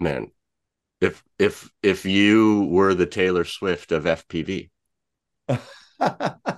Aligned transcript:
man, 0.00 0.30
if 1.00 1.22
if 1.38 1.70
if 1.82 2.04
you 2.04 2.64
were 2.70 2.94
the 2.94 3.06
Taylor 3.06 3.44
Swift 3.44 3.92
of 3.92 4.04
FPV, 4.04 4.70
uh, 5.48 6.56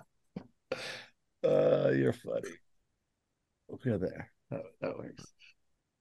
you're 1.42 2.12
funny. 2.12 2.50
Okay, 3.74 3.96
there. 3.96 4.30
That, 4.50 4.62
that 4.80 4.98
works. 4.98 5.24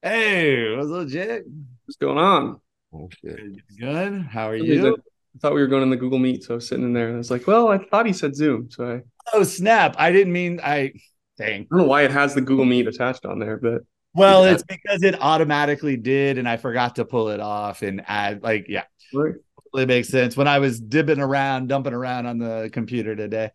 Hey, 0.02 0.76
what's 0.76 0.92
up, 0.92 1.08
Jake? 1.08 1.44
What's 1.86 1.98
going 1.98 2.18
on? 2.18 2.60
oh, 2.94 3.10
shit. 3.24 3.40
Good. 3.80 4.22
How 4.24 4.50
are 4.50 4.56
you 4.56 4.98
I 5.34 5.40
thought 5.40 5.54
we 5.54 5.62
were 5.62 5.68
going 5.68 5.84
in 5.84 5.90
the 5.90 5.96
Google 5.96 6.20
Meet, 6.20 6.44
so 6.44 6.54
I 6.54 6.56
was 6.56 6.68
sitting 6.68 6.84
in 6.84 6.94
there 6.94 7.08
and 7.08 7.16
I 7.16 7.18
was 7.18 7.32
like, 7.32 7.48
well, 7.48 7.70
I 7.70 7.78
thought 7.78 8.06
he 8.06 8.12
said 8.12 8.36
Zoom. 8.36 8.70
So 8.70 8.86
I, 8.86 8.94
I 8.96 9.02
Oh, 9.34 9.44
snap. 9.44 9.96
I 9.98 10.12
didn't 10.12 10.34
mean 10.34 10.60
I 10.62 10.92
dang. 11.38 11.62
I 11.62 11.66
don't 11.70 11.80
know 11.80 11.86
why 11.86 12.04
it 12.04 12.12
has 12.12 12.36
the 12.36 12.42
Google 12.42 12.66
Meet 12.66 12.88
attached 12.88 13.26
on 13.26 13.40
there, 13.40 13.58
but 13.58 13.84
Well, 14.14 14.46
Yeah. 14.46 14.54
it's 14.54 14.64
because 14.64 15.04
it 15.04 15.16
automatically 15.22 15.98
did, 15.98 16.38
and 16.38 16.48
I 16.48 16.58
forgot 16.58 16.96
to 16.96 17.06
pull 17.06 17.30
it 17.30 17.40
off 17.40 17.82
and 17.82 18.02
add 18.08 18.44
like, 18.44 18.66
yeah, 18.68 18.84
right. 19.14 19.36
it 19.76 19.88
makes 19.88 20.10
sense 20.10 20.36
when 20.36 20.48
I 20.48 20.60
was 20.60 20.82
dibbing 20.82 21.20
around, 21.20 21.68
dumping 21.68 21.94
around 21.94 22.26
on 22.26 22.38
the 22.38 22.70
computer 22.74 23.16
today. 23.16 23.52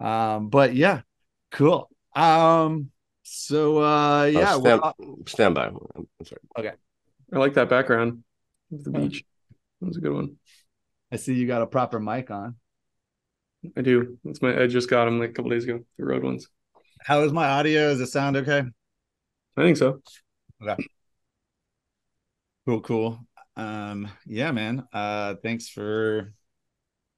Um, 0.00 0.48
but 0.48 0.74
yeah, 0.74 1.02
cool. 1.50 1.90
Um, 2.14 2.90
so 3.22 3.82
uh 3.82 4.24
yeah, 4.24 4.54
Oh, 4.54 4.58
well, 4.60 4.94
stand, 4.96 5.28
stand 5.28 5.54
by. 5.54 5.66
I'm 5.66 6.06
sorry. 6.24 6.40
Okay, 6.58 6.72
I 7.32 7.38
like 7.38 7.54
that 7.54 7.68
background 7.68 8.24
of 8.72 8.84
the 8.84 8.90
beach. 8.90 9.24
That 9.80 9.86
was 9.88 9.96
a 9.98 10.00
good 10.00 10.14
one. 10.14 10.36
I 11.12 11.16
see 11.16 11.34
you 11.34 11.46
got 11.46 11.62
a 11.62 11.66
proper 11.66 12.00
mic 12.00 12.30
on. 12.30 12.56
I 13.76 13.82
do. 13.82 14.18
That's 14.24 14.40
my. 14.40 14.62
I 14.62 14.66
just 14.66 14.88
got 14.88 15.04
them 15.04 15.20
like 15.20 15.30
a 15.30 15.32
couple 15.32 15.50
days 15.50 15.64
ago. 15.64 15.80
The 15.98 16.04
Rode 16.04 16.24
ones. 16.24 16.48
How 17.00 17.22
is 17.22 17.32
my 17.32 17.48
audio? 17.48 17.90
Is 17.90 18.00
it 18.00 18.06
sound 18.06 18.36
okay? 18.36 18.62
I 19.58 19.62
think 19.64 19.76
so. 19.76 20.00
Okay. 20.62 20.76
Cool, 22.66 22.80
cool. 22.82 23.18
Um, 23.56 24.08
yeah, 24.26 24.52
man. 24.52 24.86
Uh, 24.92 25.34
thanks 25.42 25.68
for 25.68 26.32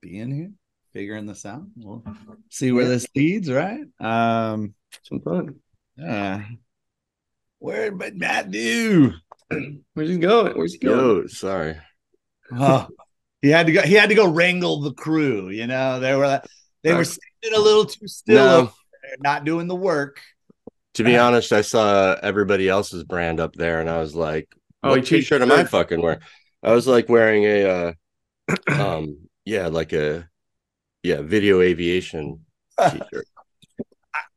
being 0.01 0.31
here, 0.31 0.53
figuring 0.93 1.27
this 1.27 1.45
out. 1.45 1.65
We'll 1.77 2.03
see 2.49 2.73
where 2.73 2.87
this 2.89 3.07
leads, 3.15 3.51
right? 3.51 3.83
Um, 3.99 4.75
Some 5.03 5.21
fun. 5.21 5.57
yeah. 5.97 6.45
Where 7.59 7.93
but 7.93 8.17
Matt 8.17 8.51
do? 8.51 9.13
Where's 9.95 10.09
he 10.09 10.19
going? 10.19 10.57
Where's 10.57 10.73
he 10.73 10.79
going? 10.79 11.29
Sorry. 11.29 11.77
Oh, 12.53 12.89
he 13.43 13.51
had 13.51 13.67
to 13.67 13.73
go. 13.73 13.83
He 13.83 13.95
had 13.95 14.09
to 14.09 14.15
go 14.15 14.27
wrangle 14.29 14.81
the 14.81 14.95
crew. 14.95 15.51
You 15.51 15.67
know, 15.67 16.01
they 16.01 16.15
were 16.17 16.41
they 16.83 16.95
were 16.95 17.05
sitting 17.05 17.55
a 17.55 17.61
little 17.61 17.85
too 17.85 18.09
still, 18.09 18.37
No. 18.63 18.73
not 19.19 19.45
doing 19.45 19.67
the 19.67 19.77
work. 19.77 20.21
To 20.95 21.05
be 21.05 21.17
honest, 21.17 21.53
I 21.53 21.61
saw 21.61 22.17
everybody 22.21 22.69
else's 22.69 23.05
brand 23.05 23.39
up 23.39 23.55
there, 23.55 23.81
and 23.81 23.89
I 23.89 23.99
was 23.99 24.15
like, 24.15 24.49
Oh, 24.83 24.91
"What 24.91 25.07
T-shirt 25.07 25.43
am 25.43 25.53
I 25.53 25.65
fucking 25.65 26.01
wearing?" 26.01 26.21
I 26.63 26.73
was 26.73 26.87
like 26.87 27.09
wearing 27.09 27.45
a, 27.45 27.65
uh, 27.65 27.93
um, 28.69 29.29
yeah, 29.45 29.69
like 29.69 29.93
a, 29.93 30.29
yeah, 31.03 31.23
video 31.23 31.61
aviation 31.61 32.45
T-shirt. 32.81 33.27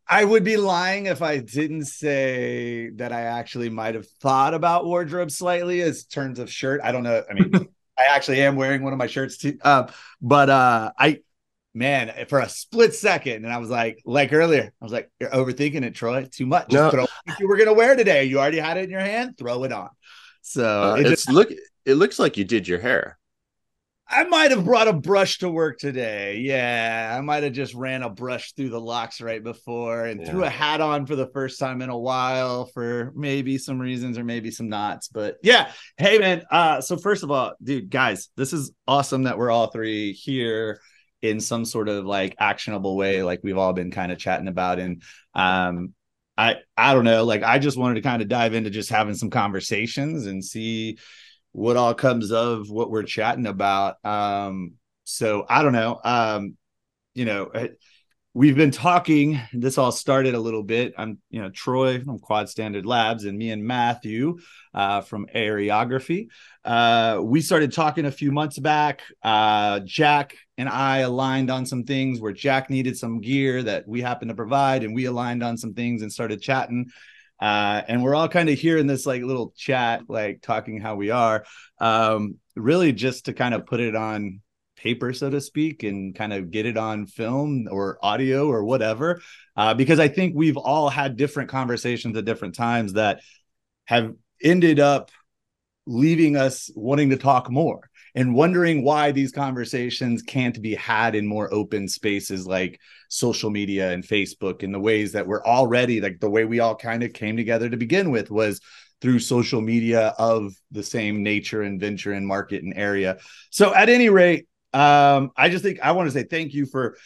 I 0.07 0.23
would 0.25 0.43
be 0.43 0.57
lying 0.57 1.07
if 1.07 1.21
I 1.21 1.39
didn't 1.39 1.85
say 1.85 2.89
that 2.97 3.11
I 3.11 3.21
actually 3.21 3.69
might 3.69 3.95
have 3.95 4.07
thought 4.21 4.53
about 4.53 4.85
wardrobe 4.85 5.31
slightly 5.31 5.81
as 5.81 6.03
terms 6.05 6.39
of 6.39 6.51
shirt. 6.51 6.81
I 6.83 6.91
don't 6.91 7.03
know. 7.03 7.23
I 7.27 7.33
mean, 7.33 7.51
I 7.97 8.05
actually 8.09 8.41
am 8.41 8.55
wearing 8.55 8.83
one 8.83 8.93
of 8.93 8.99
my 8.99 9.07
shirts 9.07 9.37
too. 9.37 9.57
Um, 9.63 9.87
but 10.21 10.49
uh, 10.49 10.91
I, 10.99 11.19
man, 11.73 12.25
for 12.27 12.39
a 12.39 12.49
split 12.49 12.93
second, 12.93 13.45
and 13.45 13.51
I 13.51 13.57
was 13.57 13.69
like, 13.69 14.01
like 14.05 14.31
earlier, 14.33 14.71
I 14.81 14.85
was 14.85 14.91
like, 14.91 15.09
you're 15.19 15.29
overthinking 15.31 15.83
it, 15.83 15.95
Troy. 15.95 16.27
Too 16.31 16.45
much. 16.45 16.69
Just 16.69 16.83
No. 16.83 16.89
throw 16.91 17.05
you 17.39 17.47
were 17.47 17.57
gonna 17.57 17.73
wear 17.73 17.95
today. 17.95 18.25
You 18.25 18.39
already 18.39 18.59
had 18.59 18.77
it 18.77 18.85
in 18.85 18.89
your 18.89 18.99
hand. 18.99 19.37
Throw 19.37 19.63
it 19.63 19.71
on. 19.71 19.89
So 20.41 20.91
Uh, 20.91 20.95
it 20.95 21.07
it's 21.07 21.25
just, 21.25 21.31
look. 21.31 21.51
It 21.85 21.95
looks 21.95 22.19
like 22.19 22.37
you 22.37 22.45
did 22.45 22.67
your 22.67 22.79
hair. 22.79 23.17
I 24.07 24.25
might 24.25 24.51
have 24.51 24.65
brought 24.65 24.87
a 24.87 24.93
brush 24.93 25.39
to 25.39 25.49
work 25.49 25.79
today. 25.79 26.37
Yeah, 26.37 27.15
I 27.17 27.21
might 27.21 27.43
have 27.43 27.53
just 27.53 27.73
ran 27.73 28.03
a 28.03 28.09
brush 28.09 28.53
through 28.53 28.69
the 28.69 28.79
locks 28.79 29.21
right 29.21 29.43
before 29.43 30.05
and 30.05 30.25
threw 30.25 30.43
a 30.43 30.49
hat 30.49 30.81
on 30.81 31.05
for 31.05 31.15
the 31.15 31.27
first 31.27 31.57
time 31.57 31.81
in 31.81 31.89
a 31.89 31.97
while 31.97 32.65
for 32.65 33.11
maybe 33.15 33.57
some 33.57 33.79
reasons 33.79 34.17
or 34.17 34.23
maybe 34.23 34.51
some 34.51 34.69
knots. 34.69 35.07
But 35.07 35.37
yeah, 35.41 35.71
hey 35.97 36.19
man. 36.19 36.43
Uh, 36.51 36.81
so 36.81 36.97
first 36.97 37.23
of 37.23 37.31
all, 37.31 37.53
dude, 37.63 37.89
guys, 37.89 38.29
this 38.35 38.53
is 38.53 38.71
awesome 38.87 39.23
that 39.23 39.37
we're 39.37 39.51
all 39.51 39.67
three 39.67 40.11
here 40.13 40.79
in 41.23 41.39
some 41.39 41.63
sort 41.63 41.87
of 41.87 42.05
like 42.05 42.35
actionable 42.37 42.97
way, 42.97 43.23
like 43.23 43.39
we've 43.43 43.57
all 43.57 43.73
been 43.73 43.91
kind 43.91 44.11
of 44.11 44.19
chatting 44.19 44.49
about. 44.49 44.77
And 44.77 45.01
um, 45.33 45.93
I 46.37 46.57
I 46.77 46.93
don't 46.93 47.05
know, 47.05 47.23
like 47.23 47.43
I 47.43 47.59
just 47.59 47.77
wanted 47.77 47.95
to 47.95 48.01
kind 48.01 48.21
of 48.21 48.27
dive 48.27 48.53
into 48.53 48.69
just 48.69 48.89
having 48.89 49.15
some 49.15 49.29
conversations 49.29 50.27
and 50.27 50.43
see 50.43 50.97
what 51.53 51.77
all 51.77 51.93
comes 51.93 52.31
of 52.31 52.69
what 52.69 52.91
we're 52.91 53.03
chatting 53.03 53.47
about. 53.47 54.03
Um, 54.05 54.73
so 55.05 55.45
I 55.49 55.63
don't 55.63 55.73
know. 55.73 55.99
Um, 56.03 56.57
you 57.13 57.25
know, 57.25 57.51
we've 58.33 58.55
been 58.55 58.71
talking. 58.71 59.39
This 59.53 59.77
all 59.77 59.91
started 59.91 60.33
a 60.33 60.39
little 60.39 60.63
bit. 60.63 60.93
I'm, 60.97 61.19
you 61.29 61.41
know, 61.41 61.49
Troy 61.49 62.03
from 62.03 62.19
Quad 62.19 62.49
Standard 62.49 62.85
Labs, 62.85 63.25
and 63.25 63.37
me 63.37 63.51
and 63.51 63.63
Matthew 63.63 64.39
uh, 64.73 65.01
from 65.01 65.27
Areography. 65.33 66.27
Uh, 66.65 67.19
we 67.21 67.41
started 67.41 67.71
talking 67.71 68.05
a 68.05 68.11
few 68.11 68.31
months 68.31 68.57
back. 68.57 69.01
Uh, 69.21 69.81
Jack 69.81 70.35
and 70.57 70.67
I 70.67 70.99
aligned 70.99 71.51
on 71.51 71.65
some 71.65 71.83
things 71.83 72.19
where 72.19 72.33
Jack 72.33 72.69
needed 72.69 72.97
some 72.97 73.21
gear 73.21 73.61
that 73.63 73.87
we 73.87 74.01
happened 74.01 74.29
to 74.29 74.35
provide, 74.35 74.83
and 74.83 74.95
we 74.95 75.05
aligned 75.05 75.43
on 75.43 75.57
some 75.57 75.73
things 75.73 76.01
and 76.01 76.11
started 76.11 76.41
chatting. 76.41 76.87
Uh, 77.39 77.81
and 77.87 78.01
we're 78.01 78.15
all 78.15 78.29
kind 78.29 78.49
of 78.49 78.57
here 78.57 78.77
in 78.77 78.87
this 78.87 79.05
like 79.05 79.21
little 79.21 79.53
chat, 79.57 80.03
like 80.07 80.41
talking 80.41 80.79
how 80.79 80.95
we 80.95 81.09
are, 81.09 81.43
um, 81.79 82.35
really 82.55 82.93
just 82.93 83.25
to 83.25 83.33
kind 83.33 83.53
of 83.53 83.65
put 83.65 83.79
it 83.79 83.95
on 83.95 84.39
paper, 84.83 85.13
so 85.13 85.29
to 85.29 85.39
speak, 85.39 85.83
and 85.83 86.13
kind 86.13 86.33
of 86.33 86.51
get 86.51 86.65
it 86.65 86.77
on 86.77 87.07
film 87.07 87.67
or 87.71 87.97
audio 88.03 88.47
or 88.49 88.63
whatever. 88.65 89.21
Uh, 89.55 89.73
because 89.73 89.99
I 89.99 90.09
think 90.09 90.35
we've 90.35 90.57
all 90.57 90.89
had 90.89 91.15
different 91.15 91.49
conversations 91.49 92.17
at 92.17 92.25
different 92.25 92.55
times 92.55 92.93
that 92.93 93.21
have 93.85 94.13
ended 94.43 94.79
up 94.79 95.09
leaving 95.85 96.35
us 96.35 96.69
wanting 96.75 97.09
to 97.09 97.17
talk 97.17 97.49
more 97.49 97.89
and 98.15 98.35
wondering 98.35 98.83
why 98.83 99.11
these 99.11 99.31
conversations 99.31 100.21
can't 100.21 100.61
be 100.61 100.75
had 100.75 101.15
in 101.15 101.25
more 101.25 101.51
open 101.53 101.87
spaces 101.87 102.45
like 102.45 102.79
social 103.09 103.49
media 103.49 103.91
and 103.91 104.03
Facebook 104.03 104.63
in 104.63 104.71
the 104.71 104.79
ways 104.79 105.13
that 105.13 105.27
we're 105.27 105.43
already 105.43 105.99
like 105.99 106.19
the 106.19 106.29
way 106.29 106.45
we 106.45 106.59
all 106.59 106.75
kind 106.75 107.03
of 107.03 107.13
came 107.13 107.35
together 107.35 107.69
to 107.69 107.77
begin 107.77 108.11
with 108.11 108.29
was 108.29 108.61
through 109.01 109.19
social 109.19 109.59
media 109.59 110.13
of 110.17 110.55
the 110.71 110.83
same 110.83 111.23
nature 111.23 111.61
and 111.61 111.79
venture 111.79 112.13
and 112.13 112.25
market 112.25 112.63
and 112.63 112.73
area. 112.75 113.17
So 113.49 113.75
at 113.75 113.89
any 113.89 114.09
rate, 114.09 114.47
um, 114.73 115.31
I 115.37 115.49
just 115.49 115.63
think 115.63 115.79
I 115.81 115.91
want 115.91 116.07
to 116.07 116.13
say 116.13 116.23
thank 116.23 116.53
you 116.53 116.65
for 116.65 116.97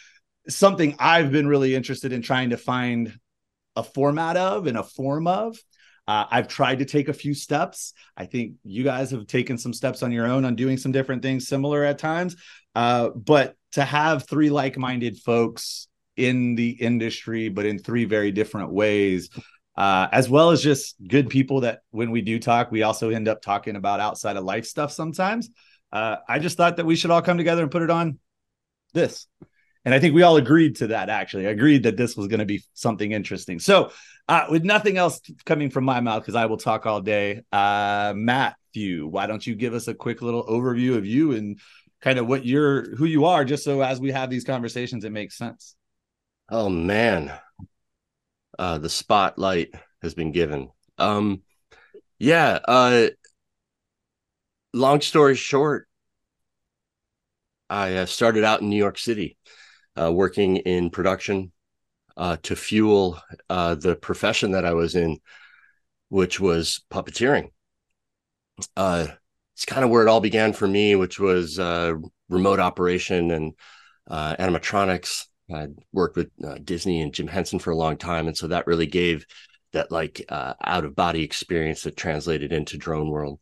something 0.48 0.96
I've 0.98 1.30
been 1.30 1.46
really 1.46 1.74
interested 1.74 2.12
in 2.12 2.22
trying 2.22 2.50
to 2.50 2.56
find 2.56 3.18
a 3.76 3.82
format 3.82 4.36
of 4.36 4.66
and 4.66 4.76
a 4.76 4.82
form 4.82 5.26
of. 5.26 5.58
Uh, 6.06 6.24
I've 6.30 6.48
tried 6.48 6.78
to 6.78 6.86
take 6.86 7.08
a 7.08 7.12
few 7.12 7.34
steps. 7.34 7.92
I 8.16 8.24
think 8.24 8.54
you 8.64 8.82
guys 8.82 9.10
have 9.10 9.26
taken 9.26 9.58
some 9.58 9.74
steps 9.74 10.02
on 10.02 10.10
your 10.10 10.26
own 10.26 10.46
on 10.46 10.56
doing 10.56 10.78
some 10.78 10.90
different 10.90 11.22
things 11.22 11.46
similar 11.46 11.84
at 11.84 11.98
times. 11.98 12.34
Uh, 12.74 13.10
but 13.10 13.56
to 13.72 13.84
have 13.84 14.26
three 14.26 14.48
like 14.48 14.78
minded 14.78 15.18
folks 15.18 15.86
in 16.16 16.54
the 16.54 16.70
industry, 16.70 17.50
but 17.50 17.66
in 17.66 17.78
three 17.78 18.06
very 18.06 18.32
different 18.32 18.72
ways, 18.72 19.28
uh, 19.76 20.08
as 20.10 20.30
well 20.30 20.50
as 20.50 20.62
just 20.62 20.96
good 21.06 21.28
people 21.28 21.60
that 21.60 21.80
when 21.90 22.10
we 22.10 22.22
do 22.22 22.38
talk, 22.38 22.72
we 22.72 22.82
also 22.82 23.10
end 23.10 23.28
up 23.28 23.42
talking 23.42 23.76
about 23.76 24.00
outside 24.00 24.36
of 24.36 24.44
life 24.44 24.64
stuff 24.64 24.90
sometimes. 24.90 25.50
Uh, 25.92 26.16
I 26.28 26.38
just 26.38 26.56
thought 26.56 26.76
that 26.76 26.86
we 26.86 26.96
should 26.96 27.10
all 27.10 27.22
come 27.22 27.38
together 27.38 27.62
and 27.62 27.70
put 27.70 27.82
it 27.82 27.90
on 27.90 28.18
this. 28.94 29.26
And 29.84 29.94
I 29.94 30.00
think 30.00 30.14
we 30.14 30.22
all 30.22 30.36
agreed 30.36 30.76
to 30.76 30.88
that, 30.88 31.08
actually. 31.08 31.46
Agreed 31.46 31.84
that 31.84 31.96
this 31.96 32.16
was 32.16 32.26
going 32.26 32.40
to 32.40 32.46
be 32.46 32.62
something 32.74 33.12
interesting. 33.12 33.58
So, 33.58 33.90
uh, 34.28 34.46
with 34.50 34.64
nothing 34.64 34.98
else 34.98 35.20
coming 35.46 35.70
from 35.70 35.84
my 35.84 36.00
mouth, 36.00 36.22
because 36.22 36.34
I 36.34 36.46
will 36.46 36.58
talk 36.58 36.84
all 36.84 37.00
day, 37.00 37.42
uh, 37.52 38.12
Matthew, 38.14 39.06
why 39.06 39.26
don't 39.26 39.46
you 39.46 39.54
give 39.54 39.72
us 39.72 39.88
a 39.88 39.94
quick 39.94 40.20
little 40.20 40.44
overview 40.44 40.96
of 40.96 41.06
you 41.06 41.32
and 41.32 41.58
kind 42.02 42.18
of 42.18 42.26
what 42.26 42.44
you're, 42.44 42.94
who 42.96 43.06
you 43.06 43.24
are, 43.24 43.44
just 43.44 43.64
so 43.64 43.80
as 43.80 43.98
we 43.98 44.10
have 44.10 44.28
these 44.28 44.44
conversations, 44.44 45.04
it 45.04 45.12
makes 45.12 45.38
sense. 45.38 45.74
Oh 46.50 46.68
man, 46.68 47.32
uh, 48.58 48.78
the 48.78 48.90
spotlight 48.90 49.74
has 50.02 50.14
been 50.14 50.32
given. 50.32 50.70
Um, 50.98 51.42
yeah. 52.18 52.58
Uh, 52.66 53.08
long 54.78 55.00
story 55.00 55.34
short, 55.34 55.88
I 57.68 57.96
uh, 57.96 58.06
started 58.06 58.44
out 58.44 58.62
in 58.62 58.70
New 58.70 58.76
York 58.76 58.98
City, 58.98 59.36
uh, 60.00 60.10
working 60.12 60.56
in 60.56 60.90
production 60.90 61.52
uh, 62.16 62.36
to 62.44 62.56
fuel 62.56 63.20
uh, 63.50 63.74
the 63.74 63.96
profession 63.96 64.52
that 64.52 64.64
I 64.64 64.72
was 64.72 64.94
in, 64.94 65.18
which 66.08 66.40
was 66.40 66.82
puppeteering. 66.90 67.50
Uh, 68.76 69.08
it's 69.54 69.66
kind 69.66 69.84
of 69.84 69.90
where 69.90 70.02
it 70.02 70.08
all 70.08 70.20
began 70.20 70.52
for 70.52 70.66
me, 70.66 70.94
which 70.94 71.20
was 71.20 71.58
uh, 71.58 71.94
remote 72.28 72.60
operation 72.60 73.30
and 73.30 73.54
animatronics. 74.10 75.24
I 75.52 75.68
worked 75.92 76.16
with 76.16 76.30
Disney 76.64 77.00
and 77.02 77.12
Jim 77.12 77.26
Henson 77.26 77.58
for 77.58 77.70
a 77.70 77.76
long 77.76 77.96
time, 77.96 78.26
and 78.26 78.36
so 78.36 78.48
that 78.48 78.66
really 78.66 78.86
gave 78.86 79.26
that 79.72 79.90
like 79.90 80.24
out 80.30 80.84
of 80.84 80.94
body 80.94 81.22
experience 81.22 81.82
that 81.82 81.96
translated 81.96 82.52
into 82.52 82.78
drone 82.78 83.10
world. 83.10 83.40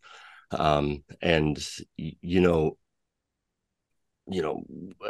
Um, 0.50 1.04
and 1.20 1.58
you 1.96 2.40
know, 2.40 2.76
you 4.28 4.42
know, 4.42 4.64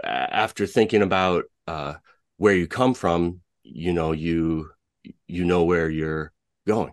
after 0.04 0.66
thinking 0.66 1.02
about 1.02 1.44
uh, 1.66 1.94
where 2.36 2.54
you 2.54 2.66
come 2.66 2.94
from, 2.94 3.40
you 3.62 3.92
know, 3.92 4.12
you 4.12 4.70
you 5.26 5.44
know 5.44 5.64
where 5.64 5.88
you're 5.88 6.32
going, 6.66 6.92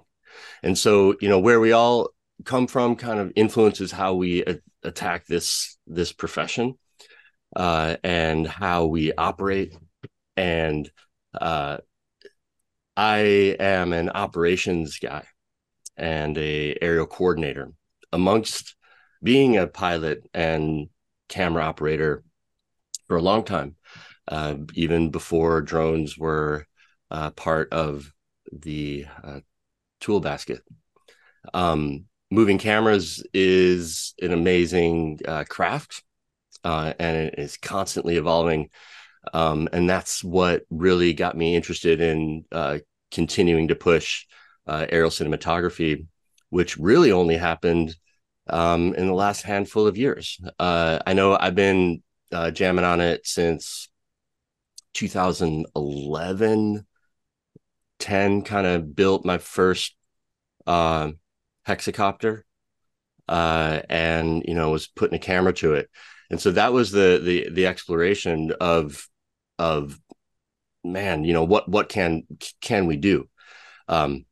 and 0.63 0.77
so 0.77 1.15
you 1.21 1.29
know 1.29 1.39
where 1.39 1.59
we 1.59 1.71
all 1.71 2.09
come 2.45 2.67
from 2.67 2.95
kind 2.95 3.19
of 3.19 3.31
influences 3.35 3.91
how 3.91 4.13
we 4.15 4.43
a- 4.45 4.59
attack 4.83 5.25
this 5.27 5.77
this 5.87 6.11
profession 6.11 6.77
uh, 7.55 7.95
and 8.03 8.47
how 8.47 8.85
we 8.85 9.13
operate 9.13 9.77
and 10.35 10.89
uh, 11.39 11.77
I 12.95 13.55
am 13.59 13.93
an 13.93 14.09
operations 14.09 14.99
guy 14.99 15.25
and 15.97 16.37
a 16.37 16.77
aerial 16.81 17.07
coordinator. 17.07 17.71
Amongst 18.13 18.75
being 19.21 19.57
a 19.57 19.67
pilot 19.67 20.29
and 20.33 20.89
camera 21.27 21.63
operator 21.63 22.23
for 23.07 23.17
a 23.17 23.21
long 23.21 23.43
time, 23.43 23.75
uh, 24.27 24.55
even 24.75 25.09
before 25.09 25.61
drones 25.61 26.17
were 26.17 26.65
uh, 27.11 27.31
part 27.31 27.73
of 27.73 28.11
the 28.51 29.05
uh, 29.23 29.39
tool 29.99 30.19
basket. 30.19 30.61
Um, 31.53 32.05
moving 32.31 32.57
cameras 32.57 33.25
is 33.33 34.13
an 34.21 34.31
amazing 34.31 35.19
uh, 35.27 35.43
craft, 35.49 36.03
uh, 36.63 36.93
and 36.99 37.17
it 37.17 37.35
is 37.37 37.57
constantly 37.57 38.15
evolving 38.17 38.69
um, 39.31 39.69
and 39.71 39.89
that's 39.89 40.23
what 40.23 40.63
really 40.69 41.13
got 41.13 41.37
me 41.37 41.55
interested 41.55 42.01
in 42.01 42.45
uh, 42.51 42.79
continuing 43.11 43.69
to 43.69 43.75
push 43.75 44.25
aerial 44.67 45.09
cinematography, 45.09 46.07
which 46.49 46.77
really 46.77 47.11
only 47.11 47.37
happened 47.37 47.95
um, 48.47 48.93
in 48.95 49.07
the 49.07 49.13
last 49.13 49.43
handful 49.43 49.87
of 49.87 49.97
years. 49.97 50.39
Uh, 50.59 50.99
I 51.05 51.13
know 51.13 51.37
I've 51.39 51.55
been 51.55 52.03
uh, 52.31 52.51
jamming 52.51 52.85
on 52.85 52.99
it 53.01 53.25
since 53.25 53.89
2011, 54.93 56.85
10, 57.99 58.41
kind 58.41 58.67
of 58.67 58.95
built 58.95 59.25
my 59.25 59.37
first 59.37 59.95
uh, 60.67 61.11
hexacopter 61.67 62.43
uh, 63.27 63.81
and, 63.89 64.43
you 64.47 64.53
know, 64.53 64.71
was 64.71 64.87
putting 64.87 65.15
a 65.15 65.19
camera 65.19 65.53
to 65.53 65.73
it. 65.73 65.89
And 66.29 66.41
so 66.41 66.51
that 66.51 66.73
was 66.73 66.91
the 66.91 67.21
the 67.23 67.49
the 67.51 67.67
exploration 67.67 68.53
of 68.59 69.07
of 69.59 69.99
man, 70.83 71.23
you 71.23 71.33
know, 71.33 71.43
what 71.43 71.69
what 71.69 71.89
can 71.89 72.23
can 72.59 72.87
we 72.87 72.97
do? 72.97 73.29
Um, 73.87 74.25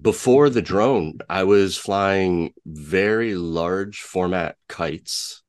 before 0.00 0.50
the 0.50 0.62
drone, 0.62 1.18
I 1.28 1.44
was 1.44 1.76
flying 1.76 2.52
very 2.66 3.34
large 3.34 4.00
format 4.00 4.56
kites 4.68 5.42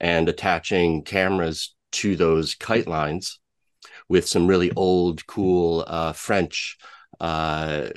and 0.00 0.28
attaching 0.28 1.02
cameras 1.02 1.74
to 1.92 2.16
those 2.16 2.54
kite 2.54 2.86
lines 2.86 3.38
with 4.08 4.28
some 4.28 4.46
really 4.46 4.70
old, 4.76 5.26
cool 5.26 5.84
uh, 5.86 6.12
French 6.12 6.76
uh, 7.20 7.88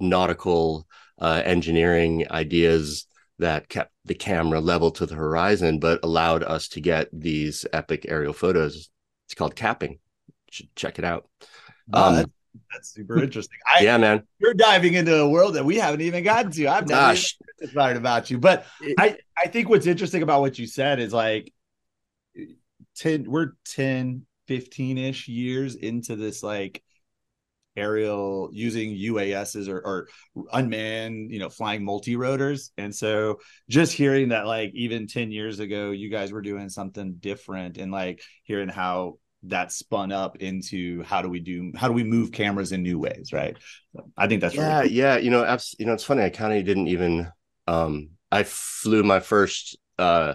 nautical 0.00 0.86
uh, 1.20 1.42
engineering 1.44 2.26
ideas 2.30 3.06
that 3.38 3.68
kept 3.68 3.92
the 4.04 4.14
camera 4.14 4.60
level 4.60 4.90
to 4.90 5.06
the 5.06 5.14
horizon, 5.14 5.78
but 5.78 6.00
allowed 6.02 6.42
us 6.42 6.68
to 6.68 6.80
get 6.80 7.08
these 7.12 7.64
epic 7.72 8.06
aerial 8.08 8.32
photos. 8.32 8.90
It's 9.26 9.34
called 9.34 9.56
capping 9.56 9.98
should 10.54 10.74
check 10.76 10.98
it 10.98 11.04
out. 11.04 11.28
um, 11.92 12.32
that's, 12.72 12.90
super 12.90 13.22
interesting. 13.22 13.58
I, 13.72 13.80
yeah, 13.80 13.96
man, 13.98 14.22
you're 14.38 14.54
diving 14.54 14.94
into 14.94 15.16
a 15.16 15.28
world 15.28 15.54
that 15.54 15.64
we 15.64 15.76
haven't 15.76 16.00
even 16.00 16.24
gotten 16.24 16.50
to. 16.52 16.68
I'm 16.68 16.86
not 16.86 17.18
excited 17.60 17.96
about 17.96 18.30
you, 18.30 18.38
but 18.38 18.66
I 18.98 19.16
I 19.36 19.48
think 19.48 19.68
what's 19.68 19.86
interesting 19.86 20.22
about 20.22 20.40
what 20.40 20.58
you 20.58 20.66
said 20.66 21.00
is 21.00 21.12
like 21.12 21.52
10 22.96 23.30
we're 23.30 23.52
10 23.66 24.26
15 24.46 24.98
ish 24.98 25.28
years 25.28 25.74
into 25.74 26.16
this 26.16 26.42
like 26.42 26.82
aerial 27.76 28.50
using 28.52 28.96
UASs 28.96 29.68
or, 29.68 29.80
or 29.84 30.08
unmanned, 30.52 31.32
you 31.32 31.38
know, 31.38 31.48
flying 31.48 31.84
multi 31.84 32.16
rotors. 32.16 32.70
And 32.78 32.94
so 32.94 33.40
just 33.68 33.92
hearing 33.92 34.28
that, 34.28 34.46
like, 34.46 34.70
even 34.74 35.06
10 35.06 35.32
years 35.32 35.58
ago, 35.58 35.90
you 35.90 36.08
guys 36.08 36.32
were 36.32 36.42
doing 36.42 36.68
something 36.68 37.14
different 37.14 37.78
and 37.78 37.90
like 37.90 38.22
hearing 38.44 38.68
how 38.68 39.18
that 39.46 39.72
spun 39.72 40.12
up 40.12 40.36
into 40.36 41.02
how 41.02 41.22
do 41.22 41.28
we 41.28 41.40
do 41.40 41.72
how 41.76 41.86
do 41.88 41.94
we 41.94 42.04
move 42.04 42.32
cameras 42.32 42.72
in 42.72 42.82
new 42.82 42.98
ways 42.98 43.32
right 43.32 43.56
i 44.16 44.26
think 44.26 44.40
that's 44.40 44.54
yeah 44.54 44.78
really 44.78 44.88
cool. 44.88 44.96
yeah 44.96 45.16
you 45.16 45.30
know 45.30 45.44
abs- 45.44 45.76
you 45.78 45.86
know 45.86 45.92
it's 45.92 46.04
funny 46.04 46.22
i 46.22 46.30
kind 46.30 46.52
of 46.52 46.64
didn't 46.64 46.88
even 46.88 47.30
um 47.66 48.10
i 48.32 48.42
flew 48.42 49.02
my 49.02 49.20
first 49.20 49.76
uh 49.98 50.34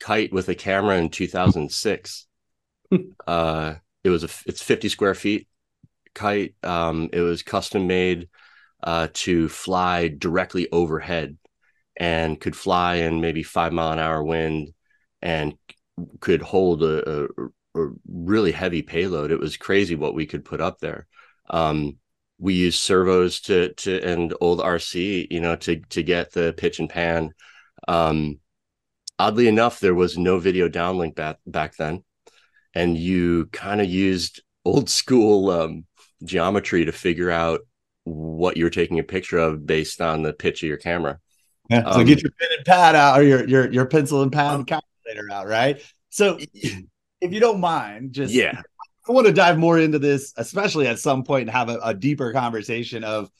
kite 0.00 0.32
with 0.32 0.48
a 0.48 0.54
camera 0.54 0.96
in 0.96 1.08
2006 1.08 2.26
uh 3.26 3.74
it 4.04 4.10
was 4.10 4.24
a 4.24 4.28
it's 4.46 4.62
50 4.62 4.88
square 4.88 5.14
feet 5.14 5.48
kite 6.14 6.54
um 6.62 7.08
it 7.12 7.20
was 7.20 7.42
custom 7.42 7.86
made 7.86 8.28
uh 8.82 9.08
to 9.12 9.48
fly 9.48 10.08
directly 10.08 10.68
overhead 10.72 11.36
and 11.96 12.40
could 12.40 12.56
fly 12.56 12.96
in 12.96 13.20
maybe 13.20 13.42
five 13.42 13.72
mile 13.72 13.92
an 13.92 13.98
hour 13.98 14.22
wind 14.22 14.72
and 15.20 15.54
could 16.20 16.42
hold 16.42 16.82
a, 16.82 17.24
a 17.24 17.28
a 17.76 17.88
really 18.06 18.52
heavy 18.52 18.82
payload. 18.82 19.30
It 19.30 19.40
was 19.40 19.56
crazy 19.56 19.94
what 19.94 20.14
we 20.14 20.26
could 20.26 20.44
put 20.44 20.60
up 20.60 20.78
there. 20.78 21.06
Um, 21.50 21.96
we 22.38 22.54
used 22.54 22.80
servos 22.80 23.40
to 23.42 23.72
to 23.74 24.02
and 24.02 24.34
old 24.40 24.60
RC, 24.60 25.28
you 25.30 25.40
know, 25.40 25.56
to 25.56 25.80
to 25.80 26.02
get 26.02 26.32
the 26.32 26.54
pitch 26.56 26.80
and 26.80 26.88
pan. 26.88 27.30
Um, 27.86 28.40
oddly 29.18 29.48
enough, 29.48 29.80
there 29.80 29.94
was 29.94 30.18
no 30.18 30.38
video 30.38 30.68
downlink 30.68 31.14
back 31.14 31.38
back 31.46 31.76
then, 31.76 32.02
and 32.74 32.96
you 32.96 33.46
kind 33.52 33.80
of 33.80 33.88
used 33.88 34.42
old 34.64 34.90
school 34.90 35.50
um, 35.50 35.86
geometry 36.24 36.84
to 36.84 36.92
figure 36.92 37.30
out 37.30 37.60
what 38.04 38.56
you 38.56 38.64
were 38.64 38.70
taking 38.70 38.98
a 38.98 39.04
picture 39.04 39.38
of 39.38 39.64
based 39.64 40.00
on 40.00 40.22
the 40.22 40.32
pitch 40.32 40.62
of 40.62 40.68
your 40.68 40.78
camera. 40.78 41.20
Yeah, 41.70 41.84
so 41.92 42.00
um, 42.00 42.06
get 42.06 42.22
your 42.22 42.32
pen 42.40 42.48
and 42.56 42.66
pad 42.66 42.96
out, 42.96 43.20
or 43.20 43.22
your 43.22 43.48
your 43.48 43.72
your 43.72 43.86
pencil 43.86 44.22
and 44.22 44.32
pad 44.32 44.54
um, 44.54 44.64
calculator 44.64 45.28
out, 45.32 45.46
right? 45.46 45.80
So 46.10 46.38
if 47.22 47.32
you 47.32 47.40
don't 47.40 47.60
mind, 47.60 48.12
just 48.12 48.34
yeah, 48.34 48.60
I 49.08 49.12
want 49.12 49.28
to 49.28 49.32
dive 49.32 49.56
more 49.56 49.78
into 49.78 49.98
this, 49.98 50.34
especially 50.36 50.88
at 50.88 50.98
some 50.98 51.22
point, 51.22 51.42
and 51.42 51.50
have 51.50 51.68
a, 51.68 51.78
a, 51.82 51.94
deeper 51.94 52.32
conversation 52.32 53.04
of, 53.04 53.30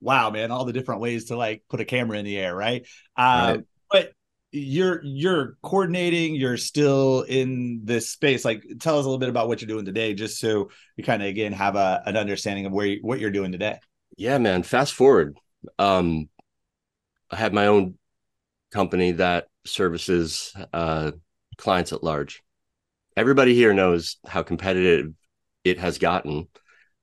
wow, 0.00 0.30
man, 0.30 0.50
all 0.50 0.66
the 0.66 0.74
different 0.74 1.00
ways 1.00 1.26
to 1.26 1.36
like 1.36 1.62
put 1.68 1.80
a 1.80 1.84
camera 1.84 2.18
in 2.18 2.24
the 2.24 2.38
air, 2.38 2.54
right? 2.54 2.86
Uh, 3.16 3.56
right. 3.56 3.64
But 3.90 4.12
you're 4.52 5.00
you're 5.02 5.56
coordinating, 5.62 6.34
you're 6.34 6.58
still 6.58 7.22
in 7.22 7.80
this 7.84 8.10
space. 8.10 8.44
Like, 8.44 8.62
tell 8.78 8.98
us 8.98 9.04
a 9.04 9.08
little 9.08 9.18
bit 9.18 9.30
about 9.30 9.48
what 9.48 9.62
you're 9.62 9.68
doing 9.68 9.86
today, 9.86 10.12
just 10.12 10.38
so 10.38 10.70
we 10.98 11.02
kind 11.02 11.22
of 11.22 11.28
again 11.28 11.52
have 11.54 11.76
a, 11.76 12.02
an 12.04 12.16
understanding 12.16 12.66
of 12.66 12.72
where 12.72 12.86
you, 12.86 12.98
what 13.00 13.20
you're 13.20 13.30
doing 13.30 13.52
today. 13.52 13.78
Yeah, 14.18 14.36
man. 14.36 14.62
Fast 14.62 14.92
forward, 14.92 15.38
um, 15.78 16.28
I 17.30 17.36
have 17.36 17.54
my 17.54 17.68
own 17.68 17.94
company 18.70 19.12
that 19.12 19.48
services 19.64 20.54
uh, 20.74 21.12
clients 21.56 21.94
at 21.94 22.04
large 22.04 22.42
everybody 23.20 23.54
here 23.54 23.74
knows 23.74 24.16
how 24.26 24.42
competitive 24.42 25.12
it 25.62 25.78
has 25.78 25.98
gotten 25.98 26.48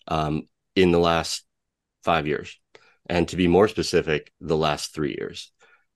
um, 0.07 0.47
in 0.75 0.91
the 0.91 0.97
last 0.97 1.45
five 2.03 2.25
years. 2.25 2.59
And 3.07 3.27
to 3.27 3.35
be 3.35 3.47
more 3.47 3.67
specific, 3.67 4.33
the 4.41 4.57
last 4.57 4.95
three 4.95 5.15
years. 5.15 5.51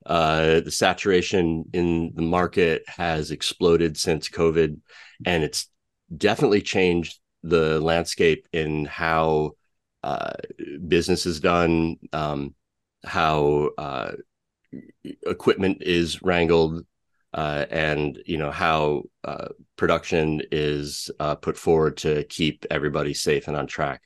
Uh, 0.06 0.62
the 0.62 0.70
saturation 0.70 1.66
in 1.74 2.12
the 2.14 2.22
market 2.22 2.84
has 2.88 3.32
exploded 3.32 3.98
since 3.98 4.30
COVID, 4.30 4.80
and 5.26 5.44
it's 5.44 5.68
definitely 6.16 6.62
changed 6.62 7.20
the 7.42 7.80
landscape 7.80 8.48
in 8.54 8.86
how 8.86 9.54
uh, 10.04 10.34
business 10.88 11.26
is 11.26 11.40
done, 11.40 11.98
um, 12.14 12.54
how 13.04 13.72
uh, 13.80 14.12
equipment 15.26 15.82
is 15.82 16.22
wrangled, 16.22 16.86
uh, 17.34 17.66
and 17.70 18.22
you 18.26 18.38
know 18.38 18.52
how 18.52 19.04
uh, 19.24 19.48
production 19.78 20.42
is 20.52 21.10
uh, 21.20 21.36
put 21.36 21.58
forward 21.58 21.98
to 21.98 22.24
keep 22.26 22.66
everybody 22.70 23.14
safe 23.14 23.48
and 23.48 23.58
on 23.58 23.68
track. 23.68 24.02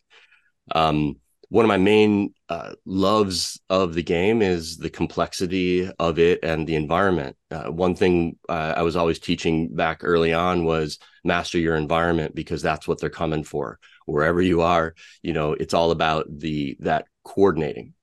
Um, 0.73 1.17
one 1.49 1.63
of 1.63 1.69
my 1.69 1.77
main 1.77 2.33
uh, 2.49 2.73
loves 2.85 3.59
of 3.69 3.93
the 3.93 4.03
game 4.03 4.41
is 4.41 4.77
the 4.77 4.89
complexity 4.89 5.89
of 5.99 6.17
it 6.19 6.39
and 6.43 6.65
the 6.67 6.75
environment. 6.75 7.35
Uh, 7.51 7.65
one 7.65 7.95
thing 7.95 8.37
uh, 8.49 8.73
I 8.75 8.81
was 8.81 8.95
always 8.95 9.19
teaching 9.19 9.73
back 9.73 9.99
early 10.03 10.33
on 10.33 10.65
was 10.65 10.97
master 11.23 11.59
your 11.59 11.75
environment 11.75 12.35
because 12.35 12.61
that's 12.61 12.87
what 12.87 12.99
they're 12.99 13.09
coming 13.09 13.43
for. 13.43 13.79
Wherever 14.05 14.41
you 14.41 14.61
are, 14.61 14.95
you 15.21 15.33
know, 15.33 15.53
it's 15.53 15.73
all 15.73 15.91
about 15.91 16.25
the 16.29 16.77
that 16.81 17.05
coordinating 17.23 17.93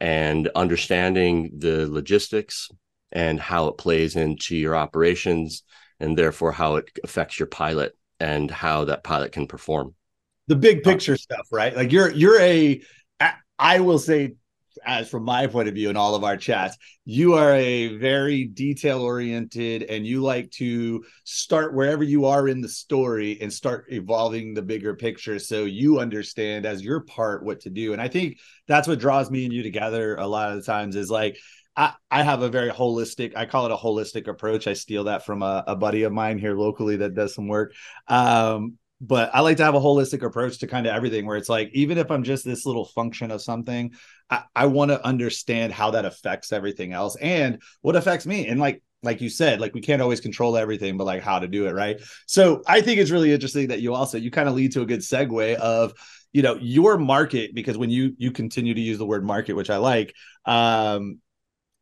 and 0.00 0.48
understanding 0.54 1.52
the 1.56 1.88
logistics 1.90 2.68
and 3.12 3.40
how 3.40 3.68
it 3.68 3.78
plays 3.78 4.16
into 4.16 4.56
your 4.56 4.76
operations 4.76 5.62
and 6.00 6.16
therefore 6.16 6.52
how 6.52 6.76
it 6.76 6.90
affects 7.02 7.38
your 7.38 7.46
pilot 7.46 7.96
and 8.20 8.50
how 8.50 8.84
that 8.84 9.04
pilot 9.04 9.32
can 9.32 9.46
perform 9.46 9.94
the 10.46 10.56
big 10.56 10.82
picture 10.82 11.14
uh, 11.14 11.16
stuff 11.16 11.46
right 11.52 11.76
like 11.76 11.92
you're 11.92 12.10
you're 12.10 12.40
a 12.40 12.80
i 13.58 13.80
will 13.80 13.98
say 13.98 14.34
as 14.84 15.08
from 15.08 15.24
my 15.24 15.46
point 15.46 15.68
of 15.68 15.74
view 15.74 15.90
in 15.90 15.96
all 15.96 16.14
of 16.14 16.24
our 16.24 16.36
chats, 16.36 16.76
you 17.04 17.34
are 17.34 17.54
a 17.54 17.96
very 17.96 18.44
detail 18.44 19.00
oriented 19.02 19.82
and 19.84 20.06
you 20.06 20.20
like 20.20 20.50
to 20.52 21.04
start 21.24 21.74
wherever 21.74 22.02
you 22.02 22.26
are 22.26 22.48
in 22.48 22.60
the 22.60 22.68
story 22.68 23.38
and 23.40 23.52
start 23.52 23.86
evolving 23.88 24.54
the 24.54 24.62
bigger 24.62 24.94
picture 24.94 25.38
so 25.38 25.64
you 25.64 26.00
understand 26.00 26.66
as 26.66 26.82
your 26.82 27.00
part 27.00 27.44
what 27.44 27.60
to 27.60 27.70
do. 27.70 27.92
And 27.92 28.02
I 28.02 28.08
think 28.08 28.38
that's 28.66 28.88
what 28.88 28.98
draws 28.98 29.30
me 29.30 29.44
and 29.44 29.52
you 29.52 29.62
together 29.62 30.16
a 30.16 30.26
lot 30.26 30.50
of 30.50 30.56
the 30.56 30.62
times 30.62 30.96
is 30.96 31.10
like 31.10 31.38
I, 32.10 32.22
have 32.24 32.42
a 32.42 32.48
very 32.48 32.70
holistic, 32.70 33.36
I 33.36 33.46
call 33.46 33.66
it 33.66 33.72
a 33.72 33.76
holistic 33.76 34.26
approach. 34.26 34.66
I 34.66 34.72
steal 34.72 35.04
that 35.04 35.24
from 35.24 35.42
a, 35.42 35.62
a 35.66 35.76
buddy 35.76 36.02
of 36.02 36.12
mine 36.12 36.38
here 36.38 36.54
locally 36.54 36.96
that 36.96 37.14
does 37.14 37.34
some 37.34 37.46
work. 37.46 37.72
Um, 38.08 38.78
but 39.00 39.30
I 39.32 39.40
like 39.40 39.58
to 39.58 39.64
have 39.64 39.76
a 39.76 39.80
holistic 39.80 40.24
approach 40.24 40.58
to 40.58 40.66
kind 40.66 40.88
of 40.88 40.94
everything 40.94 41.24
where 41.24 41.36
it's 41.36 41.48
like, 41.48 41.70
even 41.72 41.96
if 41.98 42.10
I'm 42.10 42.24
just 42.24 42.44
this 42.44 42.66
little 42.66 42.84
function 42.84 43.30
of 43.30 43.40
something, 43.40 43.92
I, 44.28 44.42
I 44.56 44.66
want 44.66 44.90
to 44.90 45.04
understand 45.06 45.72
how 45.72 45.92
that 45.92 46.04
affects 46.04 46.52
everything 46.52 46.92
else 46.92 47.14
and 47.14 47.62
what 47.80 47.94
affects 47.94 48.26
me. 48.26 48.48
And 48.48 48.58
like, 48.58 48.82
like 49.04 49.20
you 49.20 49.30
said, 49.30 49.60
like 49.60 49.72
we 49.72 49.80
can't 49.80 50.02
always 50.02 50.20
control 50.20 50.56
everything, 50.56 50.96
but 50.96 51.04
like 51.04 51.22
how 51.22 51.38
to 51.38 51.46
do 51.46 51.68
it. 51.68 51.72
Right. 51.72 52.00
So 52.26 52.62
I 52.66 52.80
think 52.80 52.98
it's 52.98 53.12
really 53.12 53.32
interesting 53.32 53.68
that 53.68 53.80
you 53.80 53.94
also, 53.94 54.18
you 54.18 54.32
kind 54.32 54.48
of 54.48 54.56
lead 54.56 54.72
to 54.72 54.82
a 54.82 54.86
good 54.86 55.00
segue 55.00 55.54
of, 55.54 55.92
you 56.32 56.42
know, 56.42 56.58
your 56.60 56.98
market, 56.98 57.54
because 57.54 57.78
when 57.78 57.90
you, 57.90 58.14
you 58.18 58.32
continue 58.32 58.74
to 58.74 58.80
use 58.80 58.98
the 58.98 59.06
word 59.06 59.24
market, 59.24 59.52
which 59.52 59.70
I 59.70 59.76
like, 59.76 60.12
um, 60.44 61.20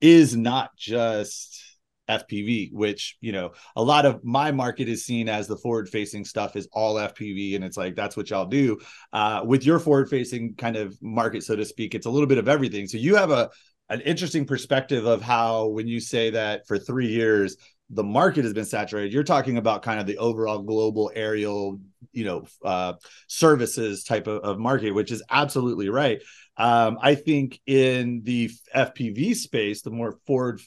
is 0.01 0.37
not 0.37 0.71
just 0.77 1.63
FPV, 2.09 2.73
which, 2.73 3.17
you 3.21 3.33
know, 3.33 3.53
a 3.75 3.83
lot 3.83 4.07
of 4.07 4.25
my 4.25 4.53
market 4.53 4.89
is 4.89 5.05
seen 5.05 5.29
as 5.29 5.47
the 5.47 5.57
forward 5.57 5.89
facing 5.89 6.25
stuff 6.25 6.57
is 6.57 6.69
all 6.73 6.95
FPV. 6.95 7.57
And 7.57 7.65
it's 7.65 7.77
like, 7.77 7.95
that's 7.97 8.17
what 8.17 8.31
y'all 8.31 8.47
do. 8.47 8.79
Uh, 9.13 9.43
with 9.45 9.65
your 9.65 9.79
forward 9.79 10.09
facing 10.09 10.55
kind 10.55 10.77
of 10.77 10.97
market, 11.03 11.43
so 11.43 11.57
to 11.57 11.65
speak, 11.65 11.95
it's 11.95 12.07
a 12.07 12.11
little 12.11 12.29
bit 12.29 12.39
of 12.39 12.49
everything. 12.49 12.87
So 12.87 12.99
you 12.99 13.17
have 13.17 13.31
a, 13.31 13.51
an 13.89 14.01
interesting 14.01 14.47
perspective 14.47 15.07
of 15.07 15.23
how, 15.23 15.67
when 15.69 15.87
you 15.87 16.01
say 16.01 16.31
that 16.31 16.67
for 16.67 16.79
three 16.79 17.09
years, 17.09 17.57
the 17.91 18.05
market 18.05 18.45
has 18.45 18.53
been 18.53 18.65
saturated 18.65 19.13
you're 19.13 19.23
talking 19.23 19.59
about 19.59 19.83
kind 19.83 20.01
of 20.01 20.07
the 20.07 20.19
overall 20.19 20.59
global 20.59 21.11
aerial 21.15 21.79
you 22.13 22.25
know 22.25 22.47
uh, 22.65 22.95
services 23.29 24.05
type 24.05 24.27
of, 24.27 24.43
of 24.43 24.59
market 24.59 24.91
which 24.93 25.13
is 25.13 25.23
absolutely 25.31 25.89
right 25.89 26.21
um, 26.59 26.99
I 27.03 27.15
think 27.15 27.61
in 27.67 28.23
the 28.23 28.51
FPV 28.75 29.35
space, 29.35 29.83
the 29.83 29.91
more 29.91 30.19
forward 30.27 30.61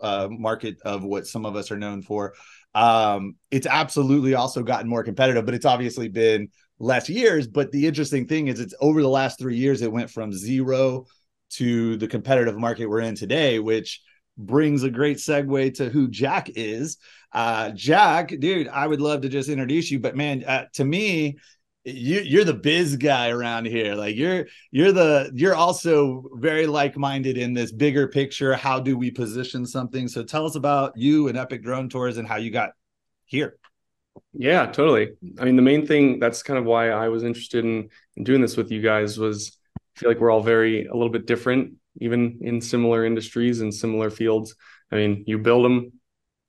uh, 0.00 0.28
market 0.30 0.80
of 0.82 1.04
what 1.04 1.26
some 1.26 1.44
of 1.44 1.54
us 1.54 1.70
are 1.70 1.76
known 1.76 2.00
for, 2.02 2.34
um, 2.74 3.36
it's 3.50 3.66
absolutely 3.66 4.34
also 4.34 4.62
gotten 4.62 4.88
more 4.88 5.04
competitive, 5.04 5.44
but 5.44 5.54
it's 5.54 5.66
obviously 5.66 6.08
been 6.08 6.48
less 6.78 7.08
years. 7.08 7.46
But 7.46 7.72
the 7.72 7.86
interesting 7.86 8.26
thing 8.26 8.48
is, 8.48 8.58
it's 8.58 8.74
over 8.80 9.02
the 9.02 9.08
last 9.08 9.38
three 9.38 9.56
years, 9.56 9.82
it 9.82 9.92
went 9.92 10.10
from 10.10 10.32
zero 10.32 11.06
to 11.50 11.96
the 11.98 12.08
competitive 12.08 12.56
market 12.58 12.86
we're 12.86 13.00
in 13.00 13.14
today, 13.14 13.58
which 13.58 14.00
brings 14.36 14.82
a 14.82 14.90
great 14.90 15.18
segue 15.18 15.74
to 15.74 15.88
who 15.88 16.08
Jack 16.08 16.50
is. 16.50 16.98
Uh, 17.32 17.70
Jack, 17.70 18.28
dude, 18.38 18.68
I 18.68 18.86
would 18.86 19.00
love 19.00 19.22
to 19.22 19.28
just 19.28 19.48
introduce 19.48 19.90
you, 19.90 19.98
but 19.98 20.16
man, 20.16 20.44
uh, 20.44 20.66
to 20.74 20.84
me, 20.84 21.36
you 21.84 22.20
you're 22.20 22.44
the 22.44 22.54
biz 22.54 22.96
guy 22.96 23.28
around 23.28 23.66
here. 23.66 23.94
Like 23.94 24.16
you're 24.16 24.46
you're 24.70 24.92
the 24.92 25.30
you're 25.34 25.54
also 25.54 26.24
very 26.34 26.66
like-minded 26.66 27.36
in 27.36 27.52
this 27.52 27.72
bigger 27.72 28.08
picture. 28.08 28.54
How 28.54 28.80
do 28.80 28.96
we 28.96 29.10
position 29.10 29.66
something? 29.66 30.08
So 30.08 30.22
tell 30.22 30.46
us 30.46 30.54
about 30.54 30.96
you 30.96 31.28
and 31.28 31.36
epic 31.36 31.62
drone 31.62 31.88
tours 31.88 32.16
and 32.16 32.26
how 32.26 32.36
you 32.36 32.50
got 32.50 32.70
here. 33.26 33.58
Yeah 34.32 34.66
totally. 34.66 35.10
I 35.38 35.44
mean 35.44 35.56
the 35.56 35.62
main 35.62 35.86
thing 35.86 36.18
that's 36.20 36.42
kind 36.42 36.58
of 36.58 36.64
why 36.64 36.90
i 36.90 37.08
was 37.08 37.24
interested 37.24 37.64
in, 37.64 37.90
in 38.16 38.24
doing 38.24 38.40
this 38.40 38.56
with 38.56 38.70
you 38.70 38.80
guys 38.80 39.18
was 39.18 39.58
I 39.76 40.00
feel 40.00 40.10
like 40.10 40.20
we're 40.20 40.30
all 40.30 40.42
very 40.42 40.86
a 40.86 40.94
little 40.94 41.10
bit 41.10 41.26
different 41.26 41.74
even 42.00 42.38
in 42.42 42.60
similar 42.60 43.04
industries 43.04 43.60
and 43.60 43.74
similar 43.74 44.10
fields 44.10 44.54
i 44.90 44.96
mean 44.96 45.24
you 45.26 45.38
build 45.38 45.64
them 45.64 45.92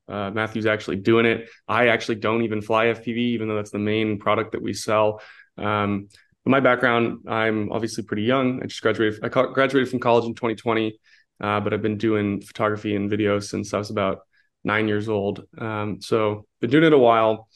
uh, 0.07 0.29
Matthew's 0.31 0.65
actually 0.65 0.97
doing 0.97 1.25
it. 1.25 1.49
I 1.67 1.87
actually 1.87 2.15
don't 2.15 2.43
even 2.43 2.61
fly 2.61 2.87
FPV, 2.87 3.17
even 3.17 3.47
though 3.47 3.55
that's 3.55 3.71
the 3.71 3.79
main 3.79 4.19
product 4.19 4.51
that 4.51 4.61
we 4.61 4.73
sell. 4.73 5.21
Um, 5.57 6.09
but 6.43 6.51
my 6.51 6.59
background, 6.59 7.27
I'm 7.27 7.71
obviously 7.71 8.03
pretty 8.03 8.23
young. 8.23 8.61
I 8.61 8.67
just 8.67 8.81
graduated. 8.81 9.23
I 9.23 9.29
graduated 9.29 9.89
from 9.89 9.99
college 9.99 10.25
in 10.25 10.35
2020, 10.35 10.99
uh, 11.41 11.59
but 11.59 11.73
I've 11.73 11.81
been 11.81 11.97
doing 11.97 12.41
photography 12.41 12.95
and 12.95 13.09
video 13.09 13.39
since 13.39 13.73
I 13.73 13.79
was 13.79 13.89
about 13.89 14.19
nine 14.63 14.87
years 14.87 15.09
old. 15.09 15.43
Um, 15.57 16.01
so 16.01 16.45
been 16.61 16.69
doing 16.69 16.83
it 16.83 16.93
a 16.93 16.97
while. 16.97 17.47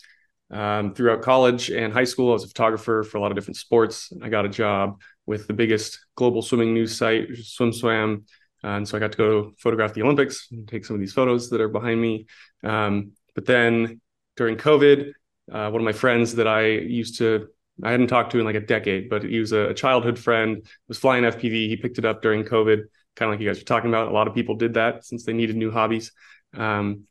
Um, 0.51 0.95
throughout 0.95 1.21
college 1.21 1.69
and 1.69 1.93
high 1.93 2.05
school, 2.05 2.31
I 2.31 2.33
was 2.33 2.45
a 2.45 2.47
photographer 2.47 3.03
for 3.03 3.19
a 3.19 3.21
lot 3.21 3.31
of 3.31 3.37
different 3.37 3.57
sports. 3.57 4.11
I 4.23 4.29
got 4.29 4.45
a 4.45 4.49
job 4.49 4.99
with 5.29 5.45
the 5.45 5.53
biggest 5.53 5.99
global 6.15 6.41
swimming 6.41 6.73
news 6.73 6.97
site, 6.97 7.29
SwimSwam, 7.29 8.23
and 8.63 8.87
so 8.87 8.97
I 8.97 8.99
got 8.99 9.11
to 9.11 9.17
go 9.17 9.51
photograph 9.59 9.93
the 9.93 10.01
Olympics 10.01 10.47
and 10.51 10.67
take 10.67 10.83
some 10.83 10.95
of 10.95 10.99
these 10.99 11.13
photos 11.13 11.51
that 11.51 11.61
are 11.61 11.69
behind 11.69 12.01
me. 12.01 12.25
Um, 12.63 13.11
but 13.35 13.45
then 13.45 14.01
during 14.37 14.57
COVID, 14.57 15.11
uh, 15.51 15.69
one 15.69 15.81
of 15.81 15.85
my 15.85 15.91
friends 15.93 16.33
that 16.33 16.47
I 16.47 16.65
used 16.65 17.19
to, 17.19 17.47
I 17.83 17.91
hadn't 17.91 18.07
talked 18.07 18.31
to 18.31 18.39
in 18.39 18.45
like 18.45 18.55
a 18.55 18.59
decade, 18.75 19.07
but 19.07 19.21
he 19.21 19.39
was 19.39 19.51
a 19.51 19.71
childhood 19.75 20.17
friend, 20.17 20.65
was 20.87 20.97
flying 20.97 21.23
FPV. 21.23 21.69
He 21.69 21.77
picked 21.77 21.99
it 21.99 22.05
up 22.05 22.23
during 22.23 22.43
COVID, 22.43 22.85
kind 23.15 23.29
of 23.29 23.33
like 23.33 23.39
you 23.39 23.47
guys 23.47 23.59
were 23.59 23.65
talking 23.65 23.91
about. 23.91 24.07
A 24.07 24.11
lot 24.11 24.27
of 24.27 24.33
people 24.33 24.55
did 24.55 24.73
that 24.73 25.05
since 25.05 25.25
they 25.25 25.33
needed 25.33 25.55
new 25.55 25.69
hobbies. 25.69 26.11
Um, 26.57 27.03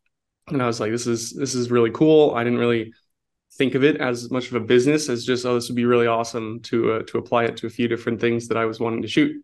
and 0.48 0.60
I 0.60 0.66
was 0.66 0.80
like, 0.80 0.90
this 0.90 1.06
is, 1.06 1.30
this 1.30 1.54
is 1.54 1.70
really 1.70 1.92
cool. 1.92 2.34
I 2.34 2.42
didn't 2.42 2.58
really 2.58 2.94
think 3.58 3.74
of 3.74 3.84
it 3.84 3.96
as 4.00 4.30
much 4.30 4.48
of 4.48 4.54
a 4.54 4.60
business 4.60 5.08
as 5.08 5.24
just, 5.24 5.44
oh, 5.44 5.54
this 5.54 5.68
would 5.68 5.76
be 5.76 5.84
really 5.84 6.06
awesome 6.06 6.60
to, 6.60 6.92
uh, 6.92 7.02
to 7.08 7.18
apply 7.18 7.44
it 7.44 7.56
to 7.58 7.66
a 7.66 7.70
few 7.70 7.88
different 7.88 8.20
things 8.20 8.48
that 8.48 8.56
I 8.56 8.64
was 8.64 8.80
wanting 8.80 9.02
to 9.02 9.08
shoot. 9.08 9.34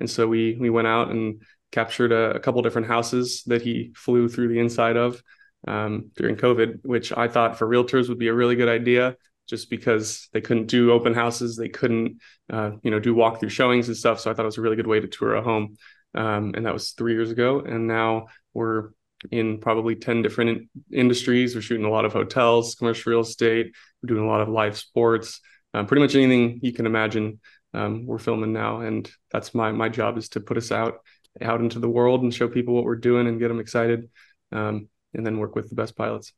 And 0.00 0.08
so 0.08 0.26
we, 0.26 0.56
we 0.58 0.70
went 0.70 0.88
out 0.88 1.10
and 1.10 1.42
captured 1.72 2.12
a, 2.12 2.36
a 2.36 2.40
couple 2.40 2.62
different 2.62 2.86
houses 2.86 3.42
that 3.46 3.62
he 3.62 3.92
flew 3.96 4.28
through 4.28 4.48
the 4.48 4.60
inside 4.60 4.96
of 4.96 5.22
um, 5.66 6.10
during 6.16 6.36
COVID, 6.36 6.84
which 6.84 7.12
I 7.12 7.26
thought 7.28 7.58
for 7.58 7.66
realtors 7.66 8.08
would 8.08 8.18
be 8.18 8.28
a 8.28 8.34
really 8.34 8.56
good 8.56 8.68
idea, 8.68 9.16
just 9.48 9.68
because 9.70 10.28
they 10.32 10.40
couldn't 10.40 10.66
do 10.66 10.92
open 10.92 11.14
houses, 11.14 11.56
they 11.56 11.68
couldn't, 11.68 12.20
uh, 12.50 12.72
you 12.82 12.90
know, 12.90 13.00
do 13.00 13.14
walkthrough 13.14 13.50
showings 13.50 13.88
and 13.88 13.96
stuff. 13.96 14.20
So 14.20 14.30
I 14.30 14.34
thought 14.34 14.42
it 14.42 14.46
was 14.46 14.58
a 14.58 14.62
really 14.62 14.76
good 14.76 14.86
way 14.86 15.00
to 15.00 15.08
tour 15.08 15.34
a 15.34 15.42
home, 15.42 15.76
um, 16.14 16.52
and 16.54 16.64
that 16.64 16.72
was 16.72 16.92
three 16.92 17.14
years 17.14 17.30
ago. 17.30 17.60
And 17.60 17.86
now 17.86 18.26
we're 18.52 18.90
in 19.30 19.58
probably 19.58 19.94
10 19.96 20.22
different 20.22 20.68
industries. 20.92 21.54
We're 21.54 21.62
shooting 21.62 21.86
a 21.86 21.90
lot 21.90 22.04
of 22.04 22.12
hotels, 22.12 22.74
commercial 22.74 23.10
real 23.10 23.20
estate. 23.20 23.72
We're 24.02 24.14
doing 24.14 24.24
a 24.24 24.30
lot 24.30 24.40
of 24.40 24.48
live 24.48 24.76
sports, 24.76 25.40
uh, 25.72 25.84
pretty 25.84 26.02
much 26.02 26.14
anything 26.14 26.60
you 26.62 26.72
can 26.72 26.86
imagine. 26.86 27.40
Um, 27.72 28.06
we're 28.06 28.18
filming 28.18 28.52
now, 28.52 28.80
and 28.80 29.10
that's 29.32 29.54
my 29.54 29.72
my 29.72 29.88
job 29.88 30.16
is 30.16 30.28
to 30.30 30.40
put 30.40 30.56
us 30.56 30.70
out 30.70 30.98
out 31.40 31.60
into 31.60 31.78
the 31.78 31.88
world 31.88 32.22
and 32.22 32.32
show 32.32 32.48
people 32.48 32.74
what 32.74 32.84
we're 32.84 32.96
doing 32.96 33.26
and 33.26 33.40
get 33.40 33.48
them 33.48 33.60
excited 33.60 34.08
um, 34.52 34.88
and 35.14 35.26
then 35.26 35.38
work 35.38 35.54
with 35.54 35.68
the 35.68 35.74
best 35.74 35.96
pilots 35.96 36.32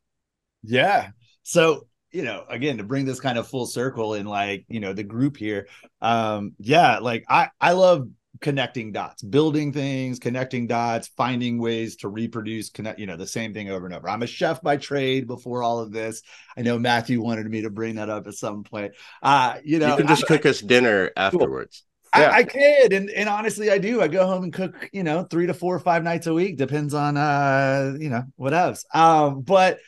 yeah 0.62 1.10
so 1.42 1.86
you 2.12 2.22
know 2.22 2.44
again 2.48 2.78
to 2.78 2.84
bring 2.84 3.04
this 3.04 3.20
kind 3.20 3.38
of 3.38 3.46
full 3.46 3.66
circle 3.66 4.14
in 4.14 4.26
like 4.26 4.64
you 4.68 4.80
know 4.80 4.92
the 4.92 5.02
group 5.02 5.36
here 5.36 5.68
um 6.00 6.54
yeah 6.58 6.98
like 6.98 7.24
i 7.28 7.48
i 7.60 7.72
love 7.72 8.08
connecting 8.40 8.92
dots 8.92 9.22
building 9.22 9.72
things 9.72 10.18
connecting 10.18 10.66
dots 10.66 11.08
finding 11.16 11.58
ways 11.58 11.96
to 11.96 12.08
reproduce 12.08 12.70
connect 12.70 12.98
you 12.98 13.06
know 13.06 13.16
the 13.16 13.26
same 13.26 13.54
thing 13.54 13.70
over 13.70 13.86
and 13.86 13.94
over 13.94 14.08
i'm 14.08 14.22
a 14.22 14.26
chef 14.26 14.60
by 14.62 14.76
trade 14.76 15.26
before 15.26 15.62
all 15.62 15.78
of 15.78 15.92
this 15.92 16.22
i 16.56 16.62
know 16.62 16.78
matthew 16.78 17.20
wanted 17.20 17.48
me 17.48 17.62
to 17.62 17.70
bring 17.70 17.96
that 17.96 18.10
up 18.10 18.26
at 18.26 18.34
some 18.34 18.64
point 18.64 18.92
uh 19.22 19.56
you 19.64 19.78
know 19.78 19.90
you 19.90 19.96
can 19.98 20.06
just 20.06 20.24
I, 20.24 20.28
cook 20.28 20.46
us 20.46 20.60
dinner 20.60 21.10
afterwards 21.16 21.84
yeah. 22.14 22.30
I, 22.30 22.36
I 22.36 22.44
could, 22.44 22.92
and 22.92 23.10
and 23.10 23.28
honestly, 23.28 23.70
I 23.70 23.76
do. 23.76 24.00
I 24.00 24.08
go 24.08 24.26
home 24.26 24.44
and 24.44 24.52
cook, 24.52 24.88
you 24.92 25.02
know, 25.02 25.24
three 25.24 25.48
to 25.48 25.54
four 25.54 25.74
or 25.74 25.80
five 25.80 26.02
nights 26.02 26.26
a 26.26 26.32
week, 26.32 26.56
depends 26.56 26.94
on 26.94 27.16
uh, 27.16 27.94
you 27.98 28.08
know, 28.08 28.22
what 28.36 28.54
else. 28.54 28.86
Um, 28.94 29.42
but 29.42 29.80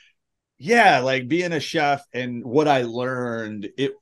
yeah, 0.58 1.00
like 1.00 1.28
being 1.28 1.52
a 1.52 1.60
chef 1.60 2.04
and 2.12 2.44
what 2.44 2.68
I 2.68 2.82
learned, 2.82 3.68
it 3.78 3.92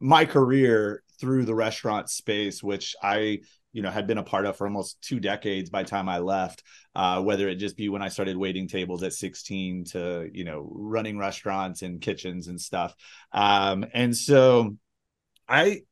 my 0.00 0.24
career 0.24 1.02
through 1.20 1.44
the 1.44 1.54
restaurant 1.54 2.10
space, 2.10 2.62
which 2.62 2.96
I 3.02 3.40
you 3.72 3.82
know 3.82 3.90
had 3.90 4.06
been 4.06 4.18
a 4.18 4.22
part 4.22 4.46
of 4.46 4.56
for 4.56 4.66
almost 4.66 5.00
two 5.02 5.20
decades 5.20 5.70
by 5.70 5.82
time 5.82 6.08
I 6.08 6.18
left. 6.18 6.62
Uh, 6.94 7.22
whether 7.22 7.48
it 7.48 7.56
just 7.56 7.76
be 7.76 7.88
when 7.88 8.02
I 8.02 8.08
started 8.08 8.36
waiting 8.36 8.68
tables 8.68 9.02
at 9.02 9.12
16 9.12 9.84
to 9.92 10.28
you 10.32 10.44
know 10.44 10.68
running 10.72 11.18
restaurants 11.18 11.82
and 11.82 12.00
kitchens 12.00 12.48
and 12.48 12.60
stuff. 12.60 12.94
Um, 13.32 13.84
and 13.92 14.16
so 14.16 14.76
I 15.48 15.82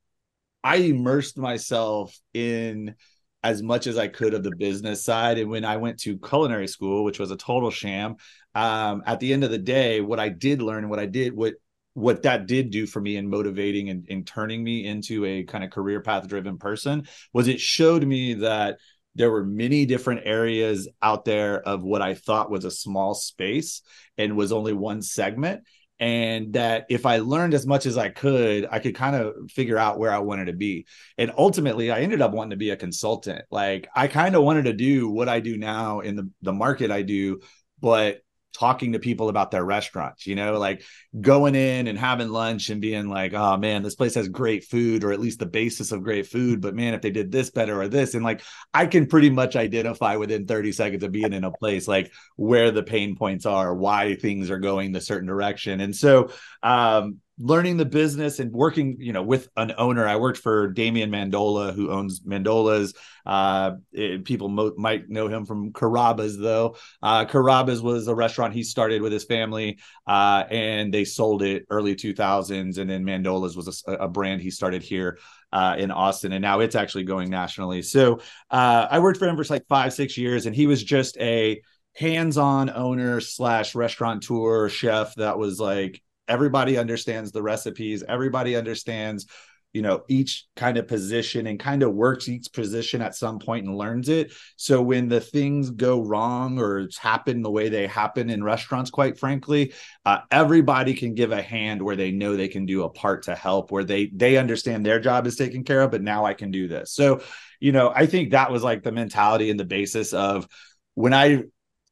I 0.62 0.76
immersed 0.76 1.38
myself 1.38 2.18
in 2.34 2.94
as 3.42 3.62
much 3.62 3.87
as 3.87 3.96
I 3.96 4.08
could 4.08 4.34
of 4.34 4.42
the 4.42 4.54
business 4.54 5.04
side. 5.04 5.38
And 5.38 5.50
when 5.50 5.64
I 5.64 5.78
went 5.78 6.00
to 6.00 6.18
culinary 6.18 6.68
school, 6.68 7.04
which 7.04 7.18
was 7.18 7.30
a 7.30 7.37
total 7.37 7.70
sham, 7.70 8.16
um, 8.54 9.02
at 9.06 9.20
the 9.20 9.32
end 9.32 9.44
of 9.44 9.50
the 9.50 9.58
day, 9.58 10.00
what 10.00 10.20
I 10.20 10.28
did 10.28 10.60
learn, 10.60 10.88
what 10.88 10.99
I 10.99 11.06
did, 11.06 11.34
what 11.34 11.54
what 11.94 12.23
that 12.23 12.47
did 12.47 12.70
do 12.70 12.87
for 12.87 13.00
me 13.00 13.16
in 13.16 13.28
motivating 13.28 13.90
and, 13.90 14.06
and 14.09 14.26
turning 14.26 14.62
me 14.62 14.87
into 14.87 15.25
a 15.25 15.44
kind 15.44 15.64
of 15.64 15.70
career 15.70 16.00
path 16.00 16.28
driven 16.28 16.56
person 16.56 17.06
was 17.32 17.49
it 17.49 17.61
showed 17.61 18.06
me 18.06 18.35
that 18.35 18.78
there 19.16 19.30
were 19.30 19.44
many 19.44 19.87
different 19.87 20.23
areas 20.25 20.88
out 21.02 21.25
there 21.25 21.61
of 21.61 21.82
what 21.82 22.00
I 22.00 22.14
thought 22.14 22.50
was 22.50 22.64
a 22.64 22.70
small 22.70 23.14
space 23.14 23.82
and 24.16 24.37
was 24.37 24.52
only 24.52 24.73
one 24.73 25.02
segment 25.02 25.64
and 26.00 26.54
that 26.54 26.87
if 26.88 27.04
I 27.04 27.18
learned 27.18 27.52
as 27.52 27.66
much 27.66 27.85
as 27.85 27.99
I 27.99 28.09
could, 28.09 28.66
I 28.70 28.78
could 28.78 28.94
kind 28.94 29.14
of 29.14 29.35
figure 29.50 29.76
out 29.76 29.99
where 29.99 30.11
I 30.11 30.18
wanted 30.18 30.47
to 30.47 30.54
be. 30.54 30.87
And 31.18 31.30
ultimately, 31.37 31.90
I 31.90 32.00
ended 32.00 32.23
up 32.23 32.32
wanting 32.32 32.52
to 32.52 32.56
be 32.56 32.70
a 32.70 32.76
consultant. 32.76 33.44
Like 33.50 33.87
I 33.94 34.09
kind 34.09 34.35
of 34.35 34.42
wanted 34.42 34.64
to 34.64 34.73
do 34.73 35.11
what 35.11 35.28
I 35.28 35.40
do 35.40 35.59
now 35.59 36.00
in 36.00 36.16
the, 36.16 36.30
the 36.40 36.54
market 36.54 36.90
I 36.90 37.02
do, 37.02 37.40
but 37.80 38.23
talking 38.52 38.92
to 38.92 38.99
people 38.99 39.28
about 39.28 39.50
their 39.50 39.64
restaurants, 39.64 40.26
you 40.26 40.35
know, 40.35 40.59
like 40.59 40.83
going 41.21 41.54
in 41.54 41.87
and 41.87 41.99
having 41.99 42.28
lunch 42.28 42.71
and 42.71 42.80
being 42.80 43.09
like, 43.09 43.33
oh 43.33 43.57
man, 43.57 43.83
this 43.83 43.95
place 43.95 44.14
has 44.14 44.28
great 44.28 44.64
food, 44.64 45.04
or 45.04 45.12
at 45.12 45.21
least 45.21 45.38
the 45.38 45.47
basis 45.47 45.92
of 45.92 46.02
great 46.02 46.26
food. 46.26 46.61
But 46.61 46.75
man, 46.75 46.95
if 46.95 47.02
they 47.02 47.11
did 47.11 47.30
this 47.30 47.50
better 47.50 47.80
or 47.80 47.88
this, 47.88 48.14
and 48.14 48.25
like 48.25 48.42
I 48.75 48.87
can 48.87 49.07
pretty 49.07 49.30
much 49.30 49.57
identify 49.57 50.16
within 50.16 50.47
30 50.47 50.73
seconds 50.73 51.04
of 51.04 51.12
being 51.12 51.33
in 51.33 51.45
a 51.45 51.52
place 51.52 51.87
like 51.87 52.12
where 52.37 52.71
the 52.71 52.83
pain 52.83 53.16
points 53.16 53.47
are, 53.47 53.75
why 53.75 54.16
things 54.16 54.50
are 54.50 54.59
going 54.59 54.92
the 54.92 55.00
certain 55.00 55.28
direction. 55.28 55.80
And 55.80 55.95
so 55.95 56.30
um 56.62 57.19
learning 57.40 57.78
the 57.78 57.85
business 57.87 58.38
and 58.38 58.52
working, 58.52 58.97
you 59.00 59.12
know, 59.12 59.23
with 59.23 59.49
an 59.56 59.73
owner. 59.78 60.06
I 60.06 60.16
worked 60.16 60.38
for 60.38 60.68
Damian 60.68 61.11
Mandola, 61.11 61.75
who 61.75 61.90
owns 61.90 62.20
Mandola's. 62.20 62.94
Uh, 63.25 63.73
it, 63.92 64.25
people 64.25 64.49
mo- 64.49 64.75
might 64.76 65.09
know 65.09 65.26
him 65.26 65.47
from 65.47 65.73
Carrabba's, 65.73 66.38
though. 66.38 66.76
Uh, 67.02 67.25
Carrabba's 67.25 67.80
was 67.80 68.09
a 68.09 68.14
restaurant 68.14 68.52
he 68.52 68.62
started 68.62 69.00
with 69.00 69.12
his 69.12 69.25
family, 69.25 69.78
uh, 70.06 70.44
and 70.50 70.92
they 70.92 71.04
sold 71.04 71.42
it 71.42 71.64
early 71.70 71.97
2000s. 71.97 72.78
And 72.78 72.90
then 72.90 73.04
Mandola's 73.04 73.56
was 73.56 73.82
a, 73.87 73.92
a 73.92 74.09
brand 74.09 74.42
he 74.42 74.50
started 74.50 74.82
here 74.82 75.18
uh, 75.52 75.76
in 75.78 75.90
Austin, 75.90 76.32
and 76.32 76.42
now 76.42 76.61
it's 76.61 76.76
actually 76.76 77.04
going 77.04 77.30
nationally. 77.30 77.82
So 77.82 78.20
uh, 78.50 78.87
I 78.90 78.99
worked 78.99 79.18
for 79.18 79.26
him 79.26 79.37
for 79.37 79.44
like 79.50 79.66
five, 79.66 79.94
six 79.94 80.18
years, 80.18 80.44
and 80.44 80.54
he 80.54 80.66
was 80.66 80.85
just 80.85 81.16
a 81.18 81.62
hands-on 81.97 82.70
owner 82.70 83.20
slash 83.20 83.75
restaurateur 83.75 84.68
chef 84.68 85.14
that 85.16 85.38
was 85.38 85.59
like 85.59 86.02
everybody 86.30 86.78
understands 86.78 87.32
the 87.32 87.42
recipes 87.42 88.02
everybody 88.08 88.56
understands 88.56 89.26
you 89.72 89.82
know 89.82 90.02
each 90.08 90.46
kind 90.56 90.76
of 90.76 90.88
position 90.88 91.46
and 91.46 91.60
kind 91.60 91.82
of 91.82 91.94
works 91.94 92.28
each 92.28 92.52
position 92.52 93.00
at 93.00 93.14
some 93.14 93.38
point 93.38 93.66
and 93.66 93.76
learns 93.76 94.08
it. 94.08 94.32
So 94.56 94.82
when 94.82 95.08
the 95.08 95.20
things 95.20 95.70
go 95.70 96.02
wrong 96.02 96.58
or 96.58 96.80
it's 96.80 96.99
happen 96.99 97.42
the 97.42 97.50
way 97.50 97.68
they 97.68 97.87
happen 97.87 98.30
in 98.30 98.42
restaurants 98.42 98.90
quite 98.90 99.18
frankly 99.18 99.72
uh, 100.04 100.18
everybody 100.30 100.94
can 100.94 101.14
give 101.14 101.32
a 101.32 101.42
hand 101.42 101.82
where 101.82 101.96
they 101.96 102.10
know 102.10 102.37
they 102.37 102.49
can 102.49 102.66
do 102.66 102.82
a 102.82 102.90
part 102.90 103.25
to 103.25 103.34
help 103.34 103.70
where 103.70 103.84
they 103.84 104.06
they 104.06 104.37
understand 104.37 104.84
their 104.84 105.00
job 105.00 105.26
is 105.26 105.37
taken 105.37 105.62
care 105.62 105.82
of 105.82 105.90
but 105.90 106.02
now 106.02 106.25
i 106.25 106.34
can 106.34 106.50
do 106.50 106.66
this. 106.66 106.92
So 106.92 107.22
you 107.60 107.72
know 107.72 107.92
i 107.94 108.06
think 108.06 108.30
that 108.30 108.50
was 108.50 108.62
like 108.62 108.82
the 108.82 108.92
mentality 108.92 109.50
and 109.50 109.60
the 109.60 109.64
basis 109.64 110.12
of 110.12 110.49
when 110.94 111.14
i 111.14 111.44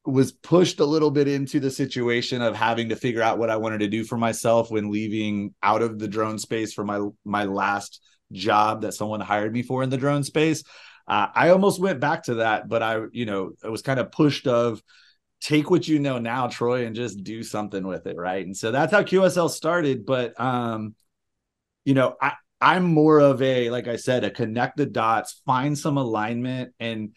was 0.08 0.32
pushed 0.32 0.80
a 0.80 0.84
little 0.84 1.10
bit 1.10 1.28
into 1.28 1.60
the 1.60 1.70
situation 1.70 2.40
of 2.40 2.56
having 2.56 2.88
to 2.88 2.96
figure 2.96 3.22
out 3.22 3.38
what 3.38 3.50
I 3.50 3.56
wanted 3.56 3.78
to 3.80 3.88
do 3.88 4.04
for 4.04 4.16
myself 4.16 4.70
when 4.70 4.90
leaving 4.90 5.54
out 5.62 5.82
of 5.82 5.98
the 5.98 6.08
drone 6.08 6.38
space 6.38 6.72
for 6.72 6.84
my 6.84 7.06
my 7.24 7.44
last 7.44 8.00
job 8.32 8.82
that 8.82 8.94
someone 8.94 9.20
hired 9.20 9.52
me 9.52 9.62
for 9.62 9.82
in 9.82 9.90
the 9.90 9.96
drone 9.96 10.24
space. 10.24 10.62
Uh, 11.06 11.28
I 11.34 11.50
almost 11.50 11.80
went 11.80 12.00
back 12.00 12.24
to 12.24 12.36
that, 12.36 12.68
but 12.68 12.82
I, 12.82 13.00
you 13.12 13.24
know, 13.24 13.52
I 13.64 13.68
was 13.68 13.82
kind 13.82 13.98
of 13.98 14.12
pushed 14.12 14.46
of 14.46 14.82
take 15.40 15.70
what 15.70 15.88
you 15.88 15.98
know 15.98 16.18
now, 16.18 16.48
Troy, 16.48 16.84
and 16.84 16.96
just 16.96 17.22
do 17.22 17.42
something 17.42 17.86
with 17.86 18.06
it, 18.06 18.16
right? 18.16 18.44
And 18.44 18.56
so 18.56 18.70
that's 18.70 18.92
how 18.92 19.02
QSL 19.02 19.50
started. 19.50 20.04
But 20.04 20.38
um, 20.40 20.94
you 21.84 21.94
know, 21.94 22.16
I 22.20 22.32
I'm 22.60 22.84
more 22.84 23.20
of 23.20 23.40
a, 23.40 23.70
like 23.70 23.88
I 23.88 23.96
said, 23.96 24.24
a 24.24 24.30
connect 24.30 24.76
the 24.76 24.86
dots, 24.86 25.40
find 25.46 25.78
some 25.78 25.96
alignment, 25.96 26.74
and 26.80 27.14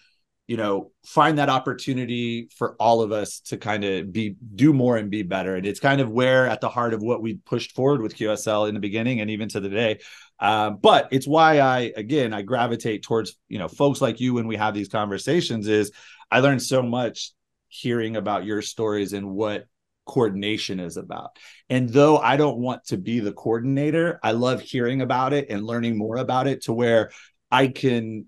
you 0.51 0.58
know 0.58 0.91
find 1.05 1.38
that 1.38 1.48
opportunity 1.48 2.50
for 2.58 2.75
all 2.77 3.01
of 3.01 3.13
us 3.13 3.39
to 3.39 3.55
kind 3.55 3.86
of 3.86 4.12
be 4.12 4.36
do 4.53 4.74
more 4.74 4.98
and 4.98 5.10
be 5.10 5.24
better 5.24 5.55
and 5.55 5.65
it's 5.65 5.79
kind 5.79 6.01
of 6.01 6.10
where 6.10 6.46
at 6.46 6.60
the 6.60 6.67
heart 6.67 6.93
of 6.93 7.01
what 7.01 7.22
we 7.22 7.36
pushed 7.36 7.72
forward 7.72 8.01
with 8.01 8.17
qsl 8.17 8.67
in 8.67 8.74
the 8.74 8.81
beginning 8.81 9.22
and 9.22 9.29
even 9.29 9.48
to 9.48 9.62
the 9.62 9.70
day 9.70 9.98
uh, 10.41 10.70
but 10.70 11.08
it's 11.12 11.25
why 11.25 11.62
i 11.62 11.93
again 11.96 12.34
i 12.34 12.41
gravitate 12.41 13.01
towards 13.01 13.38
you 13.48 13.60
know 13.60 13.70
folks 13.70 14.01
like 14.01 14.20
you 14.20 14.34
when 14.34 14.46
we 14.46 14.58
have 14.58 14.74
these 14.74 14.89
conversations 14.89 15.70
is 15.70 15.93
i 16.29 16.41
learned 16.41 16.62
so 16.62 16.84
much 16.84 17.31
hearing 17.70 18.17
about 18.17 18.43
your 18.43 18.62
stories 18.62 19.13
and 19.13 19.31
what 19.31 19.63
coordination 20.05 20.81
is 20.81 20.98
about. 20.98 21.38
And 21.70 21.88
though 21.88 22.17
I 22.17 22.36
don't 22.36 22.58
want 22.58 22.84
to 22.88 22.98
be 22.98 23.22
the 23.22 23.31
coordinator, 23.31 24.19
I 24.21 24.32
love 24.32 24.60
hearing 24.60 24.99
about 24.99 25.32
it 25.32 25.49
and 25.49 25.63
learning 25.63 25.97
more 25.97 26.17
about 26.17 26.47
it 26.47 26.63
to 26.63 26.73
where 26.73 27.12
I 27.49 27.67
can 27.67 28.25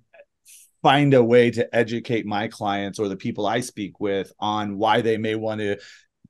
find 0.84 1.14
a 1.14 1.24
way 1.24 1.50
to 1.50 1.76
educate 1.76 2.26
my 2.26 2.50
clients 2.50 3.00
or 3.00 3.08
the 3.08 3.16
people 3.16 3.48
I 3.48 3.62
speak 3.62 4.00
with 4.00 4.32
on 4.40 4.78
why 4.78 5.02
they 5.02 5.18
may 5.18 5.34
want 5.34 5.62
to 5.62 5.78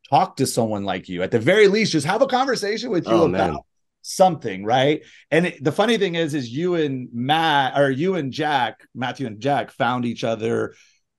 talk 0.10 0.38
to 0.38 0.46
someone 0.46 0.86
like 0.86 1.10
you. 1.10 1.24
At 1.24 1.32
the 1.32 1.40
very 1.40 1.68
least, 1.68 1.92
just 1.92 2.06
have 2.06 2.22
a 2.22 2.28
conversation 2.28 2.92
with 2.92 3.08
you 3.08 3.14
oh, 3.14 3.28
about 3.28 3.54
man. 3.54 3.60
something, 4.04 4.64
right? 4.64 5.02
And 5.32 5.48
it, 5.48 5.64
the 5.64 5.72
funny 5.72 5.98
thing 5.98 6.14
is, 6.16 6.36
is 6.36 6.50
you 6.50 6.76
and 6.76 7.10
Matt 7.12 7.78
or 7.78 7.90
you 7.90 8.16
and 8.16 8.32
Jack, 8.32 8.88
Matthew 8.94 9.26
and 9.26 9.42
Jack, 9.42 9.72
found 9.72 10.06
each 10.06 10.24
other 10.24 10.76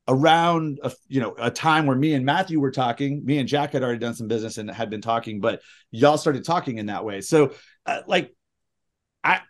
around 0.07 0.79
a, 0.83 0.93
you 1.09 1.21
know 1.21 1.35
a 1.39 1.51
time 1.51 1.87
where 1.87 1.97
me 1.97 2.15
and 2.15 2.25
Matthew 2.25 2.61
were 2.61 2.71
talking. 2.71 3.25
Me 3.25 3.39
and 3.39 3.49
Jack 3.49 3.73
had 3.73 3.83
already 3.83 3.99
done 3.99 4.15
some 4.15 4.29
business 4.29 4.59
and 4.59 4.71
had 4.71 4.91
been 4.91 5.03
talking, 5.03 5.41
but 5.41 5.61
y'all 5.91 6.19
started 6.19 6.45
talking 6.45 6.79
in 6.79 6.87
that 6.87 7.05
way. 7.05 7.21
So, 7.21 7.53
uh, 7.85 8.03
like, 8.07 8.33
I, 9.25 9.41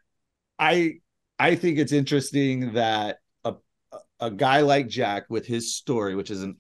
I, 0.59 0.95
I 1.39 1.57
think 1.57 1.79
it's 1.79 1.93
interesting 1.93 2.75
that 2.75 3.19
a 4.21 4.31
guy 4.31 4.61
like 4.61 4.89
Jack 4.89 5.25
with 5.29 5.47
his 5.47 5.75
story, 5.75 6.15
which 6.15 6.31
is 6.31 6.43
an 6.43 6.57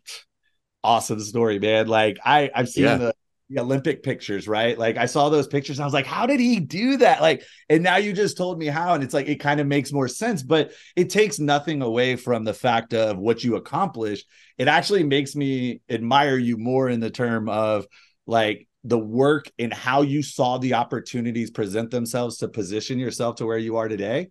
awesome 0.82 1.20
story, 1.20 1.58
man. 1.58 1.86
Like 1.86 2.18
I 2.24 2.50
I've 2.54 2.68
seen 2.68 2.84
yeah. 2.84 2.96
the, 2.96 3.14
the 3.50 3.60
Olympic 3.60 4.02
pictures, 4.02 4.46
right? 4.48 4.78
Like 4.78 4.96
I 4.96 5.06
saw 5.06 5.28
those 5.28 5.46
pictures 5.46 5.78
and 5.78 5.84
I 5.84 5.86
was 5.86 5.94
like, 5.94 6.06
how 6.06 6.26
did 6.26 6.40
he 6.40 6.60
do 6.60 6.98
that? 6.98 7.20
Like, 7.20 7.42
and 7.68 7.82
now 7.82 7.96
you 7.96 8.12
just 8.12 8.36
told 8.36 8.58
me 8.58 8.66
how, 8.66 8.94
and 8.94 9.04
it's 9.04 9.14
like 9.14 9.28
it 9.28 9.40
kind 9.40 9.60
of 9.60 9.66
makes 9.66 9.92
more 9.92 10.08
sense, 10.08 10.42
but 10.42 10.72
it 10.96 11.10
takes 11.10 11.38
nothing 11.38 11.82
away 11.82 12.16
from 12.16 12.44
the 12.44 12.54
fact 12.54 12.94
of 12.94 13.18
what 13.18 13.44
you 13.44 13.56
accomplished. 13.56 14.26
It 14.58 14.68
actually 14.68 15.04
makes 15.04 15.34
me 15.34 15.80
admire 15.88 16.38
you 16.38 16.56
more 16.56 16.88
in 16.88 17.00
the 17.00 17.10
term 17.10 17.48
of 17.48 17.86
like 18.26 18.66
the 18.84 18.98
work 18.98 19.50
and 19.58 19.72
how 19.72 20.02
you 20.02 20.22
saw 20.22 20.58
the 20.58 20.74
opportunities 20.74 21.50
present 21.50 21.90
themselves 21.90 22.38
to 22.38 22.48
position 22.48 22.98
yourself 22.98 23.36
to 23.36 23.46
where 23.46 23.58
you 23.58 23.76
are 23.76 23.88
today 23.88 24.30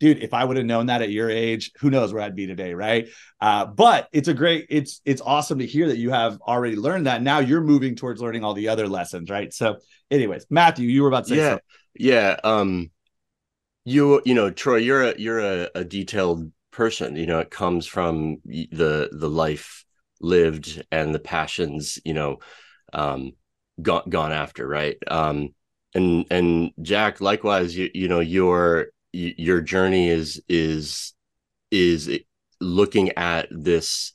dude, 0.00 0.22
if 0.22 0.34
I 0.34 0.44
would 0.44 0.56
have 0.56 0.66
known 0.66 0.86
that 0.86 1.02
at 1.02 1.10
your 1.10 1.30
age, 1.30 1.70
who 1.78 1.90
knows 1.90 2.12
where 2.12 2.22
I'd 2.22 2.34
be 2.34 2.46
today, 2.46 2.74
right? 2.74 3.08
Uh, 3.40 3.66
but 3.66 4.08
it's 4.12 4.28
a 4.28 4.34
great, 4.34 4.66
it's 4.70 5.00
it's 5.04 5.20
awesome 5.20 5.60
to 5.60 5.66
hear 5.66 5.88
that 5.88 5.98
you 5.98 6.10
have 6.10 6.40
already 6.40 6.76
learned 6.76 7.06
that. 7.06 7.22
Now 7.22 7.38
you're 7.38 7.60
moving 7.60 7.94
towards 7.94 8.20
learning 8.20 8.42
all 8.42 8.54
the 8.54 8.68
other 8.68 8.88
lessons, 8.88 9.30
right? 9.30 9.52
So, 9.52 9.76
anyways, 10.10 10.46
Matthew, 10.50 10.88
you 10.88 11.02
were 11.02 11.08
about 11.08 11.24
to 11.24 11.28
say 11.28 11.36
yeah, 11.36 11.48
something. 11.50 11.64
yeah. 11.94 12.36
Um, 12.42 12.90
you 13.84 14.20
you 14.24 14.34
know, 14.34 14.50
Troy, 14.50 14.76
you're 14.76 15.02
a 15.02 15.14
you're 15.18 15.40
a, 15.40 15.68
a 15.74 15.84
detailed 15.84 16.50
person. 16.70 17.16
You 17.16 17.26
know, 17.26 17.38
it 17.38 17.50
comes 17.50 17.86
from 17.86 18.38
the 18.44 19.10
the 19.12 19.30
life 19.30 19.84
lived 20.20 20.82
and 20.90 21.14
the 21.14 21.18
passions, 21.18 21.98
you 22.04 22.14
know, 22.14 22.38
um, 22.92 23.32
gone 23.80 24.08
gone 24.08 24.32
after, 24.32 24.66
right? 24.66 24.96
Um, 25.06 25.54
and 25.94 26.26
and 26.30 26.72
Jack, 26.82 27.20
likewise, 27.20 27.76
you 27.76 27.90
you 27.94 28.08
know, 28.08 28.20
you're 28.20 28.88
your 29.12 29.60
journey 29.60 30.08
is 30.08 30.40
is 30.48 31.14
is 31.70 32.20
looking 32.60 33.10
at 33.16 33.48
this 33.50 34.12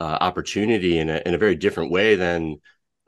uh, 0.00 0.18
opportunity 0.20 0.98
in 0.98 1.08
a 1.08 1.22
in 1.26 1.34
a 1.34 1.38
very 1.38 1.54
different 1.54 1.90
way 1.90 2.16
than 2.16 2.56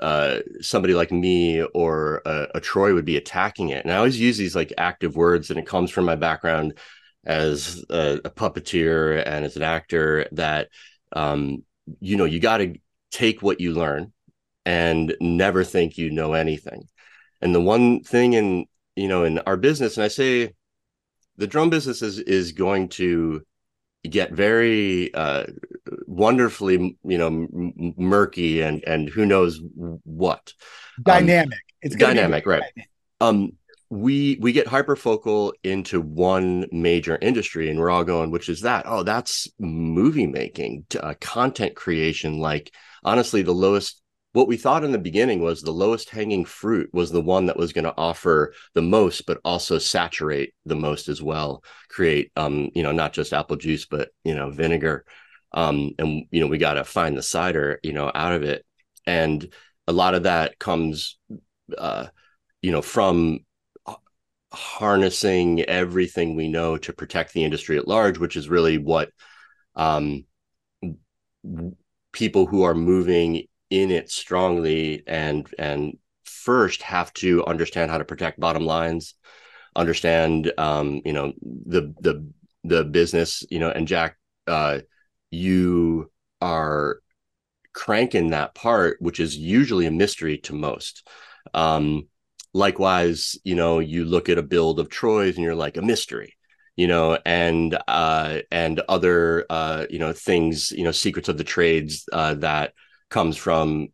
uh, 0.01 0.41
somebody 0.61 0.95
like 0.95 1.13
me 1.13 1.63
or 1.63 2.23
a, 2.27 2.49
a, 2.57 2.61
Troy 2.61 2.93
would 2.93 3.05
be 3.05 3.17
attacking 3.17 3.69
it. 3.69 3.85
And 3.85 3.93
I 3.93 3.99
always 3.99 4.19
use 4.19 4.37
these 4.37 4.57
like 4.57 4.73
active 4.77 5.15
words, 5.15 5.49
and 5.51 5.61
it 5.61 5.67
comes 5.67 5.93
from 5.93 6.05
my 6.05 6.17
background 6.17 6.77
as 7.25 7.85
a, 7.89 8.19
a 8.25 8.31
puppeteer 8.31 9.23
and 9.25 9.45
as 9.45 9.57
an 9.57 9.63
actor. 9.63 10.27
That 10.33 10.69
um, 11.13 11.63
you 12.01 12.17
know, 12.17 12.25
you 12.25 12.41
got 12.41 12.59
to 12.59 12.75
take 13.13 13.43
what 13.43 13.61
you 13.61 13.75
learn 13.75 14.13
and 14.67 15.15
never 15.21 15.63
think 15.63 15.99
you 15.99 16.11
know 16.11 16.33
anything. 16.33 16.89
And 17.41 17.55
the 17.55 17.61
one 17.61 18.03
thing 18.03 18.33
in 18.33 18.67
you 18.97 19.07
know 19.07 19.25
in 19.25 19.39
our 19.41 19.57
business, 19.57 19.97
and 19.97 20.05
I 20.05 20.09
say 20.09 20.53
the 21.37 21.47
drone 21.47 21.71
business 21.71 22.03
is 22.03 22.19
is 22.19 22.53
going 22.53 22.89
to 22.89 23.43
get 24.09 24.33
very 24.33 25.13
uh, 25.15 25.45
wonderfully 26.07 26.99
you 27.05 27.19
know 27.19 27.29
m- 27.29 27.95
murky 27.97 28.61
and 28.61 28.83
and 28.85 29.09
who 29.09 29.25
knows 29.25 29.61
what. 30.05 30.53
Um, 30.99 31.03
dynamic. 31.03 31.55
Um, 31.55 31.61
it's 31.83 31.97
dynamic 31.97 32.47
right. 32.47 32.63
dynamic. 32.63 32.91
um 33.21 33.53
we 33.91 34.39
we 34.41 34.53
get 34.53 34.67
hyperfocal 34.67 35.53
into 35.63 36.01
one 36.01 36.67
major 36.73 37.19
industry 37.21 37.69
and 37.69 37.79
we're 37.79 37.91
all 37.91 38.05
going 38.05 38.31
which 38.31 38.49
is 38.49 38.63
that? 38.63 38.85
Oh 38.87 39.03
that's 39.03 39.49
movie 39.59 40.27
making 40.27 40.87
uh, 41.01 41.15
content 41.21 41.77
creation 41.77 42.39
like 42.39 42.73
honestly 43.05 43.43
the 43.43 43.53
lowest 43.53 44.02
what 44.33 44.49
we 44.49 44.57
thought 44.57 44.85
in 44.85 44.93
the 44.93 44.99
beginning 44.99 45.41
was 45.41 45.61
the 45.61 45.71
lowest 45.71 46.11
hanging 46.11 46.45
fruit 46.45 46.89
was 46.93 47.11
the 47.11 47.21
one 47.21 47.47
that 47.47 47.57
was 47.57 47.73
going 47.73 47.85
to 47.85 47.95
offer 47.97 48.55
the 48.75 48.83
most 48.83 49.27
but 49.27 49.41
also 49.45 49.79
saturate 49.79 50.55
the 50.65 50.77
most 50.77 51.09
as 51.09 51.23
well. 51.23 51.63
Create 51.89 52.33
um 52.37 52.71
you 52.75 52.83
know 52.83 52.93
not 52.93 53.13
just 53.13 53.33
apple 53.33 53.57
juice 53.57 53.87
but 53.87 54.11
you 54.25 54.35
know 54.35 54.51
vinegar. 54.51 55.05
Um 55.53 55.93
and 55.99 56.25
you 56.31 56.41
know 56.41 56.47
we 56.47 56.59
got 56.59 56.75
to 56.75 56.85
find 56.85 57.17
the 57.17 57.23
cider 57.23 57.79
you 57.83 57.93
know 57.93 58.11
out 58.15 58.33
of 58.33 58.43
it. 58.43 58.65
And 59.07 59.53
a 59.87 59.93
lot 59.93 60.15
of 60.15 60.25
that 60.25 60.59
comes 60.59 61.19
uh, 61.77 62.07
you 62.61 62.71
know, 62.71 62.83
from 62.83 63.41
harnessing 64.53 65.63
everything 65.63 66.37
we 66.37 66.49
know 66.49 66.77
to 66.77 66.93
protect 66.93 67.33
the 67.33 67.45
industry 67.45 67.77
at 67.77 67.89
large, 67.89 68.19
which 68.19 68.37
is 68.37 68.49
really 68.49 68.79
what 68.79 69.11
um, 69.75 70.25
people 72.13 72.47
who 72.47 72.63
are 72.63 72.75
moving 72.75 73.45
in 73.73 73.91
it 73.91 74.11
strongly 74.11 75.03
and 75.07 75.49
and 75.59 75.97
first 76.25 76.83
have 76.83 77.13
to 77.15 77.45
understand 77.47 77.91
how 77.91 77.99
to 77.99 78.05
protect 78.05 78.39
bottom 78.39 78.65
lines, 78.67 79.15
understand 79.75 80.53
um, 80.59 81.01
you 81.07 81.13
know 81.15 81.33
the 81.41 81.95
the 82.01 82.29
the 82.65 82.85
business, 82.85 83.45
you 83.51 83.59
know, 83.59 83.71
and 83.71 83.89
Jack, 83.89 84.17
uh, 84.47 84.81
you 85.31 86.11
are 86.43 87.01
cranking 87.73 88.31
that 88.31 88.55
part, 88.55 88.99
which 89.01 89.19
is 89.19 89.37
usually 89.37 89.87
a 89.87 89.91
mystery 89.91 90.39
to 90.39 90.53
most. 90.53 91.09
Um, 91.55 92.09
likewise, 92.53 93.39
you 93.45 93.55
know, 93.55 93.79
you 93.79 94.05
look 94.05 94.29
at 94.29 94.39
a 94.39 94.43
build 94.43 94.79
of 94.79 94.91
Troy's 94.91 95.37
and 95.37 95.45
you're 95.45 95.55
like 95.55 95.79
a 95.79 95.83
mystery, 95.83 96.35
you 96.77 96.87
know, 96.87 97.19
and 97.25 97.79
uh, 97.89 98.41
and 98.51 98.81
other 98.89 99.47
uh, 99.49 99.87
you 99.89 99.99
know 99.99 100.13
things, 100.13 100.73
you 100.73 100.85
know, 100.85 100.93
secrets 100.93 101.31
of 101.31 101.39
the 101.39 101.45
trades 101.45 102.05
uh, 102.13 102.35
that 102.35 102.75
comes 103.13 103.37
from 103.37 103.89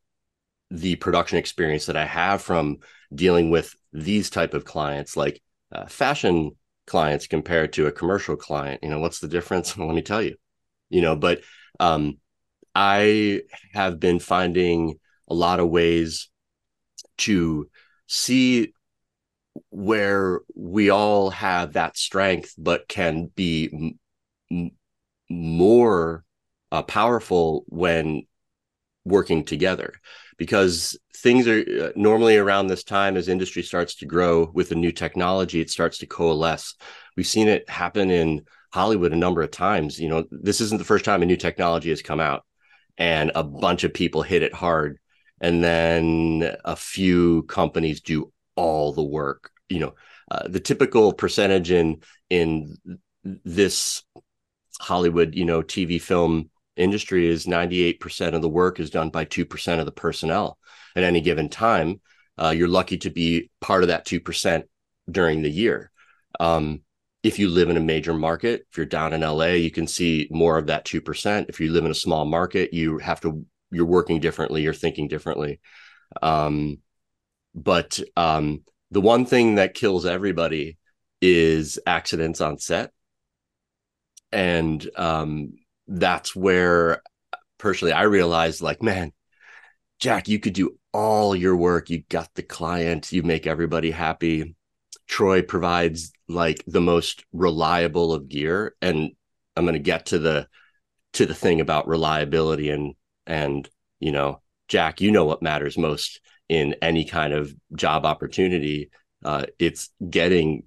the 0.70 0.96
production 0.96 1.38
experience 1.38 1.86
that 1.86 1.96
I 1.96 2.06
have 2.06 2.40
from 2.42 2.78
dealing 3.14 3.50
with 3.50 3.74
these 3.92 4.30
type 4.30 4.54
of 4.54 4.64
clients, 4.64 5.16
like 5.16 5.42
uh, 5.72 5.86
fashion 5.86 6.52
clients 6.86 7.26
compared 7.26 7.72
to 7.74 7.86
a 7.86 7.92
commercial 7.92 8.36
client. 8.36 8.82
You 8.82 8.90
know, 8.90 9.00
what's 9.00 9.20
the 9.20 9.28
difference? 9.28 9.76
Let 9.78 9.94
me 9.94 10.02
tell 10.02 10.22
you. 10.22 10.36
You 10.90 11.02
know, 11.02 11.16
but 11.16 11.42
um, 11.80 12.18
I 12.74 13.42
have 13.74 14.00
been 14.00 14.20
finding 14.20 14.98
a 15.28 15.34
lot 15.34 15.60
of 15.60 15.68
ways 15.68 16.30
to 17.18 17.68
see 18.06 18.72
where 19.70 20.40
we 20.54 20.90
all 20.90 21.30
have 21.30 21.74
that 21.74 21.96
strength, 21.96 22.54
but 22.56 22.88
can 22.88 23.26
be 23.34 23.98
m- 24.50 24.70
more 25.28 26.24
uh, 26.72 26.82
powerful 26.82 27.64
when 27.68 28.22
working 29.08 29.44
together. 29.44 29.94
Because 30.36 30.96
things 31.16 31.48
are 31.48 31.60
uh, 31.60 31.90
normally 31.96 32.36
around 32.36 32.68
this 32.68 32.84
time 32.84 33.16
as 33.16 33.28
industry 33.28 33.62
starts 33.62 33.96
to 33.96 34.06
grow 34.06 34.50
with 34.54 34.70
a 34.70 34.76
new 34.76 34.92
technology 34.92 35.60
it 35.60 35.70
starts 35.70 35.98
to 35.98 36.06
coalesce. 36.06 36.74
We've 37.16 37.26
seen 37.26 37.48
it 37.48 37.68
happen 37.68 38.10
in 38.10 38.42
hollywood 38.72 39.12
a 39.12 39.16
number 39.16 39.42
of 39.42 39.50
times. 39.50 39.98
You 39.98 40.08
know 40.08 40.24
this 40.30 40.60
isn't 40.60 40.78
the 40.78 40.84
first 40.84 41.04
time 41.04 41.22
a 41.22 41.26
new 41.26 41.36
technology 41.36 41.90
has 41.90 42.02
come 42.02 42.20
out 42.20 42.44
and 42.96 43.32
a 43.34 43.42
bunch 43.42 43.84
of 43.84 43.94
people 43.94 44.22
hit 44.22 44.42
it 44.42 44.54
hard 44.54 44.98
and 45.40 45.62
then 45.62 46.56
a 46.64 46.76
few 46.76 47.42
companies 47.44 48.00
do 48.00 48.32
all 48.54 48.92
the 48.92 49.02
work. 49.02 49.50
You 49.68 49.80
know 49.80 49.94
uh, 50.30 50.46
the 50.46 50.60
typical 50.60 51.12
percentage 51.12 51.70
in 51.70 52.02
in 52.30 52.76
this 53.24 54.04
hollywood 54.80 55.34
you 55.34 55.44
know 55.44 55.60
tv 55.62 56.00
film 56.00 56.50
industry 56.78 57.26
is 57.26 57.46
98% 57.46 58.34
of 58.34 58.42
the 58.42 58.48
work 58.48 58.80
is 58.80 58.90
done 58.90 59.10
by 59.10 59.24
2% 59.24 59.78
of 59.78 59.86
the 59.86 59.92
personnel. 59.92 60.58
At 60.96 61.04
any 61.04 61.20
given 61.20 61.48
time 61.48 62.00
uh, 62.36 62.50
you're 62.56 62.68
lucky 62.68 62.98
to 62.98 63.10
be 63.10 63.50
part 63.60 63.82
of 63.82 63.88
that 63.88 64.06
2% 64.06 64.62
during 65.10 65.42
the 65.42 65.50
year. 65.50 65.90
Um, 66.38 66.82
if 67.22 67.38
you 67.38 67.48
live 67.48 67.68
in 67.68 67.76
a 67.76 67.80
major 67.80 68.14
market 68.14 68.66
if 68.70 68.76
you're 68.76 68.86
down 68.86 69.12
in 69.12 69.22
la 69.22 69.44
you 69.46 69.70
can 69.70 69.86
see 69.86 70.28
more 70.30 70.56
of 70.56 70.66
that 70.66 70.84
2% 70.84 71.46
if 71.48 71.60
you 71.60 71.72
live 71.72 71.84
in 71.84 71.90
a 71.90 71.94
small 71.94 72.24
market 72.24 72.72
you 72.72 72.98
have 72.98 73.20
to 73.20 73.44
you're 73.70 73.84
working 73.84 74.20
differently 74.20 74.62
you're 74.62 74.74
thinking 74.74 75.08
differently. 75.08 75.60
Um, 76.22 76.78
but 77.54 78.00
um, 78.16 78.62
the 78.90 79.00
one 79.00 79.26
thing 79.26 79.56
that 79.56 79.74
kills 79.74 80.06
everybody 80.06 80.78
is 81.20 81.78
accidents 81.86 82.40
on 82.40 82.58
set. 82.58 82.92
And 84.30 84.88
um, 84.96 85.52
that's 85.88 86.36
where 86.36 87.02
personally 87.58 87.92
I 87.92 88.02
realized 88.02 88.60
like, 88.60 88.82
man, 88.82 89.12
Jack, 89.98 90.28
you 90.28 90.38
could 90.38 90.52
do 90.52 90.78
all 90.92 91.34
your 91.34 91.56
work. 91.56 91.90
You 91.90 92.02
got 92.08 92.32
the 92.34 92.42
client, 92.42 93.12
you 93.12 93.22
make 93.22 93.46
everybody 93.46 93.90
happy. 93.90 94.54
Troy 95.06 95.42
provides 95.42 96.12
like 96.28 96.62
the 96.66 96.80
most 96.80 97.24
reliable 97.32 98.12
of 98.12 98.28
gear. 98.28 98.76
And 98.80 99.12
I'm 99.56 99.64
gonna 99.64 99.78
get 99.78 100.06
to 100.06 100.18
the 100.18 100.46
to 101.14 101.26
the 101.26 101.34
thing 101.34 101.60
about 101.60 101.88
reliability 101.88 102.70
and 102.70 102.94
and 103.26 103.68
you 103.98 104.12
know, 104.12 104.42
Jack, 104.68 105.00
you 105.00 105.10
know 105.10 105.24
what 105.24 105.42
matters 105.42 105.76
most 105.76 106.20
in 106.48 106.76
any 106.80 107.04
kind 107.04 107.32
of 107.32 107.52
job 107.74 108.06
opportunity. 108.06 108.90
Uh, 109.24 109.46
it's 109.58 109.90
getting 110.08 110.64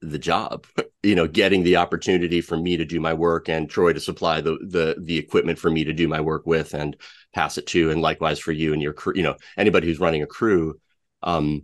the 0.00 0.18
job 0.18 0.66
you 1.08 1.14
know 1.14 1.26
getting 1.26 1.62
the 1.62 1.76
opportunity 1.76 2.42
for 2.42 2.58
me 2.58 2.76
to 2.76 2.84
do 2.84 3.00
my 3.00 3.14
work 3.14 3.48
and 3.48 3.70
troy 3.70 3.94
to 3.94 4.00
supply 4.00 4.42
the 4.42 4.58
the 4.60 4.94
the 5.00 5.16
equipment 5.16 5.58
for 5.58 5.70
me 5.70 5.82
to 5.82 5.94
do 5.94 6.06
my 6.06 6.20
work 6.20 6.46
with 6.46 6.74
and 6.74 6.96
pass 7.32 7.56
it 7.56 7.66
to 7.66 7.90
and 7.90 8.02
likewise 8.02 8.38
for 8.38 8.52
you 8.52 8.74
and 8.74 8.82
your 8.82 8.92
crew 8.92 9.14
you 9.16 9.22
know 9.22 9.34
anybody 9.56 9.86
who's 9.86 10.00
running 10.00 10.22
a 10.22 10.26
crew. 10.26 10.78
Um 11.22 11.62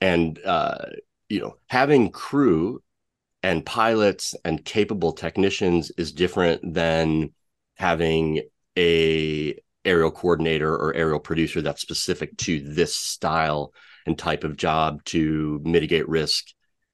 and 0.00 0.40
uh 0.42 0.86
you 1.28 1.40
know 1.40 1.56
having 1.68 2.10
crew 2.10 2.82
and 3.42 3.66
pilots 3.66 4.34
and 4.42 4.64
capable 4.64 5.12
technicians 5.12 5.92
is 5.98 6.12
different 6.12 6.72
than 6.72 7.34
having 7.74 8.40
a 8.78 9.54
aerial 9.84 10.10
coordinator 10.10 10.74
or 10.74 10.94
aerial 10.94 11.20
producer 11.20 11.60
that's 11.60 11.82
specific 11.82 12.34
to 12.38 12.60
this 12.60 12.96
style 12.96 13.74
and 14.06 14.18
type 14.18 14.44
of 14.44 14.56
job 14.56 15.04
to 15.04 15.60
mitigate 15.62 16.08
risk 16.08 16.46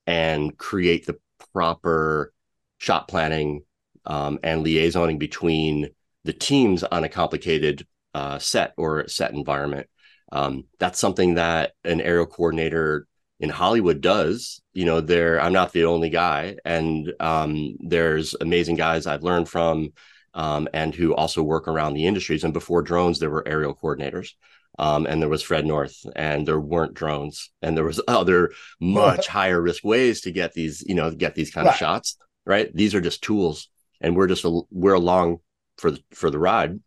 and 0.06 0.58
create 0.58 1.06
the 1.06 1.16
proper 1.52 2.32
shot 2.78 3.08
planning 3.08 3.62
um, 4.04 4.38
and 4.42 4.64
liaisoning 4.64 5.18
between 5.18 5.90
the 6.24 6.32
teams 6.32 6.82
on 6.84 7.04
a 7.04 7.08
complicated 7.08 7.86
uh, 8.14 8.38
set 8.38 8.72
or 8.76 9.08
set 9.08 9.32
environment. 9.32 9.88
Um, 10.30 10.64
that's 10.78 10.98
something 10.98 11.34
that 11.34 11.72
an 11.84 12.00
aerial 12.00 12.26
coordinator 12.26 13.06
in 13.40 13.50
Hollywood 13.50 14.00
does. 14.00 14.62
You 14.72 14.84
know, 14.84 15.00
there 15.00 15.40
I'm 15.40 15.52
not 15.52 15.72
the 15.72 15.84
only 15.84 16.10
guy, 16.10 16.56
and 16.64 17.12
um, 17.20 17.76
there's 17.80 18.34
amazing 18.40 18.76
guys 18.76 19.06
I've 19.06 19.22
learned 19.24 19.48
from, 19.48 19.90
um, 20.34 20.68
and 20.72 20.94
who 20.94 21.14
also 21.14 21.42
work 21.42 21.68
around 21.68 21.94
the 21.94 22.06
industries. 22.06 22.44
And 22.44 22.52
before 22.52 22.82
drones, 22.82 23.18
there 23.18 23.30
were 23.30 23.46
aerial 23.46 23.74
coordinators 23.74 24.30
um, 24.78 25.06
and 25.06 25.20
there 25.20 25.28
was 25.28 25.42
Fred 25.42 25.66
North, 25.66 25.96
and 26.16 26.46
there 26.46 26.60
weren't 26.60 26.94
drones, 26.94 27.50
and 27.60 27.76
there 27.76 27.84
was 27.84 28.00
other 28.08 28.52
much 28.80 29.26
higher 29.26 29.60
risk 29.60 29.84
ways 29.84 30.22
to 30.22 30.32
get 30.32 30.52
these, 30.54 30.82
you 30.86 30.94
know, 30.94 31.10
get 31.10 31.34
these 31.34 31.50
kind 31.50 31.66
right. 31.66 31.74
of 31.74 31.78
shots. 31.78 32.16
Right? 32.44 32.74
These 32.74 32.94
are 32.94 33.00
just 33.00 33.22
tools, 33.22 33.68
and 34.00 34.16
we're 34.16 34.26
just 34.26 34.44
a, 34.44 34.62
we're 34.70 34.94
along 34.94 35.38
for 35.78 35.92
the, 35.92 36.02
for 36.12 36.30
the 36.30 36.38
ride. 36.38 36.80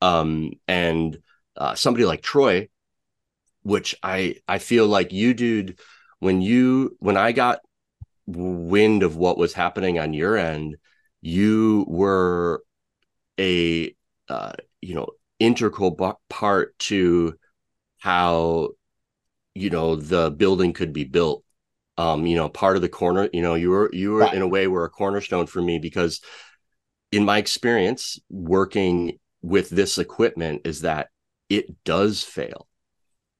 Um, 0.00 0.52
and 0.66 1.18
uh, 1.56 1.74
somebody 1.74 2.04
like 2.04 2.22
Troy, 2.22 2.68
which 3.62 3.96
I 4.02 4.36
I 4.48 4.58
feel 4.58 4.86
like 4.86 5.12
you, 5.12 5.34
dude, 5.34 5.78
when 6.20 6.40
you 6.40 6.96
when 7.00 7.16
I 7.16 7.32
got 7.32 7.60
wind 8.26 9.02
of 9.02 9.16
what 9.16 9.38
was 9.38 9.52
happening 9.52 9.98
on 9.98 10.14
your 10.14 10.36
end, 10.36 10.76
you 11.20 11.84
were 11.88 12.62
a 13.38 13.94
uh, 14.28 14.52
integral 15.38 16.18
part 16.28 16.78
to 16.78 17.34
how 17.98 18.70
you 19.54 19.70
know 19.70 19.96
the 19.96 20.30
building 20.30 20.72
could 20.72 20.92
be 20.92 21.04
built. 21.04 21.42
Um 21.96 22.26
you 22.26 22.36
know 22.36 22.48
part 22.48 22.76
of 22.76 22.82
the 22.82 22.88
corner 22.88 23.28
you 23.32 23.40
know 23.42 23.54
you 23.54 23.70
were 23.70 23.88
you 23.92 24.12
were 24.12 24.20
right. 24.20 24.34
in 24.34 24.42
a 24.42 24.48
way 24.48 24.66
were 24.66 24.84
a 24.84 24.90
cornerstone 24.90 25.46
for 25.46 25.62
me 25.62 25.78
because 25.78 26.20
in 27.12 27.24
my 27.24 27.38
experience 27.38 28.18
working 28.28 29.18
with 29.42 29.70
this 29.70 29.98
equipment 29.98 30.62
is 30.64 30.80
that 30.80 31.08
it 31.48 31.84
does 31.84 32.22
fail. 32.22 32.66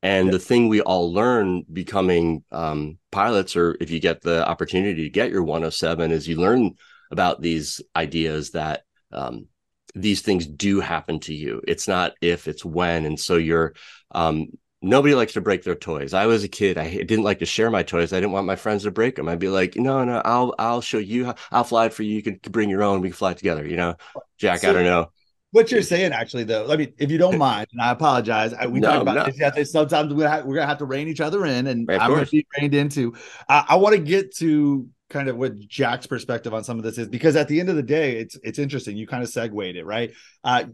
And 0.02 0.30
the 0.30 0.38
thing 0.38 0.68
we 0.68 0.82
all 0.82 1.12
learn 1.14 1.64
becoming 1.72 2.44
um, 2.52 2.98
pilots 3.10 3.56
or 3.56 3.74
if 3.80 3.90
you 3.90 4.00
get 4.00 4.20
the 4.20 4.46
opportunity 4.46 5.04
to 5.04 5.08
get 5.08 5.30
your 5.30 5.42
107 5.42 6.12
is 6.12 6.28
you 6.28 6.36
learn 6.36 6.72
about 7.10 7.40
these 7.40 7.80
ideas 7.96 8.50
that 8.50 8.82
um, 9.12 9.46
these 9.94 10.22
things 10.22 10.46
do 10.46 10.80
happen 10.80 11.20
to 11.20 11.34
you. 11.34 11.62
It's 11.66 11.86
not 11.86 12.12
if, 12.20 12.48
it's 12.48 12.64
when. 12.64 13.04
And 13.06 13.18
so 13.18 13.36
you're, 13.36 13.74
um, 14.10 14.48
nobody 14.82 15.14
likes 15.14 15.34
to 15.34 15.40
break 15.40 15.62
their 15.62 15.74
toys. 15.74 16.12
I 16.12 16.26
was 16.26 16.44
a 16.44 16.48
kid. 16.48 16.76
I 16.78 16.90
didn't 16.90 17.22
like 17.22 17.38
to 17.38 17.46
share 17.46 17.70
my 17.70 17.82
toys. 17.82 18.12
I 18.12 18.16
didn't 18.16 18.32
want 18.32 18.46
my 18.46 18.56
friends 18.56 18.82
to 18.82 18.90
break 18.90 19.16
them. 19.16 19.28
I'd 19.28 19.38
be 19.38 19.48
like, 19.48 19.76
no, 19.76 20.04
no, 20.04 20.20
I'll, 20.24 20.54
I'll 20.58 20.80
show 20.80 20.98
you. 20.98 21.26
How, 21.26 21.34
I'll 21.52 21.64
fly 21.64 21.86
it 21.86 21.94
for 21.94 22.02
you. 22.02 22.14
You 22.16 22.22
can 22.22 22.40
bring 22.50 22.68
your 22.68 22.82
own. 22.82 23.00
We 23.00 23.08
can 23.08 23.16
fly 23.16 23.34
together. 23.34 23.66
You 23.66 23.76
know, 23.76 23.94
Jack, 24.36 24.60
so, 24.60 24.70
I 24.70 24.72
don't 24.72 24.84
know. 24.84 25.10
What 25.52 25.70
you're 25.70 25.82
saying, 25.82 26.12
actually, 26.12 26.42
though, 26.42 26.68
I 26.68 26.76
mean, 26.76 26.92
if 26.98 27.12
you 27.12 27.18
don't 27.18 27.38
mind, 27.38 27.68
and 27.72 27.80
I 27.80 27.92
apologize, 27.92 28.52
I, 28.52 28.66
we 28.66 28.80
no, 28.80 28.90
talk 28.90 29.02
about 29.02 29.32
no. 29.38 29.50
this. 29.50 29.70
Sometimes 29.70 30.12
we're 30.12 30.24
gonna, 30.24 30.30
have, 30.30 30.44
we're 30.44 30.56
gonna 30.56 30.66
have 30.66 30.78
to 30.78 30.84
rein 30.84 31.06
each 31.06 31.20
other 31.20 31.46
in, 31.46 31.68
and 31.68 31.88
I'm 31.88 32.10
gonna 32.10 32.26
be 32.26 32.44
reined 32.58 32.74
into. 32.74 33.14
I, 33.48 33.64
I 33.68 33.76
want 33.76 33.94
to 33.94 34.02
get 34.02 34.34
to 34.38 34.88
kind 35.14 35.28
of 35.28 35.36
what 35.36 35.58
Jack's 35.60 36.06
perspective 36.06 36.52
on 36.52 36.64
some 36.64 36.76
of 36.76 36.84
this 36.84 36.98
is 36.98 37.08
because 37.08 37.36
at 37.36 37.48
the 37.48 37.60
end 37.60 37.70
of 37.70 37.76
the 37.76 37.82
day, 37.82 38.18
it's 38.18 38.36
it's 38.42 38.58
interesting. 38.58 38.96
You 38.98 39.06
kind 39.06 39.22
of 39.22 39.30
segued 39.30 39.76
it, 39.76 39.86
right? 39.86 40.12
Uh, 40.42 40.64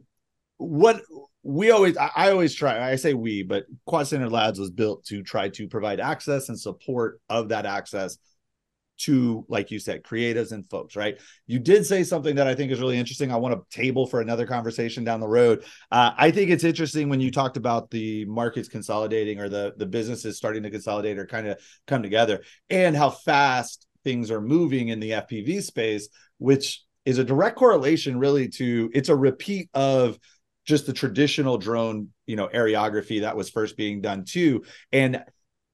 what 0.56 1.02
we 1.42 1.70
always 1.70 1.96
I, 1.96 2.10
I 2.14 2.30
always 2.32 2.54
try 2.54 2.90
i 2.90 2.96
say 2.96 3.14
we 3.14 3.42
but 3.42 3.64
quad 3.86 4.06
Center 4.06 4.28
labs 4.28 4.58
was 4.58 4.70
built 4.70 5.06
to 5.06 5.22
try 5.22 5.48
to 5.48 5.66
provide 5.68 5.98
access 5.98 6.50
and 6.50 6.60
support 6.60 7.18
of 7.30 7.48
that 7.48 7.64
access 7.64 8.18
to 8.98 9.46
like 9.48 9.70
you 9.70 9.78
said 9.78 10.02
creatives 10.02 10.52
and 10.52 10.68
folks 10.68 10.96
right 10.96 11.18
you 11.46 11.58
did 11.58 11.86
say 11.86 12.04
something 12.04 12.36
that 12.36 12.46
i 12.46 12.54
think 12.54 12.70
is 12.70 12.80
really 12.80 12.98
interesting 12.98 13.32
i 13.32 13.36
want 13.36 13.54
to 13.54 13.76
table 13.76 14.06
for 14.06 14.20
another 14.20 14.46
conversation 14.46 15.02
down 15.02 15.20
the 15.20 15.26
road 15.26 15.64
uh, 15.90 16.10
i 16.18 16.30
think 16.30 16.50
it's 16.50 16.64
interesting 16.64 17.08
when 17.08 17.20
you 17.20 17.30
talked 17.30 17.56
about 17.56 17.90
the 17.90 18.26
markets 18.26 18.68
consolidating 18.68 19.40
or 19.40 19.48
the 19.48 19.72
the 19.78 19.86
businesses 19.86 20.36
starting 20.36 20.62
to 20.62 20.70
consolidate 20.70 21.18
or 21.18 21.26
kind 21.26 21.46
of 21.46 21.58
come 21.86 22.02
together 22.02 22.42
and 22.68 22.94
how 22.94 23.08
fast 23.08 23.86
things 24.04 24.30
are 24.30 24.40
moving 24.40 24.88
in 24.88 25.00
the 25.00 25.10
fpv 25.10 25.62
space 25.62 26.08
which 26.38 26.82
is 27.04 27.18
a 27.18 27.24
direct 27.24 27.56
correlation 27.56 28.18
really 28.18 28.48
to 28.48 28.90
it's 28.92 29.08
a 29.08 29.16
repeat 29.16 29.68
of 29.74 30.18
just 30.70 30.86
the 30.86 30.92
traditional 30.92 31.58
drone, 31.58 32.08
you 32.26 32.36
know, 32.36 32.48
areography 32.48 33.22
that 33.22 33.36
was 33.36 33.50
first 33.50 33.76
being 33.76 34.00
done 34.00 34.24
too. 34.24 34.62
And 34.92 35.22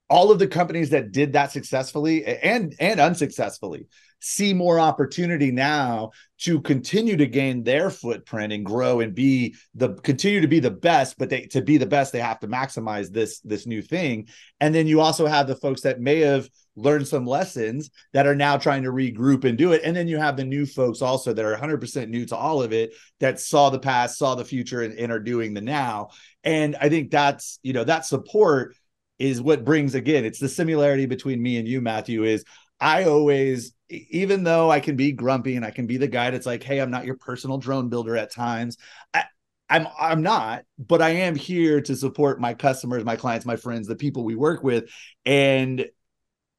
all 0.08 0.30
of 0.30 0.38
the 0.38 0.46
companies 0.46 0.90
that 0.90 1.12
did 1.12 1.32
that 1.32 1.52
successfully 1.52 2.24
and 2.24 2.74
and 2.78 3.00
unsuccessfully 3.00 3.88
see 4.26 4.52
more 4.52 4.80
opportunity 4.80 5.52
now 5.52 6.10
to 6.36 6.60
continue 6.60 7.16
to 7.16 7.26
gain 7.26 7.62
their 7.62 7.90
footprint 7.90 8.52
and 8.52 8.66
grow 8.66 8.98
and 8.98 9.14
be 9.14 9.54
the 9.76 9.94
continue 9.94 10.40
to 10.40 10.48
be 10.48 10.58
the 10.58 10.70
best 10.70 11.16
but 11.16 11.30
they 11.30 11.42
to 11.42 11.62
be 11.62 11.78
the 11.78 11.86
best 11.86 12.12
they 12.12 12.20
have 12.20 12.40
to 12.40 12.48
maximize 12.48 13.08
this 13.12 13.38
this 13.40 13.68
new 13.68 13.80
thing. 13.80 14.26
And 14.60 14.74
then 14.74 14.88
you 14.88 15.00
also 15.00 15.26
have 15.26 15.46
the 15.46 15.54
folks 15.54 15.82
that 15.82 16.00
may 16.00 16.20
have 16.20 16.48
learned 16.74 17.06
some 17.06 17.24
lessons 17.24 17.90
that 18.12 18.26
are 18.26 18.34
now 18.34 18.58
trying 18.58 18.82
to 18.82 18.90
regroup 18.90 19.44
and 19.44 19.56
do 19.56 19.72
it. 19.72 19.82
And 19.84 19.96
then 19.96 20.08
you 20.08 20.18
have 20.18 20.36
the 20.36 20.44
new 20.44 20.66
folks 20.66 21.02
also 21.02 21.32
that 21.32 21.44
are 21.44 21.56
100% 21.56 22.08
new 22.08 22.26
to 22.26 22.36
all 22.36 22.62
of 22.62 22.72
it 22.72 22.94
that 23.20 23.40
saw 23.40 23.70
the 23.70 23.78
past 23.78 24.18
saw 24.18 24.34
the 24.34 24.44
future 24.44 24.82
and, 24.82 24.98
and 24.98 25.12
are 25.12 25.20
doing 25.20 25.54
the 25.54 25.60
now. 25.60 26.08
And 26.42 26.74
i 26.80 26.88
think 26.88 27.12
that's 27.12 27.60
you 27.62 27.72
know 27.72 27.84
that 27.84 28.04
support 28.04 28.74
is 29.18 29.40
what 29.40 29.64
brings 29.64 29.94
again 29.94 30.24
it's 30.24 30.38
the 30.38 30.48
similarity 30.48 31.06
between 31.06 31.42
me 31.42 31.56
and 31.56 31.66
you 31.66 31.80
matthew 31.80 32.24
is 32.24 32.44
I 32.80 33.04
always, 33.04 33.72
even 33.88 34.44
though 34.44 34.70
I 34.70 34.80
can 34.80 34.96
be 34.96 35.12
grumpy 35.12 35.56
and 35.56 35.64
I 35.64 35.70
can 35.70 35.86
be 35.86 35.96
the 35.96 36.08
guy 36.08 36.30
that's 36.30 36.46
like, 36.46 36.62
hey, 36.62 36.80
I'm 36.80 36.90
not 36.90 37.06
your 37.06 37.16
personal 37.16 37.58
drone 37.58 37.88
builder 37.88 38.16
at 38.16 38.32
times. 38.32 38.76
I, 39.14 39.24
I'm 39.68 39.88
I'm 39.98 40.22
not, 40.22 40.64
but 40.78 41.02
I 41.02 41.10
am 41.10 41.34
here 41.34 41.80
to 41.80 41.96
support 41.96 42.40
my 42.40 42.54
customers, 42.54 43.04
my 43.04 43.16
clients, 43.16 43.46
my 43.46 43.56
friends, 43.56 43.88
the 43.88 43.96
people 43.96 44.24
we 44.24 44.36
work 44.36 44.62
with. 44.62 44.84
And 45.24 45.86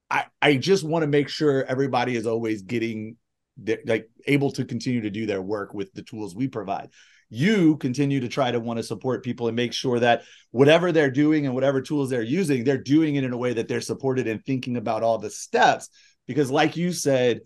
I 0.09 0.25
I 0.41 0.55
just 0.55 0.83
want 0.83 1.03
to 1.03 1.07
make 1.07 1.29
sure 1.29 1.63
everybody 1.63 2.15
is 2.15 2.27
always 2.27 2.63
getting 2.63 3.15
like 3.85 4.09
able 4.25 4.51
to 4.51 4.65
continue 4.65 5.01
to 5.01 5.09
do 5.09 5.25
their 5.25 5.41
work 5.41 5.73
with 5.73 5.93
the 5.93 6.03
tools 6.03 6.35
we 6.35 6.47
provide 6.47 6.89
you 7.29 7.77
continue 7.77 8.19
to 8.21 8.27
try 8.27 8.51
to 8.51 8.59
want 8.59 8.77
to 8.77 8.83
support 8.83 9.23
people 9.23 9.47
and 9.47 9.55
make 9.55 9.73
sure 9.73 9.99
that 9.99 10.23
whatever 10.51 10.91
they're 10.91 11.11
doing 11.11 11.45
and 11.45 11.53
whatever 11.53 11.81
tools 11.81 12.09
they're 12.09 12.21
using, 12.21 12.63
they're 12.63 12.77
doing 12.77 13.15
it 13.15 13.23
in 13.23 13.33
a 13.33 13.37
way 13.37 13.53
that 13.53 13.67
they're 13.67 13.81
supported 13.81 14.27
and 14.27 14.45
thinking 14.45 14.77
about 14.77 15.03
all 15.03 15.17
the 15.17 15.29
steps. 15.29 15.89
Because, 16.27 16.51
like 16.51 16.77
you 16.77 16.91
said, 16.91 17.41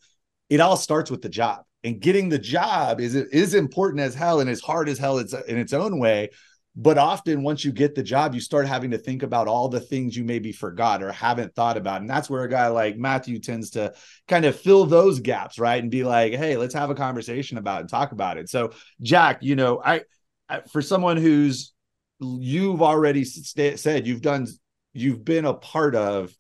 it 0.50 0.60
all 0.60 0.76
starts 0.76 1.10
with 1.10 1.22
the 1.22 1.30
job. 1.30 1.64
And 1.84 2.00
getting 2.00 2.30
the 2.30 2.38
job 2.38 3.00
is 3.00 3.16
is 3.16 3.56
important 3.56 4.02
as 4.02 4.14
hell 4.14 4.40
and 4.40 4.50
as 4.50 4.62
hard 4.62 4.90
as 4.90 5.00
hell 5.00 5.18
it's 5.18 5.34
in 5.34 5.58
its 5.58 5.74
own 5.74 5.98
way. 5.98 6.30
But 6.76 6.98
often 6.98 7.42
once 7.42 7.66
you 7.66 7.72
get 7.72 7.96
the 7.96 8.04
job 8.04 8.36
you 8.36 8.40
start 8.40 8.68
having 8.68 8.92
to 8.92 8.98
think 8.98 9.24
about 9.24 9.48
all 9.48 9.68
the 9.68 9.80
things 9.80 10.16
you 10.16 10.24
maybe 10.24 10.52
forgot 10.52 11.02
or 11.02 11.12
haven't 11.12 11.56
thought 11.56 11.78
about. 11.78 12.02
And 12.02 12.10
that's 12.10 12.30
where 12.30 12.44
a 12.44 12.50
guy 12.50 12.68
like 12.68 12.98
matthew 12.98 13.40
tends 13.40 13.72
to 13.72 13.94
kind 14.28 14.46
of 14.46 14.56
fill 14.56 14.86
those 14.86 15.20
gaps 15.20 15.58
right? 15.58 15.82
And 15.82 15.90
be 15.90 16.04
like 16.04 16.34
hey 16.34 16.56
let's 16.56 16.76
have 16.76 16.92
a 16.92 16.96
conversation 16.96 17.58
about 17.58 17.78
it 17.78 17.82
and 17.82 17.90
talk 17.90 18.12
about 18.12 18.38
it. 18.38 18.48
So 18.50 18.74
jack 19.02 19.42
you 19.42 19.56
know 19.56 19.82
i, 19.84 20.02
I 20.48 20.62
for 20.72 20.82
someone 20.82 21.18
who's 21.18 21.74
you've 22.20 22.82
already 22.84 23.26
st- 23.26 23.80
said 23.80 24.06
you've 24.06 24.22
done 24.22 24.48
you've 24.94 25.26
been 25.26 25.46
a 25.46 25.54
part 25.54 25.96
of 25.96 26.32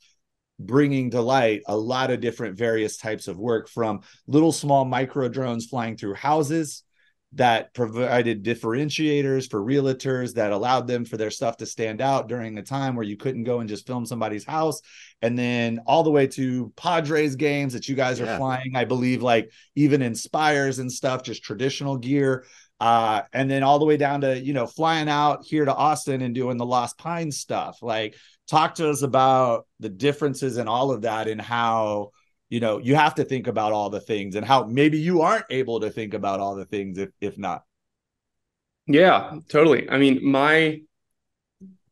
bringing 0.65 1.11
to 1.11 1.21
light 1.21 1.61
a 1.67 1.75
lot 1.75 2.11
of 2.11 2.21
different 2.21 2.57
various 2.57 2.97
types 2.97 3.27
of 3.27 3.37
work 3.37 3.67
from 3.67 4.01
little 4.27 4.51
small 4.51 4.85
micro 4.85 5.27
drones 5.29 5.65
flying 5.65 5.97
through 5.97 6.13
houses 6.13 6.83
that 7.33 7.73
provided 7.73 8.43
differentiators 8.43 9.49
for 9.49 9.61
realtors 9.61 10.33
that 10.33 10.51
allowed 10.51 10.85
them 10.85 11.05
for 11.05 11.15
their 11.15 11.31
stuff 11.31 11.55
to 11.57 11.65
stand 11.65 12.01
out 12.01 12.27
during 12.27 12.57
a 12.57 12.63
time 12.63 12.95
where 12.95 13.05
you 13.05 13.15
couldn't 13.15 13.45
go 13.45 13.59
and 13.61 13.69
just 13.69 13.87
film 13.87 14.05
somebody's 14.05 14.43
house. 14.43 14.81
And 15.21 15.39
then 15.39 15.79
all 15.85 16.03
the 16.03 16.11
way 16.11 16.27
to 16.27 16.73
Padres 16.75 17.37
games 17.37 17.71
that 17.71 17.87
you 17.87 17.95
guys 17.95 18.19
are 18.19 18.25
yeah. 18.25 18.37
flying 18.37 18.75
I 18.75 18.83
believe 18.83 19.21
like 19.21 19.51
even 19.75 20.01
inspires 20.01 20.79
and 20.79 20.91
stuff 20.91 21.23
just 21.23 21.43
traditional 21.43 21.97
gear. 21.97 22.45
Uh, 22.81 23.21
and 23.31 23.49
then 23.49 23.61
all 23.61 23.77
the 23.77 23.85
way 23.85 23.95
down 23.95 24.21
to 24.21 24.37
you 24.37 24.53
know 24.53 24.65
flying 24.67 25.07
out 25.07 25.45
here 25.45 25.63
to 25.63 25.73
Austin 25.73 26.21
and 26.21 26.35
doing 26.35 26.57
the 26.57 26.65
Lost 26.65 26.97
Pines 26.97 27.37
stuff. 27.37 27.77
Like 27.81 28.15
talk 28.47 28.75
to 28.75 28.89
us 28.89 29.01
about 29.01 29.67
the 29.79 29.89
differences 29.89 30.57
and 30.57 30.67
all 30.67 30.91
of 30.91 31.03
that 31.03 31.27
and 31.27 31.41
how 31.41 32.11
you 32.49 32.59
know 32.59 32.79
you 32.79 32.95
have 32.95 33.15
to 33.15 33.23
think 33.23 33.47
about 33.47 33.73
all 33.73 33.89
the 33.89 33.99
things 33.99 34.35
and 34.35 34.45
how 34.45 34.65
maybe 34.65 34.99
you 34.99 35.21
aren't 35.21 35.45
able 35.49 35.79
to 35.79 35.89
think 35.89 36.13
about 36.13 36.39
all 36.39 36.55
the 36.55 36.65
things 36.65 36.97
if 36.97 37.09
if 37.21 37.37
not. 37.37 37.63
Yeah 38.87 39.39
totally. 39.49 39.89
I 39.89 39.97
mean 39.97 40.29
my 40.29 40.81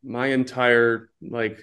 my 0.04 0.28
entire 0.28 1.10
like 1.22 1.60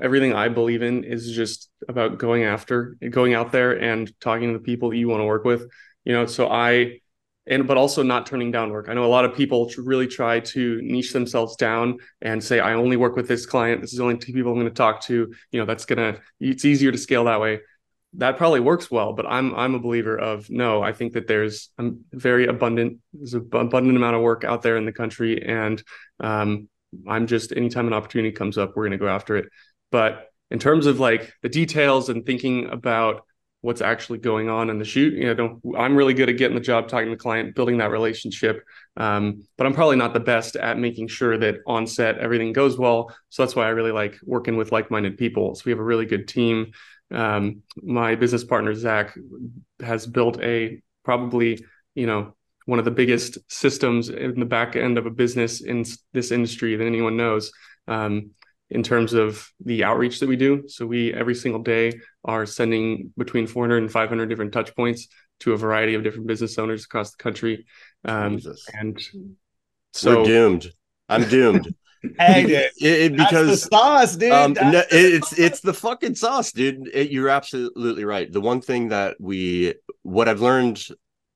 everything 0.00 0.32
i 0.32 0.48
believe 0.48 0.80
in 0.80 1.02
is 1.02 1.32
just 1.32 1.70
about 1.88 2.18
going 2.18 2.44
after 2.44 2.96
going 3.10 3.34
out 3.34 3.50
there 3.50 3.72
and 3.80 4.12
talking 4.20 4.52
to 4.52 4.58
the 4.58 4.62
people 4.62 4.90
that 4.90 4.96
you 4.96 5.08
want 5.08 5.20
to 5.20 5.24
work 5.24 5.44
with. 5.44 5.68
You 6.04 6.12
know 6.12 6.26
so 6.26 6.48
i 6.48 7.00
and 7.50 7.66
but 7.66 7.76
also 7.76 8.02
not 8.02 8.24
turning 8.24 8.50
down 8.50 8.70
work. 8.70 8.88
I 8.88 8.94
know 8.94 9.04
a 9.04 9.06
lot 9.06 9.26
of 9.26 9.34
people 9.34 9.70
really 9.76 10.06
try 10.06 10.40
to 10.40 10.80
niche 10.82 11.12
themselves 11.12 11.56
down 11.56 11.98
and 12.22 12.42
say 12.42 12.60
i 12.60 12.72
only 12.72 12.96
work 12.96 13.16
with 13.16 13.28
this 13.28 13.44
client. 13.44 13.82
This 13.82 13.92
is 13.92 13.98
the 13.98 14.04
only 14.04 14.16
two 14.16 14.32
people 14.32 14.52
i'm 14.52 14.58
going 14.58 14.68
to 14.68 14.74
talk 14.74 15.02
to. 15.02 15.34
You 15.50 15.60
know 15.60 15.66
that's 15.66 15.84
gonna 15.84 16.18
it's 16.38 16.64
easier 16.64 16.92
to 16.92 16.98
scale 16.98 17.24
that 17.24 17.40
way. 17.40 17.60
That 18.14 18.38
probably 18.38 18.58
works 18.58 18.90
well 18.90 19.12
but 19.12 19.24
i'm 19.26 19.54
i'm 19.54 19.76
a 19.76 19.78
believer 19.78 20.18
of 20.18 20.50
no 20.50 20.82
i 20.82 20.92
think 20.92 21.12
that 21.12 21.28
there's 21.28 21.68
a 21.78 21.90
very 22.12 22.48
abundant 22.48 22.98
there's 23.12 23.34
an 23.34 23.48
abundant 23.52 23.96
amount 23.96 24.16
of 24.16 24.22
work 24.22 24.42
out 24.42 24.62
there 24.62 24.76
in 24.76 24.84
the 24.84 24.90
country 24.90 25.40
and 25.46 25.80
um, 26.18 26.68
i'm 27.06 27.28
just 27.28 27.52
anytime 27.52 27.86
an 27.86 27.92
opportunity 27.92 28.32
comes 28.32 28.58
up 28.58 28.72
we're 28.74 28.82
going 28.82 28.98
to 28.98 29.04
go 29.04 29.06
after 29.06 29.36
it. 29.36 29.48
But 29.92 30.30
in 30.50 30.58
terms 30.58 30.86
of 30.86 30.98
like 30.98 31.32
the 31.42 31.48
details 31.48 32.08
and 32.08 32.26
thinking 32.26 32.68
about 32.70 33.24
what's 33.62 33.82
actually 33.82 34.18
going 34.18 34.48
on 34.48 34.70
in 34.70 34.78
the 34.78 34.84
shoot. 34.84 35.14
You 35.14 35.34
know 35.34 35.60
i'm 35.76 35.96
really 35.96 36.14
good 36.14 36.28
at 36.28 36.36
getting 36.36 36.54
the 36.54 36.62
job 36.62 36.88
talking 36.88 37.06
to 37.06 37.16
the 37.16 37.16
client 37.16 37.54
building 37.54 37.78
that 37.78 37.90
relationship. 37.90 38.64
Um, 38.96 39.44
but 39.56 39.66
i'm 39.66 39.74
probably 39.74 39.96
not 39.96 40.14
the 40.14 40.20
best 40.20 40.56
at 40.56 40.78
making 40.78 41.08
sure 41.08 41.36
that 41.38 41.56
on 41.66 41.86
set 41.86 42.18
everything 42.18 42.52
goes 42.52 42.78
well. 42.78 43.14
So 43.28 43.42
that's 43.42 43.56
why 43.56 43.66
i 43.66 43.70
really 43.70 43.92
like 43.92 44.18
working 44.24 44.56
with 44.56 44.72
like-minded 44.72 45.18
people. 45.18 45.54
So 45.54 45.62
we 45.66 45.72
have 45.72 45.78
a 45.78 45.84
really 45.84 46.06
good 46.06 46.28
team. 46.28 46.72
Um, 47.12 47.62
my 47.82 48.14
business 48.14 48.44
partner 48.44 48.74
Zach 48.74 49.16
has 49.80 50.06
built 50.06 50.40
a 50.40 50.80
probably 51.04 51.64
you 51.94 52.06
know 52.06 52.34
one 52.66 52.78
of 52.78 52.84
the 52.84 52.90
biggest 52.90 53.38
systems 53.48 54.10
in 54.10 54.38
the 54.38 54.46
back 54.46 54.76
end 54.76 54.96
of 54.96 55.06
a 55.06 55.10
business 55.10 55.60
in 55.60 55.84
this 56.12 56.30
industry 56.30 56.76
that 56.76 56.86
anyone 56.86 57.16
knows 57.16 57.50
um, 57.88 58.30
in 58.70 58.82
terms 58.82 59.12
of 59.12 59.50
the 59.64 59.82
outreach 59.82 60.20
that 60.20 60.28
we 60.28 60.36
do. 60.36 60.68
So 60.68 60.86
we 60.86 61.12
every 61.12 61.34
single 61.34 61.62
day 61.62 62.00
are 62.24 62.46
sending 62.46 63.12
between 63.16 63.46
400 63.46 63.78
and 63.78 63.90
500 63.90 64.26
different 64.26 64.52
touch 64.52 64.74
points 64.74 65.08
to 65.40 65.52
a 65.52 65.56
variety 65.56 65.94
of 65.94 66.02
different 66.02 66.26
business 66.26 66.58
owners 66.58 66.84
across 66.84 67.12
the 67.12 67.22
country. 67.22 67.66
Um, 68.04 68.40
and 68.74 69.00
so 69.92 70.18
we're 70.18 70.24
doomed. 70.24 70.72
I'm 71.08 71.28
doomed. 71.28 71.74
Hey, 72.18 72.44
it, 72.44 72.72
it, 72.80 73.12
because 73.14 73.64
sauce, 73.64 74.16
dude. 74.16 74.32
Um, 74.32 74.54
no, 74.54 74.82
it's 74.90 75.38
it's 75.38 75.60
the 75.60 75.74
fucking 75.74 76.14
sauce, 76.14 76.50
dude. 76.50 76.88
It, 76.94 77.10
you're 77.10 77.28
absolutely 77.28 78.06
right. 78.06 78.32
The 78.32 78.40
one 78.40 78.62
thing 78.62 78.88
that 78.88 79.16
we, 79.20 79.74
what 80.02 80.26
I've 80.26 80.40
learned 80.40 80.82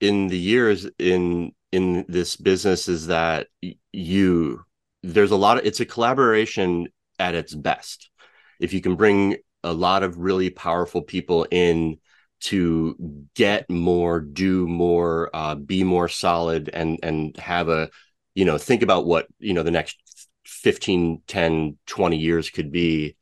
in 0.01 0.29
the 0.29 0.39
years 0.39 0.89
in 0.99 1.53
in 1.71 2.07
this 2.09 2.37
business 2.37 2.89
is 2.89 3.09
that 3.09 3.49
you 3.93 4.65
there's 5.03 5.33
a 5.33 5.37
lot 5.37 5.59
of 5.59 5.67
it's 5.67 5.81
a 5.81 5.85
collaboration 5.85 6.89
at 7.19 7.35
its 7.35 7.55
best. 7.55 8.09
If 8.59 8.73
you 8.73 8.81
can 8.81 8.97
bring 8.97 9.37
a 9.65 9.73
lot 9.73 10.03
of 10.03 10.19
really 10.19 10.51
powerful 10.51 11.03
people 11.03 11.47
in 11.51 11.99
to 12.41 12.97
get 13.35 13.69
more, 13.71 14.21
do 14.21 14.67
more, 14.69 15.31
uh, 15.33 15.55
be 15.55 15.83
more 15.83 16.09
solid, 16.09 16.69
and 16.73 16.99
and 17.03 17.37
have 17.39 17.69
a 17.69 17.91
you 18.35 18.45
know 18.45 18.59
think 18.59 18.83
about 18.83 19.07
what 19.07 19.27
you 19.39 19.55
know 19.55 19.63
the 19.63 19.71
next 19.71 19.97
15 20.47 21.23
10 21.27 21.79
20 21.87 22.17
years 22.17 22.51
could 22.51 22.71
be. 22.71 23.17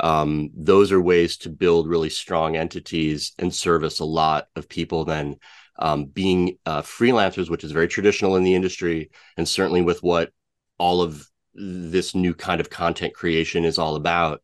Um, 0.00 0.50
those 0.56 0.90
are 0.90 1.00
ways 1.00 1.36
to 1.38 1.50
build 1.50 1.88
really 1.88 2.10
strong 2.10 2.56
entities 2.56 3.32
and 3.38 3.54
service 3.54 4.00
a 4.00 4.04
lot 4.04 4.48
of 4.56 4.68
people 4.68 5.04
than 5.04 5.36
um, 5.78 6.06
being 6.06 6.58
uh, 6.66 6.82
freelancers 6.82 7.48
which 7.48 7.62
is 7.64 7.72
very 7.72 7.86
traditional 7.88 8.36
in 8.36 8.42
the 8.42 8.54
industry. 8.54 9.10
And 9.36 9.48
certainly 9.48 9.82
with 9.82 10.02
what 10.02 10.30
all 10.78 11.00
of 11.00 11.28
this 11.54 12.14
new 12.14 12.34
kind 12.34 12.60
of 12.60 12.70
content 12.70 13.14
creation 13.14 13.64
is 13.64 13.78
all 13.78 13.94
about. 13.94 14.42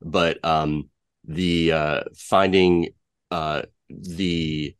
But 0.00 0.44
um, 0.44 0.88
the 1.24 1.72
uh, 1.72 2.00
finding 2.16 2.88
uh, 3.30 3.62
the 3.88 4.74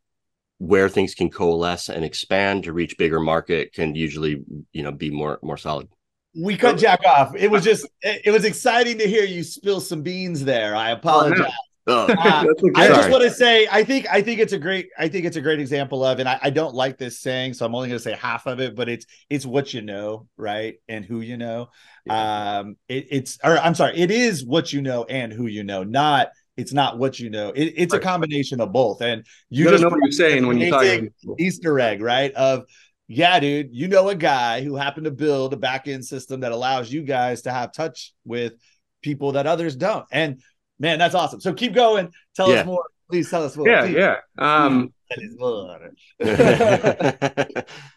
where 0.59 0.89
things 0.89 1.15
can 1.15 1.29
coalesce 1.29 1.89
and 1.89 2.05
expand 2.05 2.65
to 2.65 2.73
reach 2.73 2.97
bigger 2.97 3.19
market 3.19 3.73
can 3.73 3.95
usually 3.95 4.43
you 4.73 4.83
know 4.83 4.93
be 4.93 5.11
more 5.11 5.39
more 5.43 5.57
solid 5.57 5.89
we 6.35 6.57
cut 6.57 6.79
Jack 6.79 7.05
off. 7.05 7.35
It 7.37 7.51
was 7.51 7.63
just 7.63 7.87
it, 8.01 8.23
it 8.27 8.31
was 8.31 8.45
exciting 8.45 8.99
to 8.99 9.07
hear 9.07 9.25
you 9.25 9.43
spill 9.43 9.81
some 9.81 10.03
beans 10.03 10.45
there. 10.45 10.75
I 10.75 10.91
apologize. 10.91 11.53
Oh, 11.87 12.07
Uh, 12.19 12.45
okay. 12.49 12.71
I 12.77 12.89
just 12.89 13.11
want 13.11 13.25
to 13.25 13.31
say, 13.31 13.67
I 13.71 13.83
think, 13.83 14.07
I 14.11 14.23
think 14.23 14.41
it's 14.41 14.53
a 14.53 14.59
great, 14.59 14.89
I 14.99 15.09
think 15.09 15.25
it's 15.25 15.37
a 15.37 15.41
great 15.41 15.59
example 15.59 16.05
of, 16.05 16.21
and 16.21 16.29
I, 16.29 16.39
I 16.43 16.51
don't 16.51 16.75
like 16.75 16.99
this 16.99 17.21
saying, 17.21 17.55
so 17.55 17.67
I'm 17.67 17.75
only 17.75 17.89
going 17.89 17.99
to 17.99 18.03
say 18.03 18.15
half 18.15 18.47
of 18.47 18.61
it, 18.61 18.77
but 18.77 18.89
it's, 18.89 19.07
it's 19.29 19.45
what 19.45 19.75
you 19.75 19.83
know, 19.83 20.29
right, 20.37 20.77
and 20.89 21.05
who 21.05 21.21
you 21.21 21.37
know. 21.37 21.71
Um, 22.09 22.77
it, 22.89 23.09
it's, 23.11 23.39
or 23.43 23.59
I'm 23.59 23.75
sorry, 23.75 23.99
it 23.99 24.11
is 24.11 24.45
what 24.45 24.73
you 24.73 24.83
know 24.83 25.05
and 25.05 25.33
who 25.33 25.47
you 25.47 25.65
know, 25.65 25.83
not, 25.83 26.29
it's 26.57 26.73
not 26.73 26.99
what 26.99 27.19
you 27.19 27.31
know. 27.31 27.49
It, 27.49 27.75
it's 27.77 27.95
a 27.95 27.99
combination 27.99 28.61
of 28.61 28.73
both, 28.73 29.01
and 29.01 29.25
You 29.49 29.65
you 29.65 29.71
just 29.71 29.83
know 29.83 29.89
what 29.89 30.01
you're 30.03 30.13
saying 30.13 30.47
when 30.47 30.59
you're 30.59 30.71
talking. 30.71 31.13
Easter 31.39 31.81
egg, 31.81 32.03
right? 32.03 32.33
Of 32.35 32.65
yeah, 33.09 33.41
dude, 33.41 33.71
you 33.73 33.89
know 33.89 34.09
a 34.09 34.15
guy 34.15 34.63
who 34.63 34.77
happened 34.77 35.05
to 35.07 35.11
build 35.11 35.53
a 35.55 35.57
back 35.57 35.89
end 35.89 36.05
system 36.05 36.41
that 36.41 36.53
allows 36.53 36.93
you 36.93 37.03
guys 37.03 37.43
to 37.43 37.51
have 37.53 37.73
touch 37.73 38.13
with 38.25 38.55
people 39.03 39.33
that 39.33 39.47
others 39.47 39.77
don't. 39.77 40.07
And 40.13 40.43
man, 40.83 40.99
that's 40.99 41.15
awesome. 41.15 41.41
So 41.41 41.55
keep 41.55 41.73
going. 41.73 42.13
Tell 42.35 42.51
Yeah. 42.51 42.61
us 42.61 42.67
more. 42.67 42.85
Please 43.09 43.31
tell 43.31 43.45
us 43.45 43.57
more. 43.57 43.69
Yeah, 43.69 43.87
Please. 43.87 43.97
yeah. 43.97 44.17
Um, 44.39 44.93
That 45.11 45.23
is 45.23 45.35
good. 45.35 45.95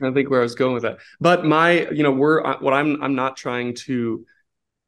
I 0.02 0.12
think 0.13 0.30
where 0.30 0.39
I 0.39 0.43
was 0.43 0.56
going 0.56 0.74
with 0.74 0.84
that. 0.84 1.00
But 1.19 1.45
my, 1.45 1.89
you 1.89 2.04
know, 2.04 2.12
we're 2.12 2.41
what 2.60 2.74
I'm 2.74 3.02
I'm 3.02 3.15
not 3.15 3.36
trying 3.38 3.74
to 3.88 4.26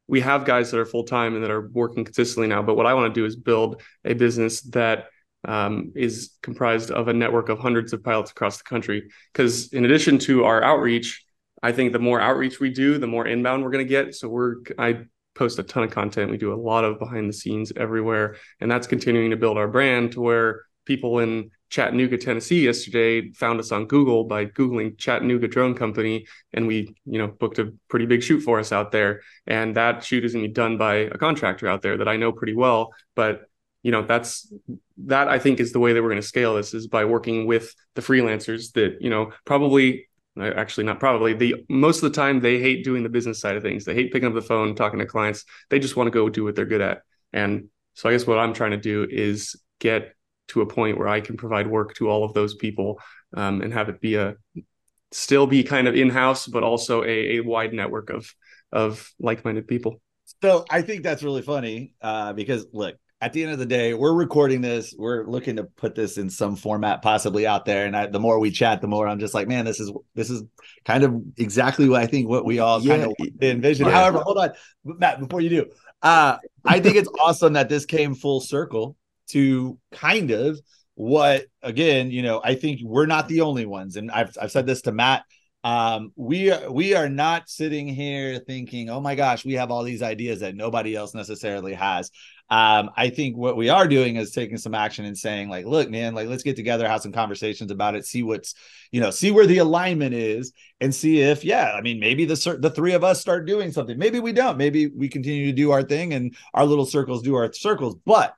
we 0.06 0.20
have 0.20 0.44
guys 0.46 0.70
that 0.70 0.80
are 0.80 0.86
full 0.86 1.04
time 1.04 1.34
and 1.34 1.44
that 1.44 1.50
are 1.50 1.68
working 1.68 2.04
consistently 2.04 2.48
now, 2.48 2.62
but 2.62 2.76
what 2.76 2.86
I 2.86 2.94
want 2.94 3.12
to 3.14 3.20
do 3.20 3.26
is 3.26 3.36
build 3.36 3.82
a 4.06 4.14
business 4.14 4.62
that 4.62 5.08
um, 5.46 5.92
is 5.94 6.30
comprised 6.42 6.90
of 6.90 7.08
a 7.08 7.12
network 7.12 7.48
of 7.50 7.58
hundreds 7.58 7.92
of 7.92 8.02
pilots 8.02 8.30
across 8.30 8.56
the 8.58 8.64
country. 8.64 9.10
Because 9.32 9.72
in 9.72 9.84
addition 9.84 10.18
to 10.20 10.44
our 10.44 10.62
outreach, 10.62 11.24
I 11.62 11.72
think 11.72 11.92
the 11.92 11.98
more 11.98 12.20
outreach 12.20 12.58
we 12.58 12.70
do, 12.70 12.96
the 12.98 13.06
more 13.06 13.26
inbound 13.26 13.62
we're 13.62 13.70
going 13.70 13.84
to 13.86 13.88
get. 13.88 14.14
So 14.14 14.28
we're 14.28 14.56
I 14.78 15.04
post 15.38 15.58
a 15.58 15.62
ton 15.62 15.84
of 15.84 15.90
content. 15.90 16.30
We 16.30 16.36
do 16.36 16.52
a 16.52 16.60
lot 16.60 16.84
of 16.84 16.98
behind 16.98 17.28
the 17.28 17.32
scenes 17.32 17.72
everywhere, 17.76 18.36
and 18.60 18.70
that's 18.70 18.86
continuing 18.86 19.30
to 19.30 19.36
build 19.36 19.56
our 19.56 19.68
brand 19.68 20.12
to 20.12 20.20
where 20.20 20.62
people 20.84 21.20
in 21.20 21.50
Chattanooga, 21.70 22.16
Tennessee 22.16 22.64
yesterday 22.64 23.30
found 23.32 23.60
us 23.60 23.72
on 23.72 23.86
Google 23.86 24.24
by 24.24 24.46
Googling 24.46 24.96
Chattanooga 24.96 25.46
Drone 25.46 25.74
Company. 25.74 26.26
And 26.54 26.66
we, 26.66 26.94
you 27.04 27.18
know, 27.18 27.28
booked 27.28 27.58
a 27.58 27.74
pretty 27.88 28.06
big 28.06 28.22
shoot 28.22 28.40
for 28.40 28.58
us 28.58 28.72
out 28.72 28.90
there. 28.90 29.20
And 29.46 29.76
that 29.76 30.02
shoot 30.02 30.24
is 30.24 30.32
going 30.32 30.44
to 30.44 30.48
be 30.48 30.54
done 30.54 30.78
by 30.78 30.94
a 30.94 31.18
contractor 31.18 31.68
out 31.68 31.82
there 31.82 31.98
that 31.98 32.08
I 32.08 32.16
know 32.16 32.32
pretty 32.32 32.54
well. 32.54 32.94
But, 33.14 33.42
you 33.82 33.92
know, 33.92 34.02
that's 34.02 34.50
that 35.04 35.28
I 35.28 35.38
think 35.38 35.60
is 35.60 35.72
the 35.72 35.78
way 35.78 35.92
that 35.92 36.02
we're 36.02 36.08
going 36.08 36.22
to 36.22 36.26
scale 36.26 36.54
this 36.54 36.72
is 36.72 36.86
by 36.86 37.04
working 37.04 37.46
with 37.46 37.74
the 37.94 38.02
freelancers 38.02 38.72
that, 38.72 38.96
you 39.00 39.10
know, 39.10 39.32
probably 39.44 40.08
actually 40.40 40.84
not 40.84 41.00
probably 41.00 41.32
the 41.32 41.64
most 41.68 42.02
of 42.02 42.10
the 42.10 42.16
time 42.16 42.40
they 42.40 42.60
hate 42.60 42.84
doing 42.84 43.02
the 43.02 43.08
business 43.08 43.40
side 43.40 43.56
of 43.56 43.62
things. 43.62 43.84
They 43.84 43.94
hate 43.94 44.12
picking 44.12 44.28
up 44.28 44.34
the 44.34 44.42
phone, 44.42 44.74
talking 44.74 44.98
to 44.98 45.06
clients. 45.06 45.44
They 45.70 45.78
just 45.78 45.96
want 45.96 46.06
to 46.06 46.12
go 46.12 46.28
do 46.28 46.44
what 46.44 46.54
they're 46.54 46.66
good 46.66 46.80
at. 46.80 47.02
And 47.32 47.68
so 47.94 48.08
I 48.08 48.12
guess 48.12 48.26
what 48.26 48.38
I'm 48.38 48.54
trying 48.54 48.70
to 48.72 48.76
do 48.76 49.06
is 49.08 49.56
get 49.80 50.14
to 50.48 50.62
a 50.62 50.66
point 50.66 50.98
where 50.98 51.08
I 51.08 51.20
can 51.20 51.36
provide 51.36 51.66
work 51.66 51.94
to 51.96 52.08
all 52.08 52.24
of 52.24 52.32
those 52.32 52.54
people 52.54 53.00
um, 53.36 53.60
and 53.60 53.72
have 53.72 53.88
it 53.88 54.00
be 54.00 54.14
a 54.16 54.36
still 55.10 55.46
be 55.46 55.62
kind 55.62 55.88
of 55.88 55.94
in 55.94 56.10
house, 56.10 56.46
but 56.46 56.62
also 56.62 57.02
a, 57.02 57.36
a 57.36 57.40
wide 57.40 57.72
network 57.72 58.10
of 58.10 58.32
of 58.72 59.10
like 59.18 59.44
minded 59.44 59.66
people. 59.66 60.00
So 60.42 60.64
I 60.70 60.82
think 60.82 61.02
that's 61.02 61.22
really 61.22 61.42
funny 61.42 61.94
uh, 62.00 62.32
because 62.32 62.66
look, 62.72 62.96
at 63.20 63.32
the 63.32 63.42
end 63.42 63.52
of 63.52 63.58
the 63.58 63.66
day, 63.66 63.94
we're 63.94 64.12
recording 64.12 64.60
this. 64.60 64.94
We're 64.96 65.26
looking 65.26 65.56
to 65.56 65.64
put 65.64 65.96
this 65.96 66.18
in 66.18 66.30
some 66.30 66.54
format, 66.54 67.02
possibly 67.02 67.46
out 67.46 67.64
there. 67.64 67.84
And 67.84 67.96
I, 67.96 68.06
the 68.06 68.20
more 68.20 68.38
we 68.38 68.52
chat, 68.52 68.80
the 68.80 68.86
more 68.86 69.08
I'm 69.08 69.18
just 69.18 69.34
like, 69.34 69.48
man, 69.48 69.64
this 69.64 69.80
is 69.80 69.92
this 70.14 70.30
is 70.30 70.44
kind 70.84 71.02
of 71.02 71.20
exactly 71.36 71.88
what 71.88 72.00
I 72.00 72.06
think 72.06 72.28
what 72.28 72.44
we 72.44 72.60
all 72.60 72.80
kind 72.80 73.02
of 73.02 73.12
envision. 73.42 73.86
Yeah. 73.86 73.92
However, 73.92 74.18
hold 74.20 74.38
on, 74.38 74.50
Matt, 74.84 75.18
before 75.18 75.40
you 75.40 75.50
do, 75.50 75.66
uh, 76.02 76.36
I 76.64 76.78
think 76.78 76.96
it's 76.96 77.08
awesome 77.20 77.54
that 77.54 77.68
this 77.68 77.86
came 77.86 78.14
full 78.14 78.40
circle 78.40 78.96
to 79.30 79.78
kind 79.90 80.30
of 80.30 80.60
what 80.94 81.46
again, 81.60 82.12
you 82.12 82.22
know, 82.22 82.40
I 82.42 82.54
think 82.54 82.80
we're 82.84 83.06
not 83.06 83.26
the 83.26 83.40
only 83.40 83.66
ones, 83.66 83.96
and 83.96 84.12
I've 84.12 84.36
I've 84.40 84.52
said 84.52 84.66
this 84.66 84.82
to 84.82 84.92
Matt 84.92 85.24
um 85.64 86.12
we 86.14 86.52
are 86.52 86.70
we 86.70 86.94
are 86.94 87.08
not 87.08 87.48
sitting 87.48 87.88
here 87.88 88.38
thinking 88.38 88.88
oh 88.90 89.00
my 89.00 89.16
gosh 89.16 89.44
we 89.44 89.54
have 89.54 89.72
all 89.72 89.82
these 89.82 90.02
ideas 90.02 90.38
that 90.38 90.54
nobody 90.54 90.94
else 90.94 91.16
necessarily 91.16 91.74
has 91.74 92.12
um 92.50 92.90
i 92.96 93.10
think 93.10 93.36
what 93.36 93.56
we 93.56 93.68
are 93.68 93.86
doing 93.86 94.16
is 94.16 94.30
taking 94.30 94.56
some 94.56 94.74
action 94.74 95.04
and 95.04 95.18
saying 95.18 95.48
like 95.48 95.66
look 95.66 95.90
man 95.90 96.14
like 96.14 96.28
let's 96.28 96.42
get 96.42 96.56
together 96.56 96.88
have 96.88 97.02
some 97.02 97.12
conversations 97.12 97.70
about 97.70 97.94
it 97.94 98.06
see 98.06 98.22
what's 98.22 98.54
you 98.90 99.00
know 99.00 99.10
see 99.10 99.30
where 99.30 99.46
the 99.46 99.58
alignment 99.58 100.14
is 100.14 100.52
and 100.80 100.94
see 100.94 101.20
if 101.20 101.44
yeah 101.44 101.72
i 101.72 101.80
mean 101.80 102.00
maybe 102.00 102.24
the 102.24 102.58
the 102.60 102.70
three 102.70 102.92
of 102.92 103.04
us 103.04 103.20
start 103.20 103.46
doing 103.46 103.72
something. 103.72 103.98
Maybe 103.98 104.20
we 104.20 104.32
don't. 104.32 104.56
Maybe 104.56 104.86
we 104.86 105.08
continue 105.08 105.46
to 105.46 105.52
do 105.52 105.70
our 105.70 105.82
thing 105.82 106.14
and 106.14 106.36
our 106.54 106.64
little 106.64 106.86
circles 106.86 107.22
do 107.22 107.34
our 107.34 107.52
circles. 107.52 107.96
But 108.04 108.34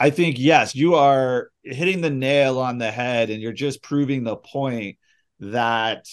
i 0.00 0.10
think 0.10 0.40
yes 0.40 0.74
you 0.74 0.96
are 0.96 1.50
hitting 1.62 2.00
the 2.00 2.10
nail 2.10 2.58
on 2.58 2.78
the 2.78 2.90
head 2.90 3.30
and 3.30 3.40
you're 3.40 3.52
just 3.52 3.80
proving 3.80 4.24
the 4.24 4.36
point 4.36 4.98
that 5.38 6.08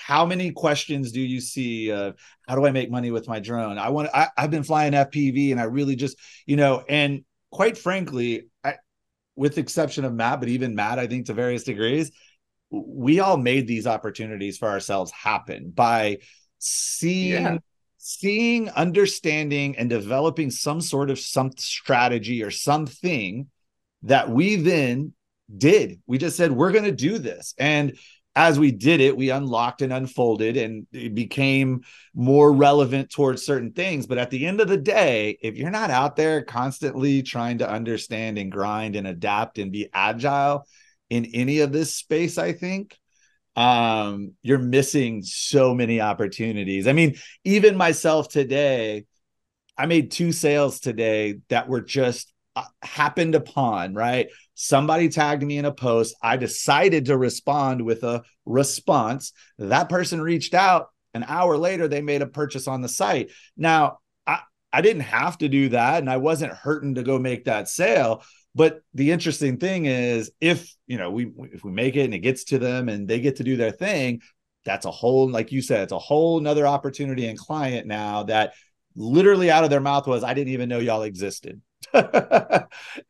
how 0.00 0.24
many 0.26 0.50
questions 0.52 1.12
do 1.12 1.20
you 1.20 1.40
see 1.40 1.90
of 1.92 2.14
how 2.48 2.56
do 2.56 2.66
I 2.66 2.70
make 2.70 2.90
money 2.90 3.10
with 3.10 3.28
my 3.28 3.40
drone? 3.40 3.78
I 3.78 3.90
want 3.90 4.08
I, 4.14 4.28
I've 4.36 4.50
been 4.50 4.64
flying 4.64 4.92
FPV 4.92 5.52
and 5.52 5.60
I 5.60 5.64
really 5.64 5.96
just, 5.96 6.16
you 6.46 6.56
know, 6.56 6.82
and 6.88 7.24
quite 7.50 7.76
frankly, 7.78 8.48
I 8.64 8.76
with 9.36 9.54
the 9.54 9.60
exception 9.60 10.04
of 10.04 10.12
Matt, 10.14 10.40
but 10.40 10.48
even 10.48 10.74
Matt, 10.74 10.98
I 10.98 11.06
think 11.06 11.26
to 11.26 11.34
various 11.34 11.64
degrees, 11.64 12.10
we 12.70 13.20
all 13.20 13.36
made 13.36 13.66
these 13.66 13.86
opportunities 13.86 14.58
for 14.58 14.68
ourselves 14.68 15.10
happen 15.12 15.70
by 15.70 16.18
seeing 16.58 17.42
Yeah. 17.44 17.58
seeing, 17.98 18.70
understanding, 18.70 19.76
and 19.76 19.90
developing 19.90 20.50
some 20.50 20.80
sort 20.80 21.10
of 21.10 21.18
some 21.18 21.50
strategy 21.58 22.42
or 22.42 22.50
something 22.50 23.48
that 24.04 24.30
we 24.30 24.56
then 24.56 25.12
did. 25.54 26.00
We 26.06 26.16
just 26.18 26.36
said, 26.36 26.52
we're 26.52 26.72
going 26.72 26.84
to 26.84 26.92
do 26.92 27.18
this. 27.18 27.54
And 27.58 27.98
as 28.36 28.58
we 28.58 28.70
did 28.70 29.00
it, 29.00 29.16
we 29.16 29.30
unlocked 29.30 29.82
and 29.82 29.92
unfolded 29.92 30.56
and 30.56 30.86
it 30.92 31.14
became 31.14 31.82
more 32.14 32.52
relevant 32.52 33.10
towards 33.10 33.44
certain 33.44 33.72
things. 33.72 34.06
But 34.06 34.18
at 34.18 34.30
the 34.30 34.46
end 34.46 34.60
of 34.60 34.68
the 34.68 34.76
day, 34.76 35.38
if 35.42 35.56
you're 35.56 35.70
not 35.70 35.90
out 35.90 36.16
there 36.16 36.42
constantly 36.42 37.22
trying 37.22 37.58
to 37.58 37.68
understand 37.68 38.38
and 38.38 38.52
grind 38.52 38.94
and 38.94 39.06
adapt 39.06 39.58
and 39.58 39.72
be 39.72 39.88
agile 39.92 40.66
in 41.08 41.26
any 41.26 41.58
of 41.60 41.72
this 41.72 41.94
space, 41.94 42.38
I 42.38 42.52
think 42.52 42.96
um 43.56 44.34
you're 44.42 44.58
missing 44.58 45.22
so 45.22 45.74
many 45.74 46.00
opportunities. 46.00 46.86
I 46.86 46.92
mean, 46.92 47.16
even 47.44 47.76
myself 47.76 48.28
today, 48.28 49.06
I 49.76 49.86
made 49.86 50.12
two 50.12 50.30
sales 50.30 50.78
today 50.78 51.38
that 51.48 51.68
were 51.68 51.80
just 51.80 52.32
Uh, 52.56 52.64
happened 52.82 53.36
upon, 53.36 53.94
right? 53.94 54.28
Somebody 54.54 55.08
tagged 55.08 55.44
me 55.44 55.58
in 55.58 55.64
a 55.64 55.72
post. 55.72 56.16
I 56.20 56.36
decided 56.36 57.06
to 57.06 57.16
respond 57.16 57.80
with 57.80 58.02
a 58.02 58.24
response. 58.44 59.32
That 59.58 59.88
person 59.88 60.20
reached 60.20 60.52
out. 60.52 60.88
An 61.14 61.24
hour 61.26 61.56
later, 61.56 61.86
they 61.86 62.02
made 62.02 62.22
a 62.22 62.26
purchase 62.26 62.66
on 62.66 62.82
the 62.82 62.88
site. 62.88 63.30
Now, 63.56 63.98
I, 64.26 64.40
I 64.72 64.80
didn't 64.80 65.02
have 65.02 65.38
to 65.38 65.48
do 65.48 65.68
that, 65.70 65.98
and 65.98 66.10
I 66.10 66.16
wasn't 66.16 66.52
hurting 66.52 66.96
to 66.96 67.04
go 67.04 67.18
make 67.18 67.44
that 67.44 67.68
sale. 67.68 68.24
But 68.54 68.82
the 68.94 69.12
interesting 69.12 69.58
thing 69.58 69.86
is, 69.86 70.32
if 70.40 70.74
you 70.88 70.98
know, 70.98 71.10
we 71.10 71.32
if 71.52 71.62
we 71.62 71.70
make 71.70 71.94
it 71.94 72.04
and 72.04 72.14
it 72.14 72.18
gets 72.18 72.44
to 72.44 72.58
them 72.58 72.88
and 72.88 73.06
they 73.06 73.20
get 73.20 73.36
to 73.36 73.44
do 73.44 73.56
their 73.56 73.70
thing, 73.70 74.22
that's 74.64 74.86
a 74.86 74.90
whole, 74.90 75.30
like 75.30 75.52
you 75.52 75.62
said, 75.62 75.82
it's 75.82 75.92
a 75.92 75.98
whole 75.98 76.40
nother 76.40 76.66
opportunity 76.66 77.26
and 77.26 77.38
client 77.38 77.86
now 77.86 78.24
that 78.24 78.54
literally 78.96 79.50
out 79.50 79.64
of 79.64 79.70
their 79.70 79.80
mouth 79.80 80.06
was, 80.06 80.24
I 80.24 80.34
didn't 80.34 80.52
even 80.52 80.68
know 80.68 80.78
y'all 80.78 81.02
existed. 81.02 81.60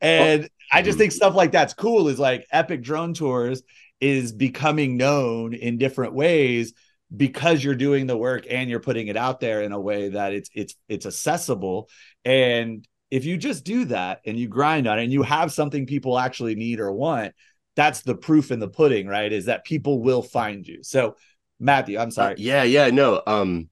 and 0.01 0.49
I 0.71 0.81
just 0.81 0.97
think 0.97 1.11
stuff 1.11 1.35
like 1.35 1.51
that's 1.51 1.73
cool 1.73 2.07
is 2.07 2.19
like 2.19 2.47
epic 2.51 2.81
drone 2.81 3.13
tours 3.13 3.61
is 3.99 4.31
becoming 4.31 4.97
known 4.97 5.53
in 5.53 5.77
different 5.77 6.13
ways 6.13 6.73
because 7.15 7.63
you're 7.63 7.75
doing 7.75 8.07
the 8.07 8.17
work 8.17 8.45
and 8.49 8.69
you're 8.69 8.79
putting 8.79 9.07
it 9.07 9.17
out 9.17 9.39
there 9.39 9.61
in 9.61 9.71
a 9.71 9.79
way 9.79 10.09
that 10.09 10.33
it's 10.33 10.49
it's 10.53 10.75
it's 10.87 11.05
accessible. 11.05 11.89
And 12.25 12.87
if 13.09 13.25
you 13.25 13.37
just 13.37 13.65
do 13.65 13.85
that 13.85 14.21
and 14.25 14.37
you 14.37 14.47
grind 14.47 14.87
on 14.87 14.97
it 14.97 15.03
and 15.03 15.13
you 15.13 15.23
have 15.23 15.51
something 15.51 15.85
people 15.85 16.17
actually 16.17 16.55
need 16.55 16.79
or 16.79 16.91
want 16.91 17.33
that's 17.75 18.01
the 18.01 18.15
proof 18.15 18.51
in 18.51 18.59
the 18.59 18.67
pudding 18.67 19.07
right? 19.07 19.31
Is 19.31 19.45
that 19.45 19.65
people 19.65 20.01
will 20.01 20.21
find 20.21 20.67
you. 20.67 20.83
So 20.83 21.15
matthew 21.59 21.99
i'm 21.99 22.09
sorry. 22.11 22.33
Uh, 22.33 22.37
yeah, 22.39 22.63
yeah, 22.63 22.89
no. 22.89 23.21
Um, 23.27 23.69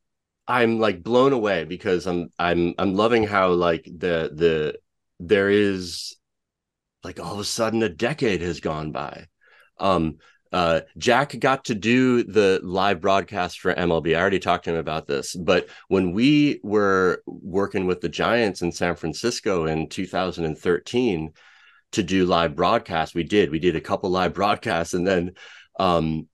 I'm 0.48 0.80
like 0.80 1.04
blown 1.04 1.32
away 1.32 1.64
because 1.64 2.08
I'm 2.08 2.30
I'm 2.38 2.74
I'm 2.78 2.96
loving 2.96 3.24
how 3.24 3.50
like 3.50 3.86
the 3.86 4.32
the 4.34 4.80
there 5.20 5.50
is 5.50 6.16
like 7.04 7.20
all 7.20 7.34
of 7.34 7.40
a 7.40 7.46
sudden 7.46 7.84
a 7.84 7.90
decade 7.90 8.42
has 8.42 8.60
gone 8.60 8.92
by. 8.92 9.28
Um, 9.80 10.18
uh, 10.52 10.82
Jack 10.98 11.38
got 11.40 11.66
to 11.66 11.76
do 11.76 12.24
the 12.24 12.60
live 12.64 13.02
broadcast 13.02 13.60
for 13.60 13.74
MLB. 13.74 14.16
I 14.16 14.20
already 14.20 14.40
talked 14.40 14.66
to 14.66 14.72
him 14.72 14.78
about 14.78 15.06
this, 15.06 15.36
but 15.36 15.70
when 15.90 16.12
we 16.12 16.60
were 16.64 17.22
working 17.28 17.86
with 17.86 18.02
the 18.02 18.10
Giants 18.10 18.62
in 18.62 18.72
San 18.72 18.96
Francisco 18.96 19.66
in 19.66 19.90
2013 19.90 21.32
to 21.92 22.04
do 22.04 22.26
live 22.26 22.56
broadcasts, 22.56 23.14
we 23.14 23.24
did. 23.24 23.52
We 23.52 23.60
did 23.60 23.76
a 23.76 23.82
couple 23.82 24.10
live 24.10 24.34
broadcasts, 24.34 24.96
and 24.96 25.06
then 25.06 25.34
um, 25.80 26.28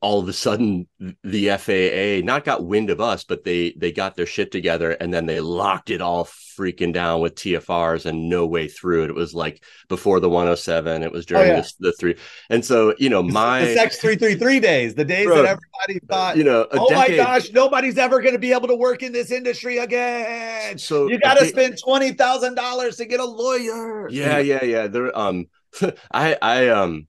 all 0.00 0.20
of 0.20 0.28
a 0.28 0.32
sudden 0.32 0.86
the 1.22 1.50
FAA 1.50 2.24
not 2.24 2.44
got 2.44 2.64
wind 2.64 2.88
of 2.88 3.00
us, 3.00 3.24
but 3.24 3.44
they 3.44 3.74
they 3.76 3.92
got 3.92 4.16
their 4.16 4.26
shit 4.26 4.50
together 4.50 4.92
and 4.92 5.12
then 5.12 5.26
they 5.26 5.40
locked 5.40 5.90
it 5.90 6.00
all 6.00 6.24
freaking 6.24 6.92
down 6.92 7.20
with 7.20 7.34
TFRs 7.34 8.06
and 8.06 8.28
no 8.28 8.46
way 8.46 8.68
through 8.68 9.04
it. 9.04 9.10
It 9.10 9.14
was 9.14 9.34
like 9.34 9.62
before 9.88 10.20
the 10.20 10.28
107. 10.28 11.02
It 11.02 11.12
was 11.12 11.26
during 11.26 11.50
oh, 11.50 11.54
yeah. 11.56 11.60
the, 11.60 11.72
the, 11.80 11.92
three, 11.92 12.16
and 12.48 12.64
so 12.64 12.94
you 12.98 13.10
know 13.10 13.22
my 13.22 13.64
the 13.64 13.74
Sex 13.74 13.98
three 13.98 14.16
three 14.16 14.34
three 14.34 14.60
days, 14.60 14.94
the 14.94 15.04
days 15.04 15.26
bro, 15.26 15.42
that 15.42 15.44
everybody 15.44 16.06
thought, 16.08 16.36
you 16.36 16.44
know, 16.44 16.66
oh 16.72 16.88
decade, 16.88 17.18
my 17.18 17.24
gosh, 17.24 17.50
nobody's 17.52 17.98
ever 17.98 18.20
going 18.20 18.34
to 18.34 18.38
be 18.38 18.52
able 18.52 18.68
to 18.68 18.76
work 18.76 19.02
in 19.02 19.12
this 19.12 19.30
industry 19.30 19.78
again. 19.78 20.78
So 20.78 21.08
you 21.08 21.18
got 21.20 21.38
to 21.38 21.46
spend 21.46 21.78
twenty 21.78 22.12
thousand 22.12 22.54
dollars 22.54 22.96
to 22.96 23.04
get 23.04 23.20
a 23.20 23.24
lawyer. 23.24 24.08
Yeah, 24.10 24.38
yeah, 24.38 24.64
yeah. 24.64 24.86
There, 24.86 25.16
um, 25.16 25.48
I, 26.12 26.36
I, 26.40 26.68
um 26.68 27.06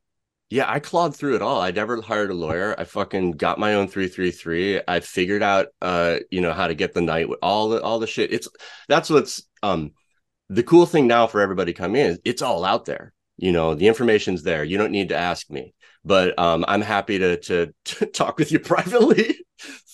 yeah, 0.52 0.70
I 0.70 0.80
clawed 0.80 1.16
through 1.16 1.36
it 1.36 1.42
all. 1.42 1.62
I 1.62 1.72
never 1.72 2.02
hired 2.02 2.30
a 2.30 2.34
lawyer. 2.34 2.76
I 2.78 2.84
fucking 2.84 3.32
got 3.32 3.58
my 3.58 3.76
own 3.76 3.88
333. 3.88 4.82
I 4.86 5.00
figured 5.00 5.42
out 5.42 5.68
uh, 5.82 6.18
you 6.30 6.42
know, 6.42 6.52
how 6.52 6.68
to 6.68 6.76
get 6.76 6.94
the 6.94 7.02
night 7.02 7.30
with 7.30 7.40
all 7.42 7.70
the 7.70 7.82
all 7.82 8.00
the 8.00 8.08
shit. 8.08 8.34
It's 8.34 8.50
that's 8.90 9.10
what's 9.10 9.44
um 9.64 9.94
the 10.50 10.64
cool 10.64 10.86
thing 10.86 11.08
now 11.08 11.26
for 11.26 11.40
everybody 11.40 11.72
coming 11.72 12.02
in 12.02 12.12
is 12.12 12.20
it's 12.26 12.42
all 12.42 12.66
out 12.66 12.84
there. 12.84 13.14
You 13.38 13.54
know, 13.54 13.76
the 13.76 13.88
information's 13.88 14.44
there. 14.44 14.66
You 14.66 14.78
don't 14.78 14.92
need 14.92 15.10
to 15.10 15.18
ask 15.18 15.50
me. 15.50 15.74
But 16.04 16.38
um 16.38 16.66
I'm 16.68 16.82
happy 16.82 17.18
to 17.18 17.38
to, 17.38 17.74
to 17.86 18.06
talk 18.08 18.38
with 18.38 18.52
you 18.52 18.60
privately 18.74 19.38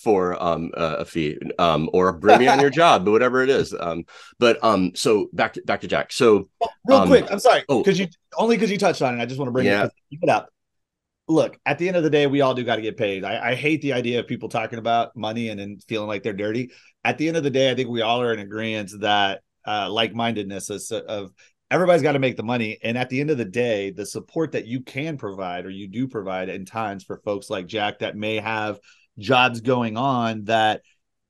for 0.02 0.40
um 0.42 0.70
a 0.74 1.04
fee 1.04 1.38
um 1.58 1.88
or 1.92 2.12
bring 2.12 2.38
me 2.38 2.48
on 2.48 2.60
your 2.60 2.70
job, 2.82 3.04
but 3.04 3.12
whatever 3.12 3.42
it 3.42 3.50
is. 3.50 3.74
Um 3.78 4.04
but 4.38 4.62
um 4.62 4.92
so 4.94 5.28
back 5.32 5.54
to 5.54 5.62
back 5.62 5.80
to 5.82 5.88
Jack. 5.88 6.12
So 6.12 6.48
oh, 6.60 6.68
real 6.86 6.98
um, 6.98 7.08
quick, 7.08 7.26
I'm 7.30 7.40
sorry. 7.40 7.64
Oh, 7.68 7.82
because 7.82 7.98
you 7.98 8.08
only 8.36 8.56
because 8.56 8.70
you 8.70 8.78
touched 8.78 9.02
on 9.02 9.18
it. 9.18 9.22
I 9.22 9.26
just 9.26 9.38
want 9.38 9.48
to 9.48 9.52
bring 9.52 9.66
yeah. 9.66 9.84
it, 9.84 10.18
it 10.22 10.28
up 10.28 10.48
look, 11.28 11.58
at 11.66 11.78
the 11.78 11.86
end 11.86 11.96
of 11.96 12.02
the 12.02 12.10
day, 12.10 12.26
we 12.26 12.40
all 12.40 12.54
do 12.54 12.64
got 12.64 12.76
to 12.76 12.82
get 12.82 12.96
paid. 12.96 13.24
I, 13.24 13.50
I, 13.50 13.54
hate 13.54 13.82
the 13.82 13.92
idea 13.92 14.18
of 14.18 14.26
people 14.26 14.48
talking 14.48 14.78
about 14.78 15.14
money 15.14 15.50
and 15.50 15.60
then 15.60 15.78
feeling 15.86 16.08
like 16.08 16.22
they're 16.22 16.32
dirty. 16.32 16.70
At 17.04 17.18
the 17.18 17.28
end 17.28 17.36
of 17.36 17.42
the 17.42 17.50
day, 17.50 17.70
I 17.70 17.74
think 17.74 17.88
we 17.88 18.00
all 18.00 18.22
are 18.22 18.32
in 18.32 18.40
agreement 18.40 18.90
that 19.00 19.42
uh, 19.66 19.90
like-mindedness 19.90 20.70
is, 20.70 20.90
of 20.90 21.32
everybody's 21.70 22.02
got 22.02 22.12
to 22.12 22.18
make 22.18 22.36
the 22.36 22.42
money. 22.42 22.78
And 22.82 22.96
at 22.96 23.10
the 23.10 23.20
end 23.20 23.30
of 23.30 23.38
the 23.38 23.44
day, 23.44 23.90
the 23.90 24.06
support 24.06 24.52
that 24.52 24.66
you 24.66 24.80
can 24.80 25.18
provide 25.18 25.66
or 25.66 25.70
you 25.70 25.86
do 25.86 26.08
provide 26.08 26.48
in 26.48 26.64
times 26.64 27.04
for 27.04 27.18
folks 27.18 27.50
like 27.50 27.66
Jack 27.66 27.98
that 27.98 28.16
may 28.16 28.36
have 28.36 28.80
jobs 29.18 29.60
going 29.60 29.96
on 29.96 30.44
that 30.44 30.82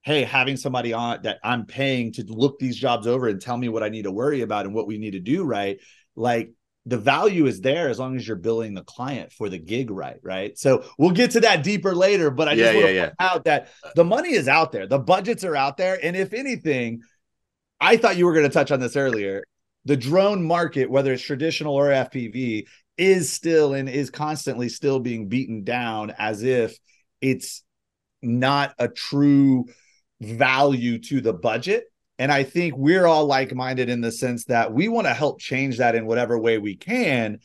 hey, 0.02 0.24
having 0.24 0.56
somebody 0.56 0.94
on 0.94 1.20
that 1.22 1.38
I'm 1.44 1.66
paying 1.66 2.12
to 2.14 2.24
look 2.24 2.58
these 2.58 2.76
jobs 2.76 3.06
over 3.06 3.28
and 3.28 3.40
tell 3.40 3.56
me 3.56 3.68
what 3.68 3.82
I 3.82 3.90
need 3.90 4.04
to 4.04 4.10
worry 4.10 4.40
about 4.40 4.64
and 4.64 4.74
what 4.74 4.86
we 4.86 4.96
need 4.96 5.10
to 5.10 5.20
do 5.20 5.44
right, 5.44 5.78
like 6.16 6.50
the 6.86 6.96
value 6.96 7.44
is 7.44 7.60
there 7.60 7.90
as 7.90 7.98
long 7.98 8.16
as 8.16 8.26
you're 8.26 8.38
billing 8.38 8.72
the 8.72 8.82
client 8.82 9.32
for 9.32 9.50
the 9.50 9.58
gig 9.58 9.90
right 9.90 10.18
right? 10.22 10.56
So 10.56 10.84
we'll 10.96 11.10
get 11.10 11.32
to 11.32 11.40
that 11.40 11.62
deeper 11.62 11.94
later 11.94 12.30
but 12.30 12.48
i 12.48 12.54
just 12.54 12.74
yeah, 12.74 12.80
want 12.80 12.94
yeah, 12.94 13.02
to 13.02 13.08
point 13.08 13.16
yeah. 13.20 13.26
out 13.26 13.44
that 13.44 13.68
the 13.94 14.04
money 14.04 14.32
is 14.32 14.48
out 14.48 14.72
there. 14.72 14.86
The 14.86 14.98
budgets 14.98 15.44
are 15.44 15.56
out 15.56 15.76
there. 15.76 15.98
And 16.02 16.16
if 16.16 16.32
anything 16.32 17.02
i 17.80 17.96
thought 17.96 18.16
you 18.16 18.24
were 18.24 18.32
going 18.32 18.46
to 18.46 18.52
touch 18.52 18.70
on 18.70 18.80
this 18.80 18.96
earlier. 18.96 19.44
The 19.84 19.96
drone 19.96 20.42
market 20.42 20.90
whether 20.90 21.12
it's 21.12 21.22
traditional 21.22 21.74
or 21.74 21.88
fpv 21.88 22.64
is 22.96 23.30
still 23.30 23.74
and 23.74 23.88
is 23.88 24.08
constantly 24.08 24.70
still 24.70 25.00
being 25.00 25.28
beaten 25.28 25.64
down 25.64 26.14
as 26.18 26.42
if 26.42 26.78
it's 27.20 27.62
not 28.22 28.74
a 28.78 28.88
true 28.88 29.66
value 30.20 30.98
to 30.98 31.20
the 31.20 31.32
budget 31.32 31.84
and 32.18 32.32
I 32.32 32.42
think 32.42 32.76
we're 32.76 33.06
all 33.06 33.26
like 33.26 33.54
minded 33.54 33.88
in 33.88 34.00
the 34.00 34.10
sense 34.10 34.44
that 34.46 34.72
we 34.72 34.88
want 34.88 35.06
to 35.06 35.14
help 35.14 35.40
change 35.40 35.78
that 35.78 35.94
in 35.94 36.06
whatever 36.06 36.38
way 36.38 36.58
we 36.58 36.76
can. 36.76 37.38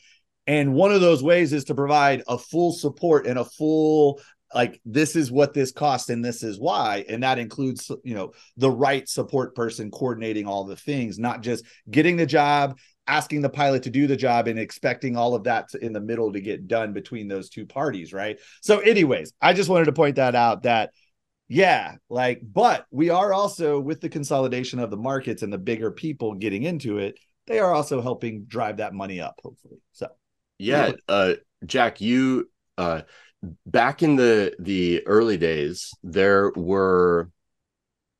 And 0.46 0.74
one 0.74 0.92
of 0.92 1.00
those 1.00 1.22
ways 1.22 1.52
is 1.52 1.64
to 1.64 1.74
provide 1.74 2.22
a 2.26 2.36
full 2.36 2.72
support 2.72 3.26
and 3.26 3.38
a 3.38 3.44
full, 3.44 4.20
like, 4.52 4.80
this 4.84 5.16
is 5.16 5.30
what 5.30 5.54
this 5.54 5.72
costs 5.72 6.10
and 6.10 6.24
this 6.24 6.42
is 6.42 6.58
why. 6.58 7.04
And 7.08 7.22
that 7.22 7.38
includes, 7.38 7.90
you 8.02 8.14
know, 8.14 8.32
the 8.56 8.70
right 8.70 9.08
support 9.08 9.54
person 9.54 9.90
coordinating 9.90 10.46
all 10.46 10.64
the 10.64 10.76
things, 10.76 11.18
not 11.18 11.40
just 11.40 11.64
getting 11.88 12.16
the 12.16 12.26
job, 12.26 12.76
asking 13.06 13.42
the 13.42 13.50
pilot 13.50 13.82
to 13.84 13.90
do 13.90 14.06
the 14.06 14.16
job 14.16 14.48
and 14.48 14.58
expecting 14.58 15.16
all 15.16 15.34
of 15.34 15.44
that 15.44 15.68
to, 15.70 15.84
in 15.84 15.92
the 15.92 16.00
middle 16.00 16.32
to 16.32 16.40
get 16.40 16.66
done 16.66 16.92
between 16.92 17.28
those 17.28 17.48
two 17.48 17.66
parties. 17.66 18.12
Right. 18.12 18.38
So, 18.60 18.80
anyways, 18.80 19.32
I 19.40 19.52
just 19.52 19.68
wanted 19.68 19.86
to 19.86 19.92
point 19.92 20.16
that 20.16 20.34
out 20.34 20.62
that 20.62 20.90
yeah, 21.48 21.96
like, 22.08 22.40
but 22.42 22.86
we 22.90 23.10
are 23.10 23.32
also 23.32 23.78
with 23.78 24.00
the 24.00 24.08
consolidation 24.08 24.78
of 24.78 24.90
the 24.90 24.96
markets 24.96 25.42
and 25.42 25.52
the 25.52 25.58
bigger 25.58 25.90
people 25.90 26.34
getting 26.34 26.62
into 26.62 26.98
it, 26.98 27.18
they 27.46 27.58
are 27.58 27.74
also 27.74 28.00
helping 28.00 28.44
drive 28.44 28.78
that 28.78 28.94
money 28.94 29.20
up, 29.20 29.38
hopefully. 29.42 29.78
So, 29.92 30.08
yeah, 30.58 30.92
uh, 31.08 31.34
Jack, 31.66 32.00
you 32.00 32.50
uh, 32.78 33.02
back 33.66 34.02
in 34.02 34.16
the 34.16 34.54
the 34.58 35.06
early 35.06 35.36
days, 35.36 35.92
there 36.02 36.50
were 36.56 37.30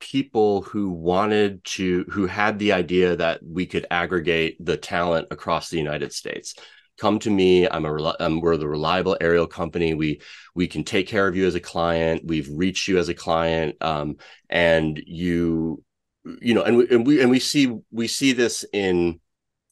people 0.04 0.60
who 0.60 0.90
wanted 0.90 1.64
to 1.64 2.04
who 2.10 2.26
had 2.26 2.58
the 2.58 2.72
idea 2.72 3.16
that 3.16 3.40
we 3.42 3.64
could 3.64 3.86
aggregate 3.90 4.54
the 4.60 4.76
talent 4.76 5.26
across 5.30 5.70
the 5.70 5.78
United 5.78 6.12
States. 6.12 6.54
Come 6.98 7.18
to 7.20 7.30
me 7.30 7.66
i'm 7.66 7.86
a 7.86 8.14
um, 8.20 8.40
we're 8.42 8.58
the 8.58 8.68
reliable 8.68 9.16
aerial 9.18 9.46
company. 9.46 9.94
We 9.94 10.20
we 10.54 10.66
can 10.66 10.84
take 10.84 11.08
care 11.08 11.26
of 11.26 11.36
you 11.36 11.46
as 11.46 11.54
a 11.54 11.60
client. 11.60 12.20
We've 12.22 12.48
reached 12.52 12.86
you 12.86 12.98
as 12.98 13.08
a 13.08 13.14
client 13.14 13.76
um, 13.80 14.16
and 14.50 15.02
you 15.06 15.82
you 16.42 16.52
know 16.52 16.62
and 16.62 16.76
we, 16.76 16.88
and 16.90 17.06
we 17.06 17.22
and 17.22 17.30
we 17.30 17.40
see 17.40 17.74
we 17.90 18.06
see 18.06 18.34
this 18.34 18.62
in 18.74 19.20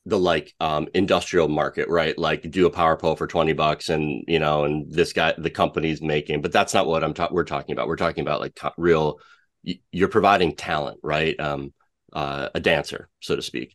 the 0.07 0.19
like 0.19 0.55
um 0.61 0.89
industrial 0.95 1.49
market 1.49 1.91
right? 1.91 2.17
Like 2.17 2.51
do 2.51 2.65
a 2.65 2.71
power 2.71 2.97
pole 2.97 3.17
for 3.17 3.27
20 3.27 3.53
bucks 3.53 3.91
and 3.91 4.25
you 4.27 4.39
know 4.39 4.65
and 4.65 4.91
this 4.91 5.13
guy 5.13 5.35
the 5.37 5.51
company's 5.51 6.01
making 6.01 6.41
but 6.41 6.53
that's 6.53 6.75
not 6.75 6.87
what 6.87 7.05
i'm 7.05 7.15
talking 7.15 7.35
we're 7.35 7.45
talking 7.45 7.75
about. 7.75 7.87
We're 7.87 7.97
talking 7.97 8.23
about 8.23 8.41
like 8.41 8.59
real 8.79 9.21
you're 9.91 10.09
providing 10.09 10.55
talent 10.55 10.99
right? 11.03 11.39
Um 11.41 11.73
uh, 12.13 12.49
a 12.55 12.61
dancer 12.61 13.09
so 13.21 13.37
to 13.37 13.43
speak. 13.43 13.75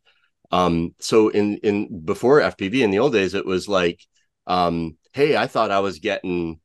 Um, 0.51 0.95
so 0.99 1.29
in 1.29 1.57
in 1.57 2.05
before 2.05 2.41
FPV 2.41 2.81
in 2.81 2.91
the 2.91 2.99
old 2.99 3.13
days, 3.13 3.33
it 3.33 3.45
was 3.45 3.67
like, 3.67 4.01
um, 4.45 4.97
hey, 5.13 5.35
I 5.35 5.47
thought 5.47 5.71
I 5.71 5.79
was 5.79 5.99
getting 5.99 6.59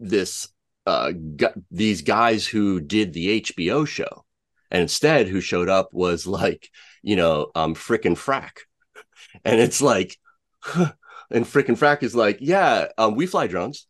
this 0.00 0.48
uh, 0.86 1.12
gu- 1.12 1.62
these 1.70 2.02
guys 2.02 2.46
who 2.46 2.80
did 2.80 3.12
the 3.12 3.40
HBO 3.40 3.84
show, 3.86 4.24
and 4.70 4.82
instead, 4.82 5.28
who 5.28 5.40
showed 5.40 5.68
up 5.68 5.90
was 5.92 6.26
like, 6.26 6.68
you 7.02 7.16
know, 7.16 7.50
um, 7.54 7.74
frickin' 7.74 8.16
frack, 8.16 8.58
and 9.44 9.60
it's 9.60 9.80
like, 9.80 10.16
and 10.74 11.44
frickin' 11.44 11.78
frack 11.78 12.02
is 12.02 12.14
like, 12.14 12.38
yeah, 12.40 12.88
um, 12.98 13.14
we 13.14 13.26
fly 13.26 13.46
drones. 13.46 13.86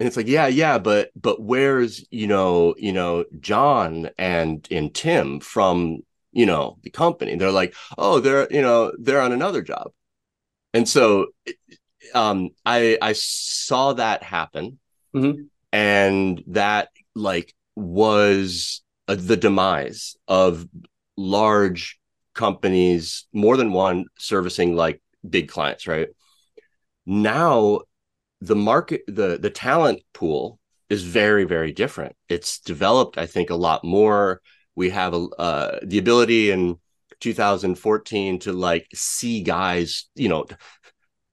And 0.00 0.06
it's 0.06 0.16
like, 0.16 0.28
yeah, 0.28 0.46
yeah, 0.46 0.78
but 0.78 1.10
but 1.14 1.42
where's 1.42 2.06
you 2.10 2.26
know, 2.26 2.74
you 2.78 2.92
know, 2.92 3.26
John 3.38 4.08
and 4.18 4.66
and 4.70 4.94
Tim 4.94 5.40
from 5.40 6.00
you 6.32 6.46
know 6.46 6.78
the 6.82 6.90
company? 6.90 7.36
They're 7.36 7.52
like 7.52 7.74
oh 7.98 8.18
they're 8.18 8.48
you 8.50 8.62
know 8.62 8.92
they're 8.98 9.20
on 9.20 9.32
another 9.32 9.60
job. 9.62 9.92
And 10.72 10.88
so 10.88 11.26
um 12.14 12.50
i 12.64 12.98
i 13.02 13.12
saw 13.12 13.92
that 13.94 14.22
happen. 14.22 14.78
Mm-hmm. 15.14 15.42
and 15.72 16.44
that 16.46 16.88
like 17.16 17.52
was 17.74 18.80
uh, 19.08 19.16
the 19.18 19.36
demise 19.36 20.16
of 20.28 20.64
large 21.16 21.98
companies 22.32 23.26
more 23.32 23.56
than 23.56 23.72
one 23.72 24.04
servicing 24.18 24.76
like 24.76 25.02
big 25.28 25.48
clients 25.48 25.88
right? 25.88 26.08
Now 27.06 27.80
the 28.40 28.56
market 28.56 29.02
the 29.06 29.38
the 29.38 29.50
talent 29.50 30.02
pool 30.12 30.58
is 30.88 31.02
very 31.02 31.44
very 31.44 31.72
different. 31.72 32.16
It's 32.28 32.58
developed 32.60 33.18
i 33.18 33.26
think 33.26 33.50
a 33.50 33.56
lot 33.56 33.84
more. 33.84 34.40
We 34.76 34.90
have 34.90 35.14
uh, 35.14 35.78
the 35.82 35.98
ability 35.98 36.50
in 36.50 36.78
2014 37.20 38.38
to 38.40 38.52
like 38.52 38.86
see 38.94 39.42
guys 39.42 40.06
you 40.14 40.28
know 40.28 40.46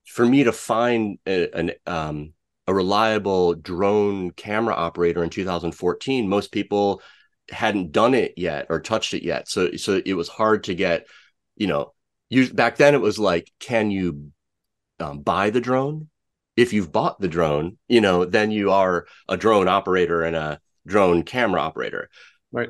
for 0.05 0.25
me 0.25 0.43
to 0.43 0.51
find 0.51 1.19
a, 1.25 1.49
an 1.57 1.71
um, 1.85 2.33
a 2.67 2.73
reliable 2.73 3.53
drone 3.53 4.31
camera 4.31 4.73
operator 4.73 5.23
in 5.23 5.29
2014 5.29 6.27
most 6.27 6.51
people 6.51 7.01
hadn't 7.49 7.91
done 7.91 8.13
it 8.13 8.33
yet 8.35 8.67
or 8.69 8.81
touched 8.81 9.13
it 9.13 9.23
yet. 9.23 9.47
So 9.47 9.71
so 9.77 10.01
it 10.05 10.13
was 10.13 10.27
hard 10.27 10.65
to 10.65 10.75
get 10.75 11.07
you 11.55 11.67
know 11.67 11.93
you 12.29 12.51
back 12.53 12.77
then 12.77 12.93
it 12.93 13.01
was 13.01 13.19
like 13.19 13.51
can 13.59 13.91
you 13.91 14.31
um, 14.99 15.21
buy 15.21 15.49
the 15.49 15.61
drone 15.61 16.09
if 16.57 16.73
you've 16.73 16.91
bought 16.91 17.19
the 17.21 17.27
drone 17.27 17.77
you 17.87 18.01
know 18.01 18.25
then 18.25 18.51
you 18.51 18.71
are 18.71 19.07
a 19.29 19.37
drone 19.37 19.69
operator 19.69 20.23
and 20.23 20.35
a 20.35 20.59
drone 20.85 21.23
camera 21.23 21.61
operator 21.61 22.09
right 22.51 22.69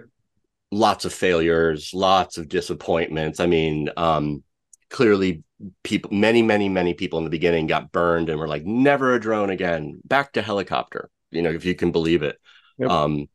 lots 0.72 1.06
of 1.06 1.14
failures, 1.14 1.92
lots 1.94 2.38
of 2.38 2.50
disappointments. 2.50 3.40
I 3.40 3.46
mean, 3.46 3.90
um, 3.98 4.44
clearly 4.90 5.44
people 5.84 6.12
many 6.14 6.44
many 6.44 6.70
many 6.70 6.94
people 6.94 7.18
in 7.18 7.26
the 7.26 7.32
beginning 7.32 7.66
got 7.66 7.92
burned 7.92 8.30
and 8.30 8.40
were 8.40 8.48
like 8.48 8.64
never 8.64 9.16
a 9.16 9.20
drone 9.20 9.50
again 9.50 10.00
back 10.06 10.32
to 10.32 10.42
helicopter 10.42 11.10
you 11.32 11.42
know 11.42 11.50
if 11.50 11.66
you 11.66 11.74
can 11.74 11.92
believe 11.92 12.22
it 12.22 12.38
yep. 12.78 12.92
um 12.92 13.28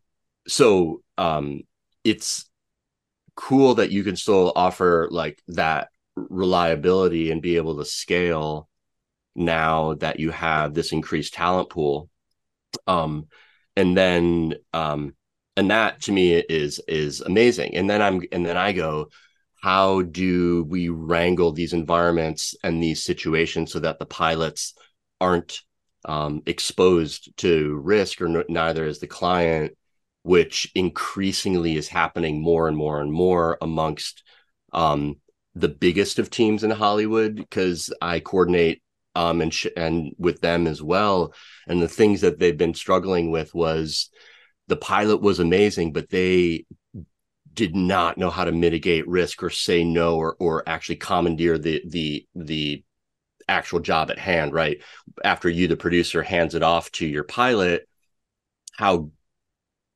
so 0.47 1.03
um 1.19 1.63
it's 2.05 2.49
cool 3.35 3.75
that 3.75 3.91
you 3.91 4.05
can 4.05 4.15
still 4.15 4.53
offer 4.55 5.09
like 5.11 5.43
that 5.49 5.89
reliability 6.15 7.33
and 7.33 7.43
be 7.43 7.57
able 7.57 7.77
to 7.77 7.85
scale 7.85 8.69
now 9.35 9.95
that 9.95 10.21
you 10.21 10.31
have 10.31 10.75
this 10.75 10.93
increased 10.93 11.35
talent 11.35 11.71
pool 11.71 12.09
Um, 12.87 13.29
and 13.77 13.97
then 13.97 14.55
um, 14.73 15.15
and 15.57 15.71
that 15.71 16.01
to 16.03 16.13
me 16.13 16.35
is 16.35 16.81
is 16.89 17.21
amazing. 17.21 17.77
And 17.77 17.89
then 17.91 18.03
I'm 18.03 18.23
and 18.33 18.45
then 18.47 18.57
I 18.57 18.73
go, 18.73 19.09
how 19.63 20.03
do 20.03 20.65
we 20.69 20.89
wrangle 20.89 21.53
these 21.53 21.73
environments 21.73 22.55
and 22.65 22.83
these 22.83 23.05
situations 23.05 23.73
so 23.73 23.81
that 23.81 23.99
the 23.99 24.07
pilots 24.07 24.75
aren't 25.21 25.61
um, 26.05 26.43
exposed 26.47 27.37
to 27.39 27.77
risk 27.85 28.21
or 28.21 28.45
neither 28.49 28.85
is 28.87 28.99
the 29.01 29.07
client 29.07 29.77
which 30.25 30.71
increasingly 30.75 31.77
is 31.77 31.89
happening 31.89 32.43
more 32.43 32.69
and 32.69 32.77
more 32.77 33.01
and 33.01 33.13
more 33.13 33.59
amongst 33.61 34.23
um, 34.73 35.17
the 35.55 35.69
biggest 35.69 36.19
of 36.19 36.31
teams 36.31 36.65
in 36.65 36.71
Hollywood 36.71 37.37
because 37.37 37.93
I 38.01 38.21
coordinate 38.21 38.83
um, 39.15 39.41
and 39.41 39.53
sh- 39.53 39.67
and 39.77 40.13
with 40.19 40.41
them 40.41 40.67
as 40.67 40.83
well. 40.83 41.35
And 41.67 41.81
the 41.81 41.89
things 41.89 42.23
that 42.23 42.39
they've 42.39 42.57
been 42.57 42.75
struggling 42.75 43.31
with 43.31 43.55
was 43.55 44.11
the 44.69 44.77
pilot 44.77 45.21
was 45.21 45.39
amazing, 45.39 45.93
but 45.93 46.11
they 46.11 46.65
did 47.53 47.77
not 47.77 48.17
know 48.17 48.31
how 48.31 48.45
to 48.45 48.53
mitigate 48.53 49.07
risk 49.07 49.43
or 49.43 49.51
say 49.51 49.85
no 49.85 50.17
or 50.17 50.37
or 50.39 50.67
actually 50.69 50.97
commandeer 50.97 51.59
the 51.59 51.83
the 51.87 52.27
the 52.35 52.85
actual 53.49 53.81
job 53.81 54.11
at 54.11 54.19
hand. 54.19 54.53
Right 54.53 54.83
after 55.25 55.49
you, 55.49 55.69
the 55.69 55.77
producer, 55.77 56.23
hands 56.23 56.55
it 56.55 56.63
off 56.63 56.91
to 56.93 57.07
your 57.07 57.25
pilot, 57.25 57.89
how 58.77 59.11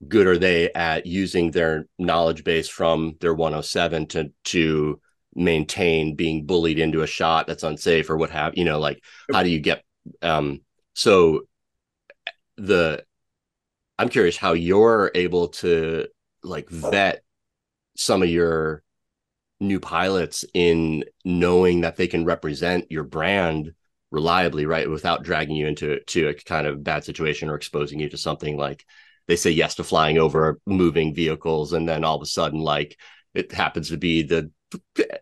good 0.06 0.26
are 0.26 0.38
they 0.38 0.72
at 0.74 1.06
using 1.06 1.50
their 1.50 1.86
knowledge 1.98 2.44
base 2.44 2.68
from 2.68 3.16
their 3.20 3.34
107 3.34 4.06
to 4.08 4.30
to 4.44 5.00
maintain 5.36 6.16
being 6.16 6.46
bullied 6.46 6.78
into 6.78 7.02
a 7.02 7.06
shot 7.06 7.46
that's 7.46 7.62
unsafe 7.62 8.08
or 8.08 8.16
what 8.16 8.30
have 8.30 8.56
you 8.56 8.64
know 8.64 8.80
like 8.80 9.02
how 9.32 9.42
do 9.42 9.50
you 9.50 9.60
get 9.60 9.84
um 10.22 10.60
so 10.94 11.42
the 12.56 13.04
i'm 13.98 14.08
curious 14.08 14.36
how 14.36 14.54
you're 14.54 15.10
able 15.14 15.48
to 15.48 16.06
like 16.42 16.68
vet 16.70 17.22
some 17.96 18.22
of 18.22 18.30
your 18.30 18.82
new 19.60 19.78
pilots 19.80 20.44
in 20.54 21.04
knowing 21.24 21.82
that 21.82 21.96
they 21.96 22.06
can 22.06 22.24
represent 22.24 22.90
your 22.90 23.04
brand 23.04 23.72
reliably 24.10 24.64
right 24.64 24.88
without 24.88 25.22
dragging 25.22 25.56
you 25.56 25.66
into 25.66 26.00
to 26.06 26.28
a 26.28 26.34
kind 26.34 26.66
of 26.66 26.82
bad 26.82 27.04
situation 27.04 27.50
or 27.50 27.54
exposing 27.54 27.98
you 27.98 28.08
to 28.08 28.16
something 28.16 28.56
like 28.56 28.84
they 29.28 29.36
say 29.36 29.50
yes 29.50 29.74
to 29.74 29.84
flying 29.84 30.18
over 30.18 30.58
moving 30.66 31.14
vehicles 31.14 31.72
and 31.72 31.88
then 31.88 32.04
all 32.04 32.16
of 32.16 32.22
a 32.22 32.26
sudden 32.26 32.60
like 32.60 32.96
it 33.34 33.52
happens 33.52 33.88
to 33.90 33.96
be 33.96 34.22
the 34.22 34.50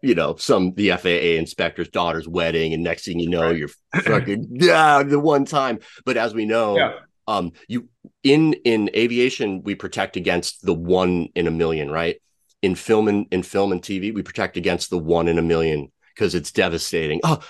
you 0.03 0.15
know 0.15 0.37
some 0.37 0.73
the 0.75 0.91
FAA 0.91 1.39
inspector's 1.39 1.89
daughter's 1.89 2.27
wedding 2.27 2.73
and 2.73 2.83
next 2.83 3.05
thing 3.05 3.19
you 3.19 3.29
know 3.29 3.43
right. 3.43 3.57
you're 3.57 3.69
fucking 4.03 4.49
yeah 4.51 5.03
the 5.03 5.21
one 5.21 5.45
time 5.45 5.79
but 6.05 6.17
as 6.17 6.35
we 6.35 6.47
know 6.47 6.77
yeah. 6.77 6.93
um 7.27 7.53
you 7.69 7.89
in 8.23 8.55
in 8.65 8.91
aviation 8.95 9.63
we 9.63 9.75
protect 9.75 10.17
against 10.17 10.65
the 10.65 10.75
one 10.75 11.29
in 11.35 11.47
a 11.47 11.51
million 11.51 11.91
right 11.91 12.21
in 12.63 12.75
film 12.75 13.09
and 13.09 13.27
in 13.31 13.43
film 13.43 13.73
and 13.73 13.83
TV 13.83 14.15
we 14.15 14.23
protect 14.23 14.57
against 14.57 14.89
the 14.89 14.99
one 14.99 15.29
in 15.29 15.39
a 15.39 15.43
million 15.43 15.93
because 16.15 16.35
it's 16.35 16.53
devastating 16.53 17.21
oh 17.25 17.41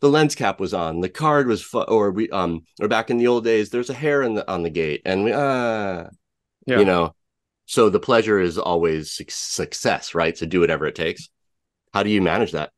the 0.00 0.08
lens 0.08 0.34
cap 0.34 0.58
was 0.58 0.72
on 0.72 1.00
the 1.00 1.08
card 1.08 1.46
was 1.46 1.62
fu- 1.62 1.82
or 1.82 2.10
we 2.10 2.30
um 2.30 2.62
or 2.80 2.88
back 2.88 3.10
in 3.10 3.18
the 3.18 3.26
old 3.26 3.44
days 3.44 3.68
there's 3.68 3.90
a 3.90 3.94
hair 3.94 4.22
in 4.22 4.34
the 4.34 4.50
on 4.50 4.62
the 4.62 4.70
gate 4.70 5.02
and 5.04 5.22
we 5.22 5.32
uh 5.32 6.04
yeah. 6.66 6.78
you 6.78 6.84
know 6.84 7.14
so 7.66 7.90
the 7.90 8.00
pleasure 8.00 8.40
is 8.40 8.56
always 8.56 9.12
su- 9.12 9.24
success 9.28 10.14
right 10.14 10.36
to 10.36 10.46
do 10.46 10.60
whatever 10.60 10.86
it 10.86 10.94
takes 10.94 11.28
how 11.92 12.02
do 12.02 12.10
you 12.10 12.22
manage 12.22 12.52
that 12.52 12.70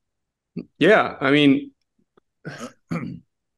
yeah 0.78 1.16
i 1.20 1.30
mean 1.30 1.70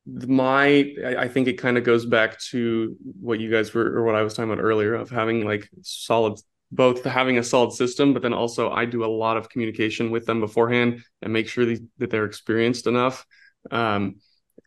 my 0.06 0.94
i 1.18 1.28
think 1.28 1.48
it 1.48 1.54
kind 1.54 1.76
of 1.76 1.84
goes 1.84 2.06
back 2.06 2.38
to 2.38 2.96
what 3.20 3.40
you 3.40 3.50
guys 3.50 3.74
were 3.74 3.96
or 3.96 4.04
what 4.04 4.14
i 4.14 4.22
was 4.22 4.34
talking 4.34 4.50
about 4.50 4.62
earlier 4.62 4.94
of 4.94 5.10
having 5.10 5.44
like 5.44 5.68
solid 5.82 6.38
both 6.72 7.04
having 7.04 7.38
a 7.38 7.42
solid 7.42 7.72
system, 7.72 8.12
but 8.12 8.22
then 8.22 8.32
also 8.32 8.70
I 8.70 8.84
do 8.84 9.04
a 9.04 9.06
lot 9.06 9.36
of 9.36 9.48
communication 9.48 10.10
with 10.10 10.26
them 10.26 10.40
beforehand 10.40 11.02
and 11.22 11.32
make 11.32 11.48
sure 11.48 11.64
that 11.64 12.10
they're 12.10 12.24
experienced 12.24 12.86
enough. 12.86 13.24
Um, 13.70 14.16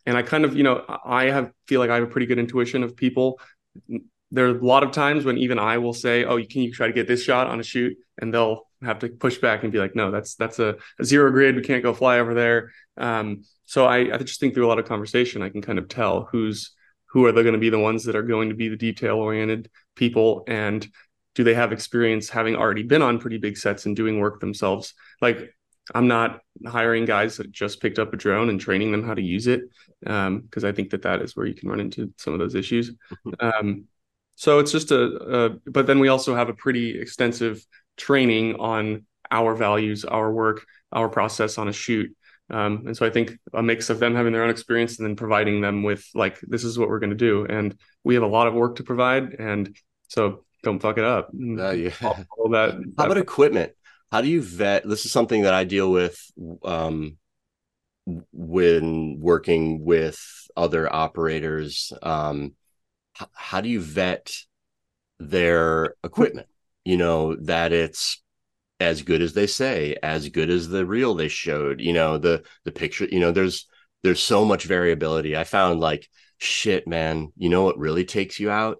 and 0.06 0.16
I 0.16 0.22
kind 0.22 0.44
of, 0.44 0.56
you 0.56 0.62
know, 0.62 0.84
I 1.04 1.24
have 1.24 1.52
feel 1.66 1.80
like 1.80 1.90
I 1.90 1.96
have 1.96 2.04
a 2.04 2.08
pretty 2.08 2.26
good 2.26 2.38
intuition 2.38 2.82
of 2.82 2.96
people. 2.96 3.38
There 4.30 4.46
are 4.46 4.58
a 4.58 4.64
lot 4.64 4.82
of 4.82 4.92
times 4.92 5.24
when 5.24 5.38
even 5.38 5.58
I 5.58 5.78
will 5.78 5.92
say, 5.92 6.24
"Oh, 6.24 6.42
can 6.42 6.62
you 6.62 6.72
try 6.72 6.86
to 6.86 6.92
get 6.92 7.06
this 7.06 7.22
shot 7.22 7.48
on 7.48 7.60
a 7.60 7.62
shoot?" 7.62 7.96
and 8.18 8.32
they'll 8.32 8.62
have 8.82 9.00
to 9.00 9.08
push 9.08 9.38
back 9.38 9.62
and 9.62 9.72
be 9.72 9.78
like, 9.78 9.94
"No, 9.94 10.10
that's 10.10 10.34
that's 10.34 10.58
a, 10.58 10.76
a 10.98 11.04
zero 11.04 11.30
grid. 11.30 11.56
We 11.56 11.62
can't 11.62 11.82
go 11.82 11.94
fly 11.94 12.18
over 12.18 12.34
there." 12.34 12.72
Um, 12.96 13.44
so 13.64 13.86
I, 13.86 14.14
I 14.14 14.18
just 14.18 14.40
think 14.40 14.54
through 14.54 14.66
a 14.66 14.68
lot 14.68 14.78
of 14.78 14.86
conversation, 14.86 15.42
I 15.42 15.48
can 15.48 15.62
kind 15.62 15.78
of 15.78 15.88
tell 15.88 16.28
who's 16.30 16.72
who 17.10 17.26
are 17.26 17.32
they 17.32 17.42
going 17.42 17.54
to 17.54 17.58
be 17.58 17.70
the 17.70 17.78
ones 17.78 18.04
that 18.04 18.16
are 18.16 18.22
going 18.22 18.48
to 18.48 18.54
be 18.54 18.68
the 18.68 18.76
detail 18.76 19.16
oriented 19.16 19.70
people 19.94 20.44
and 20.46 20.88
do 21.34 21.44
they 21.44 21.54
have 21.54 21.72
experience 21.72 22.28
having 22.28 22.56
already 22.56 22.82
been 22.82 23.02
on 23.02 23.18
pretty 23.18 23.38
big 23.38 23.56
sets 23.56 23.86
and 23.86 23.96
doing 23.96 24.18
work 24.18 24.40
themselves 24.40 24.94
like 25.20 25.54
i'm 25.94 26.08
not 26.08 26.40
hiring 26.66 27.04
guys 27.04 27.36
that 27.36 27.50
just 27.50 27.80
picked 27.80 27.98
up 27.98 28.12
a 28.12 28.16
drone 28.16 28.48
and 28.48 28.60
training 28.60 28.92
them 28.92 29.04
how 29.04 29.14
to 29.14 29.22
use 29.22 29.46
it 29.46 29.62
because 30.00 30.64
um, 30.64 30.64
i 30.64 30.72
think 30.72 30.90
that 30.90 31.02
that 31.02 31.20
is 31.20 31.36
where 31.36 31.46
you 31.46 31.54
can 31.54 31.68
run 31.68 31.80
into 31.80 32.12
some 32.16 32.32
of 32.32 32.38
those 32.38 32.54
issues 32.54 32.90
mm-hmm. 33.26 33.46
um, 33.46 33.84
so 34.36 34.58
it's 34.58 34.72
just 34.72 34.90
a, 34.90 35.02
a, 35.02 35.50
but 35.66 35.86
then 35.86 35.98
we 35.98 36.08
also 36.08 36.34
have 36.34 36.48
a 36.48 36.54
pretty 36.54 36.98
extensive 36.98 37.64
training 38.00 38.56
on 38.56 39.04
our 39.30 39.54
values 39.54 40.04
our 40.04 40.32
work 40.32 40.64
our 40.92 41.08
process 41.08 41.58
on 41.58 41.68
a 41.68 41.72
shoot 41.72 42.14
um, 42.50 42.84
and 42.86 42.96
so 42.96 43.06
I 43.06 43.10
think 43.10 43.38
a 43.54 43.62
mix 43.62 43.90
of 43.90 44.00
them 44.00 44.14
having 44.14 44.32
their 44.32 44.42
own 44.42 44.50
experience 44.50 44.98
and 44.98 45.06
then 45.06 45.16
providing 45.16 45.60
them 45.60 45.82
with 45.82 46.04
like, 46.14 46.40
this 46.42 46.64
is 46.64 46.78
what 46.78 46.88
we're 46.88 46.98
going 46.98 47.10
to 47.10 47.16
do. 47.16 47.46
And 47.46 47.76
we 48.02 48.14
have 48.14 48.24
a 48.24 48.28
lot 48.28 48.48
of 48.48 48.54
work 48.54 48.76
to 48.76 48.82
provide. 48.82 49.34
And 49.34 49.76
so 50.08 50.44
don't 50.62 50.80
fuck 50.80 50.98
it 50.98 51.04
up. 51.04 51.28
Uh, 51.28 51.70
yeah. 51.70 51.92
All, 52.02 52.18
all 52.36 52.48
that, 52.50 52.76
that, 52.76 52.84
How 52.98 53.04
about 53.04 53.18
equipment? 53.18 53.72
How 54.10 54.20
do 54.20 54.28
you 54.28 54.42
vet? 54.42 54.88
This 54.88 55.04
is 55.04 55.12
something 55.12 55.42
that 55.42 55.54
I 55.54 55.62
deal 55.62 55.90
with 55.90 56.20
um, 56.64 57.16
when 58.32 59.20
working 59.20 59.84
with 59.84 60.20
other 60.56 60.92
operators. 60.92 61.92
Um, 62.02 62.54
how 63.32 63.60
do 63.60 63.68
you 63.68 63.80
vet 63.80 64.32
their 65.20 65.94
equipment? 66.02 66.48
You 66.84 66.96
know 66.96 67.36
that 67.36 67.72
it's 67.72 68.22
as 68.78 69.02
good 69.02 69.20
as 69.20 69.34
they 69.34 69.46
say, 69.46 69.96
as 70.02 70.28
good 70.30 70.50
as 70.50 70.68
the 70.68 70.86
reel 70.86 71.14
they 71.14 71.28
showed. 71.28 71.80
You 71.80 71.92
know 71.92 72.18
the 72.18 72.44
the 72.64 72.72
picture. 72.72 73.06
You 73.10 73.20
know 73.20 73.32
there's 73.32 73.66
there's 74.02 74.22
so 74.22 74.44
much 74.44 74.64
variability. 74.64 75.36
I 75.36 75.44
found 75.44 75.80
like 75.80 76.08
shit, 76.38 76.88
man. 76.88 77.32
You 77.36 77.48
know 77.48 77.64
what 77.64 77.78
really 77.78 78.04
takes 78.04 78.40
you 78.40 78.50
out 78.50 78.78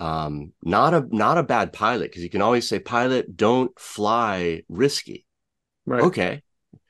um, 0.00 0.52
not 0.62 0.94
a 0.94 1.06
not 1.10 1.38
a 1.38 1.42
bad 1.42 1.72
pilot 1.72 2.10
because 2.10 2.22
you 2.22 2.30
can 2.30 2.42
always 2.42 2.68
say 2.68 2.78
pilot 2.78 3.36
don't 3.36 3.76
fly 3.78 4.62
risky 4.68 5.26
right 5.86 6.02
okay 6.02 6.42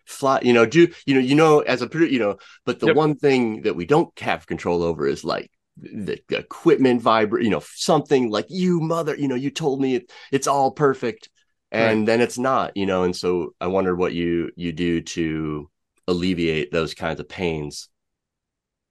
fly 0.05 0.41
you 0.43 0.53
know 0.53 0.67
do 0.67 0.89
you 1.07 1.15
know 1.15 1.21
you 1.21 1.35
know 1.35 1.61
as 1.61 1.83
a 1.83 1.89
you 1.93 2.19
know 2.19 2.37
but 2.65 2.81
the 2.81 2.87
yep. 2.87 2.97
one 2.97 3.17
thing 3.17 3.63
that 3.63 3.77
we 3.77 3.87
don't 3.87 4.19
have 4.21 4.47
control 4.47 4.83
over 4.83 5.07
is 5.07 5.25
like 5.25 5.51
the, 5.81 6.21
equipment 6.31 7.01
vibrate 7.01 7.45
you 7.45 7.51
know 7.51 7.63
something 7.75 8.31
like 8.31 8.47
you 8.49 8.81
mother 8.81 9.17
you 9.17 9.29
know 9.29 9.35
you 9.35 9.51
told 9.51 9.81
me 9.81 9.97
it, 9.97 10.13
it's 10.33 10.47
all 10.47 10.71
perfect 10.71 11.29
and 11.71 12.01
right. 12.01 12.07
then 12.07 12.21
it's 12.21 12.39
not 12.39 12.77
you 12.77 12.87
know 12.87 13.05
and 13.05 13.15
so 13.15 13.55
i 13.61 13.67
wonder 13.67 13.95
what 13.95 14.13
you 14.13 14.51
you 14.57 14.73
do 14.73 15.01
to 15.01 15.71
alleviate 16.07 16.73
those 16.73 16.95
kinds 16.95 17.21
of 17.21 17.29
pains 17.29 17.89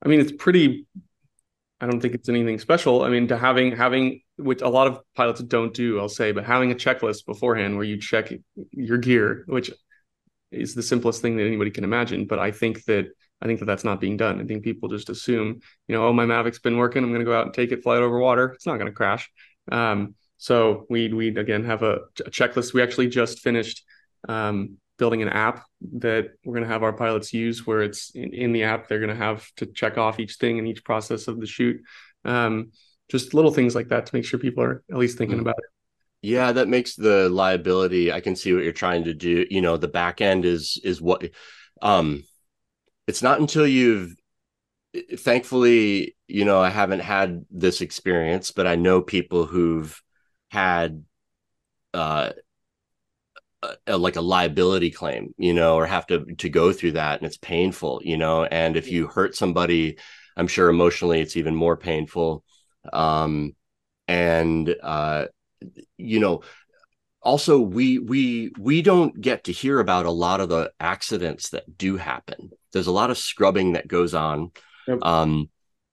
i 0.03 0.07
mean 0.07 0.19
it's 0.19 0.31
pretty 0.31 0.85
I 1.79 1.85
don't 1.85 2.01
think 2.01 2.15
it's 2.15 2.29
anything 2.29 2.57
special. 2.59 3.03
I 3.03 3.09
mean, 3.09 3.27
to 3.27 3.37
having 3.37 3.75
having 3.75 4.21
which 4.37 4.61
a 4.61 4.69
lot 4.69 4.87
of 4.87 4.99
pilots 5.15 5.41
don't 5.41 5.73
do, 5.73 5.99
I'll 5.99 6.09
say, 6.09 6.31
but 6.31 6.43
having 6.43 6.71
a 6.71 6.75
checklist 6.75 7.25
beforehand 7.25 7.75
where 7.75 7.85
you 7.85 7.99
check 7.99 8.33
your 8.71 8.97
gear, 8.97 9.43
which 9.47 9.71
is 10.51 10.73
the 10.73 10.83
simplest 10.83 11.21
thing 11.21 11.37
that 11.37 11.45
anybody 11.45 11.69
can 11.69 11.83
imagine. 11.83 12.25
But 12.25 12.39
I 12.39 12.51
think 12.51 12.83
that 12.85 13.09
I 13.41 13.45
think 13.45 13.59
that 13.59 13.65
that's 13.65 13.83
not 13.83 14.01
being 14.01 14.17
done. 14.17 14.41
I 14.41 14.45
think 14.45 14.63
people 14.63 14.89
just 14.89 15.09
assume, 15.09 15.59
you 15.87 15.95
know, 15.95 16.07
oh, 16.07 16.13
my 16.13 16.25
Mavic's 16.25 16.59
been 16.59 16.77
working. 16.77 17.03
I'm 17.03 17.11
going 17.11 17.19
to 17.19 17.25
go 17.25 17.37
out 17.37 17.45
and 17.45 17.53
take 17.53 17.71
it, 17.71 17.83
fly 17.83 17.97
it 17.97 18.01
over 18.01 18.17
water. 18.17 18.53
It's 18.53 18.65
not 18.65 18.75
going 18.75 18.87
to 18.87 18.93
crash. 18.93 19.29
Um, 19.71 20.15
so 20.37 20.85
we 20.89 21.11
we 21.13 21.29
again 21.29 21.63
have 21.65 21.83
a, 21.83 21.99
a, 22.25 22.29
checklist. 22.29 22.73
We 22.73 22.81
actually 22.81 23.07
just 23.07 23.39
finished 23.39 23.83
um, 24.27 24.77
building 24.97 25.21
an 25.21 25.29
app 25.29 25.65
that 25.99 26.31
we're 26.43 26.53
going 26.53 26.65
to 26.65 26.71
have 26.71 26.83
our 26.83 26.93
pilots 26.93 27.33
use 27.33 27.65
where 27.65 27.81
it's 27.81 28.11
in, 28.11 28.33
in 28.33 28.51
the 28.51 28.63
app 28.63 28.87
they're 28.87 28.99
going 28.99 29.09
to 29.09 29.15
have 29.15 29.49
to 29.55 29.65
check 29.65 29.97
off 29.97 30.19
each 30.19 30.35
thing 30.35 30.57
in 30.57 30.67
each 30.67 30.83
process 30.83 31.27
of 31.27 31.39
the 31.39 31.47
shoot 31.47 31.81
um, 32.25 32.71
just 33.09 33.33
little 33.33 33.51
things 33.51 33.75
like 33.75 33.89
that 33.89 34.05
to 34.05 34.15
make 34.15 34.25
sure 34.25 34.39
people 34.39 34.63
are 34.63 34.83
at 34.91 34.97
least 34.97 35.17
thinking 35.17 35.37
mm. 35.37 35.41
about 35.41 35.55
it 35.57 35.65
yeah 36.21 36.51
that 36.51 36.67
makes 36.67 36.95
the 36.95 37.29
liability 37.29 38.11
i 38.11 38.19
can 38.19 38.35
see 38.35 38.53
what 38.53 38.63
you're 38.63 38.73
trying 38.73 39.03
to 39.03 39.13
do 39.13 39.45
you 39.49 39.61
know 39.61 39.77
the 39.77 39.87
back 39.87 40.19
end 40.19 40.45
is 40.45 40.81
is 40.83 40.99
what 40.99 41.23
um 41.81 42.23
it's 43.07 43.21
not 43.21 43.39
until 43.39 43.67
you've 43.67 44.15
thankfully 45.19 46.15
you 46.27 46.45
know 46.45 46.59
i 46.59 46.69
haven't 46.69 47.01
had 47.01 47.45
this 47.51 47.81
experience 47.81 48.51
but 48.51 48.67
i 48.67 48.75
know 48.75 49.01
people 49.01 49.45
who've 49.45 50.01
had 50.49 51.03
uh 51.93 52.31
a, 53.87 53.97
like 53.97 54.15
a 54.15 54.21
liability 54.21 54.91
claim, 54.91 55.33
you 55.37 55.53
know, 55.53 55.75
or 55.75 55.85
have 55.85 56.07
to 56.07 56.25
to 56.35 56.49
go 56.49 56.71
through 56.71 56.93
that, 56.93 57.19
and 57.19 57.27
it's 57.27 57.37
painful, 57.37 58.01
you 58.03 58.17
know. 58.17 58.45
And 58.45 58.77
if 58.77 58.89
you 58.91 59.07
hurt 59.07 59.35
somebody, 59.35 59.97
I'm 60.35 60.47
sure 60.47 60.69
emotionally 60.69 61.21
it's 61.21 61.37
even 61.37 61.55
more 61.55 61.77
painful. 61.77 62.43
Um, 62.93 63.55
and 64.07 64.73
uh, 64.81 65.25
you 65.97 66.19
know, 66.19 66.41
also 67.21 67.59
we 67.59 67.99
we 67.99 68.51
we 68.59 68.81
don't 68.81 69.19
get 69.19 69.45
to 69.45 69.51
hear 69.51 69.79
about 69.79 70.05
a 70.05 70.11
lot 70.11 70.41
of 70.41 70.49
the 70.49 70.71
accidents 70.79 71.49
that 71.49 71.77
do 71.77 71.97
happen. 71.97 72.51
There's 72.73 72.87
a 72.87 72.91
lot 72.91 73.11
of 73.11 73.17
scrubbing 73.17 73.73
that 73.73 73.87
goes 73.87 74.13
on. 74.13 74.51
Yep. 74.87 74.99
Um, 75.01 75.49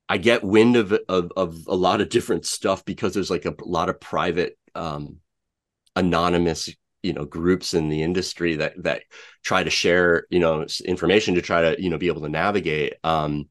I 0.09 0.19
get 0.19 0.45
wind 0.45 0.77
of, 0.77 0.93
of 1.09 1.33
of 1.37 1.67
a 1.67 1.75
lot 1.75 2.01
of 2.01 2.11
different 2.11 2.45
stuff 2.47 2.85
because 2.85 3.15
there's 3.15 3.31
like 3.31 3.47
a 3.47 3.55
lot 3.65 3.89
of 3.89 4.01
private 4.01 4.59
um, 4.75 5.19
anonymous 5.97 6.71
you 7.03 7.13
know 7.13 7.25
groups 7.25 7.75
in 7.75 7.89
the 7.89 8.03
industry 8.03 8.57
that 8.57 8.83
that 8.83 9.03
try 9.43 9.63
to 9.63 9.71
share 9.71 10.27
you 10.31 10.41
know 10.41 10.67
information 10.85 11.35
to 11.35 11.43
try 11.43 11.61
to 11.61 11.81
you 11.81 11.91
know 11.91 11.99
be 11.99 12.09
able 12.09 12.23
to 12.23 12.29
navigate 12.29 12.95
um 13.05 13.49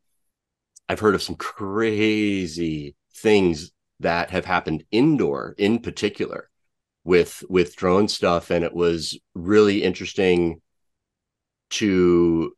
i've 0.89 0.99
heard 0.99 1.15
of 1.15 1.21
some 1.21 1.35
crazy 1.35 2.95
things 3.15 3.71
that 3.99 4.31
have 4.31 4.43
happened 4.43 4.83
indoor 4.91 5.53
in 5.57 5.79
particular 5.79 6.49
with 7.03 7.43
with 7.47 7.75
drone 7.75 8.07
stuff 8.07 8.49
and 8.49 8.65
it 8.65 8.73
was 8.73 9.19
really 9.35 9.83
interesting 9.83 10.59
to 11.69 12.53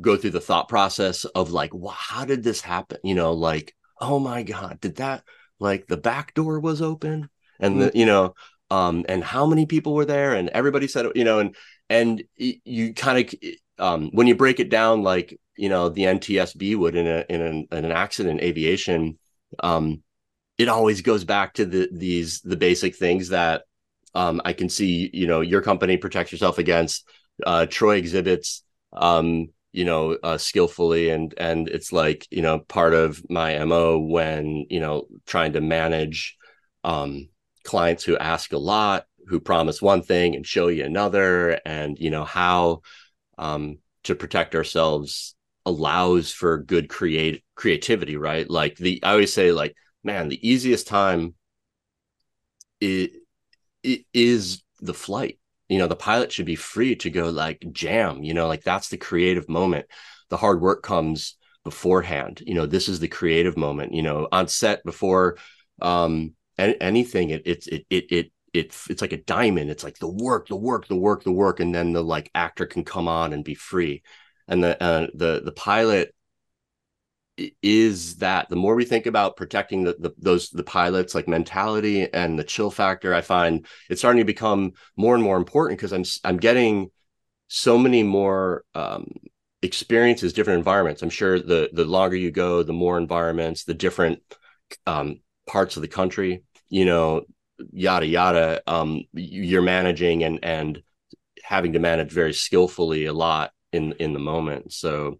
go 0.00 0.16
through 0.16 0.30
the 0.30 0.40
thought 0.40 0.68
process 0.68 1.24
of 1.24 1.50
like 1.50 1.72
well, 1.74 1.94
how 1.96 2.24
did 2.24 2.42
this 2.42 2.60
happen? 2.60 2.98
You 3.04 3.14
know 3.14 3.32
like 3.32 3.74
oh 4.00 4.18
my 4.18 4.42
god 4.42 4.80
did 4.80 4.96
that 4.96 5.22
like 5.60 5.86
the 5.86 5.96
back 5.96 6.34
door 6.34 6.60
was 6.60 6.82
open? 6.82 7.28
And 7.60 7.80
the 7.80 7.86
mm-hmm. 7.86 7.98
you 7.98 8.06
know 8.06 8.34
um 8.70 9.04
and 9.08 9.22
how 9.22 9.46
many 9.46 9.66
people 9.66 9.94
were 9.94 10.04
there? 10.04 10.34
And 10.34 10.48
everybody 10.50 10.88
said 10.88 11.06
you 11.14 11.24
know 11.24 11.38
and 11.38 11.54
and 11.88 12.22
you 12.36 12.94
kind 12.94 13.18
of 13.26 13.34
um 13.78 14.10
when 14.12 14.26
you 14.26 14.34
break 14.34 14.60
it 14.60 14.70
down 14.70 15.02
like 15.02 15.38
you 15.56 15.68
know 15.68 15.88
the 15.88 16.02
NTSB 16.02 16.76
would 16.76 16.96
in 16.96 17.06
a 17.06 17.24
in 17.28 17.40
an, 17.40 17.68
in 17.70 17.84
an 17.84 17.92
accident 17.92 18.40
aviation 18.40 19.18
um 19.62 20.02
it 20.58 20.68
always 20.68 21.02
goes 21.02 21.24
back 21.24 21.54
to 21.54 21.64
the 21.64 21.88
these 21.92 22.40
the 22.40 22.56
basic 22.56 22.96
things 22.96 23.28
that 23.28 23.62
um 24.14 24.40
I 24.44 24.52
can 24.52 24.68
see 24.68 25.10
you 25.12 25.26
know 25.26 25.40
your 25.40 25.62
company 25.62 25.96
protects 25.96 26.32
yourself 26.32 26.58
against 26.58 27.08
uh 27.44 27.66
Troy 27.66 27.96
exhibits 27.96 28.62
um 28.92 29.48
you 29.74 29.84
know 29.84 30.16
uh, 30.22 30.38
skillfully 30.38 31.10
and 31.10 31.34
and 31.36 31.68
it's 31.68 31.92
like 31.92 32.26
you 32.30 32.40
know 32.40 32.60
part 32.60 32.94
of 32.94 33.20
my 33.28 33.62
mo 33.64 33.98
when 33.98 34.64
you 34.70 34.78
know 34.78 35.06
trying 35.26 35.52
to 35.52 35.60
manage 35.60 36.36
um 36.84 37.28
clients 37.64 38.04
who 38.04 38.16
ask 38.16 38.52
a 38.52 38.58
lot 38.58 39.04
who 39.26 39.40
promise 39.40 39.82
one 39.82 40.02
thing 40.02 40.36
and 40.36 40.46
show 40.46 40.68
you 40.68 40.84
another 40.84 41.60
and 41.66 41.98
you 41.98 42.10
know 42.10 42.24
how 42.24 42.80
um, 43.36 43.78
to 44.04 44.14
protect 44.14 44.54
ourselves 44.54 45.34
allows 45.66 46.30
for 46.30 46.58
good 46.58 46.88
create 46.88 47.42
creativity 47.56 48.16
right? 48.16 48.48
Like 48.48 48.76
the 48.76 49.02
i 49.02 49.10
always 49.10 49.32
say 49.32 49.50
like 49.50 49.74
man 50.04 50.28
the 50.28 50.48
easiest 50.48 50.86
time 50.86 51.34
it 53.82 54.04
is 54.14 54.62
the 54.80 54.94
flight 54.94 55.38
you 55.68 55.78
know 55.78 55.86
the 55.86 55.96
pilot 55.96 56.32
should 56.32 56.46
be 56.46 56.56
free 56.56 56.94
to 56.96 57.10
go 57.10 57.30
like 57.30 57.64
jam 57.72 58.22
you 58.22 58.34
know 58.34 58.46
like 58.46 58.62
that's 58.62 58.88
the 58.88 58.96
creative 58.96 59.48
moment. 59.48 59.86
The 60.30 60.36
hard 60.36 60.60
work 60.60 60.82
comes 60.82 61.36
beforehand 61.64 62.42
you 62.44 62.54
know 62.54 62.66
this 62.66 62.88
is 62.88 63.00
the 63.00 63.08
creative 63.08 63.56
moment 63.56 63.94
you 63.94 64.02
know 64.02 64.28
on 64.30 64.46
set 64.48 64.84
before 64.84 65.38
um 65.80 66.34
anything 66.58 67.30
it 67.30 67.42
it's 67.46 67.66
it 67.66 67.86
it 67.88 68.04
it 68.10 68.32
it 68.52 68.76
it's 68.88 69.02
like 69.02 69.12
a 69.12 69.22
diamond 69.22 69.68
it's 69.70 69.82
like 69.82 69.98
the 69.98 70.08
work 70.08 70.46
the 70.46 70.56
work 70.56 70.86
the 70.86 70.94
work 70.94 71.24
the 71.24 71.32
work 71.32 71.60
and 71.60 71.74
then 71.74 71.92
the 71.92 72.02
like 72.02 72.30
actor 72.34 72.66
can 72.66 72.84
come 72.84 73.08
on 73.08 73.32
and 73.32 73.44
be 73.44 73.54
free. 73.54 74.02
And 74.46 74.62
the 74.62 74.82
uh, 74.82 75.06
the 75.14 75.42
the 75.44 75.52
pilot 75.52 76.14
is 77.62 78.16
that 78.16 78.48
the 78.48 78.56
more 78.56 78.74
we 78.74 78.84
think 78.84 79.06
about 79.06 79.36
protecting 79.36 79.84
the, 79.84 79.96
the 79.98 80.14
those 80.18 80.50
the 80.50 80.62
pilots 80.62 81.14
like 81.14 81.26
mentality 81.26 82.08
and 82.12 82.38
the 82.38 82.44
chill 82.44 82.70
factor 82.70 83.12
i 83.12 83.20
find 83.20 83.66
it's 83.90 84.00
starting 84.00 84.20
to 84.20 84.24
become 84.24 84.72
more 84.96 85.16
and 85.16 85.24
more 85.24 85.36
important 85.36 85.76
because 85.76 85.92
i'm 85.92 86.04
i'm 86.22 86.36
getting 86.36 86.90
so 87.48 87.76
many 87.76 88.04
more 88.04 88.64
um, 88.76 89.10
experiences 89.62 90.32
different 90.32 90.58
environments 90.58 91.02
i'm 91.02 91.10
sure 91.10 91.40
the 91.40 91.68
the 91.72 91.84
longer 91.84 92.14
you 92.14 92.30
go 92.30 92.62
the 92.62 92.72
more 92.72 92.98
environments 92.98 93.64
the 93.64 93.74
different 93.74 94.20
um, 94.86 95.20
parts 95.46 95.76
of 95.76 95.82
the 95.82 95.88
country, 95.88 96.42
you 96.68 96.84
know, 96.84 97.22
yada 97.72 98.06
yada. 98.06 98.62
Um, 98.66 99.02
you're 99.12 99.62
managing 99.62 100.24
and 100.24 100.40
and 100.42 100.82
having 101.42 101.74
to 101.74 101.78
manage 101.78 102.10
very 102.10 102.32
skillfully 102.32 103.06
a 103.06 103.12
lot 103.12 103.52
in 103.72 103.92
in 103.94 104.12
the 104.12 104.18
moment. 104.18 104.72
So, 104.72 105.18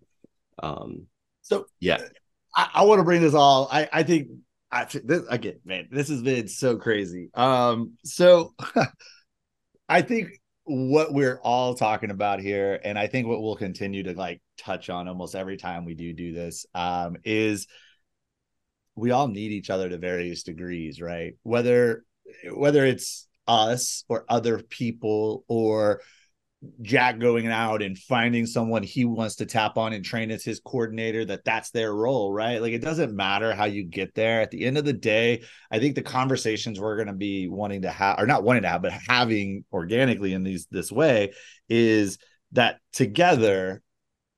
um, 0.62 1.06
so 1.44 1.66
yeah, 1.78 2.00
I, 2.56 2.70
I 2.74 2.84
want 2.84 2.98
to 2.98 3.04
bring 3.04 3.20
this 3.20 3.34
all. 3.34 3.68
I 3.70 3.88
I 3.92 4.02
think 4.02 4.28
I 4.72 4.84
this 4.84 5.22
again, 5.28 5.60
man. 5.64 5.88
This 5.90 6.08
has 6.08 6.22
been 6.22 6.48
so 6.48 6.76
crazy. 6.76 7.30
Um, 7.34 7.92
so 8.04 8.54
I 9.88 10.02
think 10.02 10.30
what 10.64 11.12
we're 11.12 11.38
all 11.42 11.74
talking 11.74 12.10
about 12.10 12.40
here, 12.40 12.80
and 12.82 12.98
I 12.98 13.06
think 13.06 13.26
what 13.28 13.42
we'll 13.42 13.56
continue 13.56 14.02
to 14.04 14.14
like 14.14 14.40
touch 14.56 14.88
on 14.88 15.06
almost 15.06 15.34
every 15.34 15.58
time 15.58 15.84
we 15.84 15.94
do 15.94 16.14
do 16.14 16.32
this, 16.32 16.64
um, 16.74 17.16
is 17.24 17.66
we 18.96 19.10
all 19.10 19.28
need 19.28 19.52
each 19.52 19.68
other 19.68 19.88
to 19.88 19.98
various 19.98 20.42
degrees, 20.42 21.00
right? 21.00 21.34
Whether 21.42 22.04
whether 22.54 22.86
it's 22.86 23.28
us 23.46 24.04
or 24.08 24.24
other 24.30 24.58
people 24.60 25.44
or 25.46 26.00
Jack 26.82 27.18
going 27.18 27.46
out 27.46 27.82
and 27.82 27.98
finding 27.98 28.46
someone 28.46 28.82
he 28.82 29.04
wants 29.04 29.36
to 29.36 29.46
tap 29.46 29.76
on 29.76 29.92
and 29.92 30.04
train 30.04 30.30
as 30.30 30.44
his 30.44 30.60
coordinator 30.60 31.24
that 31.24 31.44
that's 31.44 31.70
their 31.70 31.94
role 31.94 32.32
right? 32.32 32.60
Like 32.60 32.72
it 32.72 32.82
doesn't 32.82 33.14
matter 33.14 33.54
how 33.54 33.64
you 33.64 33.84
get 33.84 34.14
there. 34.14 34.40
At 34.40 34.50
the 34.50 34.64
end 34.64 34.78
of 34.78 34.84
the 34.84 34.92
day 34.92 35.42
i 35.70 35.78
think 35.78 35.94
the 35.94 36.02
conversations 36.02 36.80
we're 36.80 36.96
going 36.96 37.08
to 37.08 37.12
be 37.12 37.48
wanting 37.48 37.82
to 37.82 37.90
have 37.90 38.18
or 38.18 38.26
not 38.26 38.42
wanting 38.42 38.62
to 38.62 38.68
have 38.68 38.82
but 38.82 38.92
having 38.92 39.64
organically 39.72 40.32
in 40.32 40.42
these 40.42 40.66
this 40.70 40.90
way 40.90 41.32
is 41.68 42.18
that 42.52 42.78
together 42.92 43.82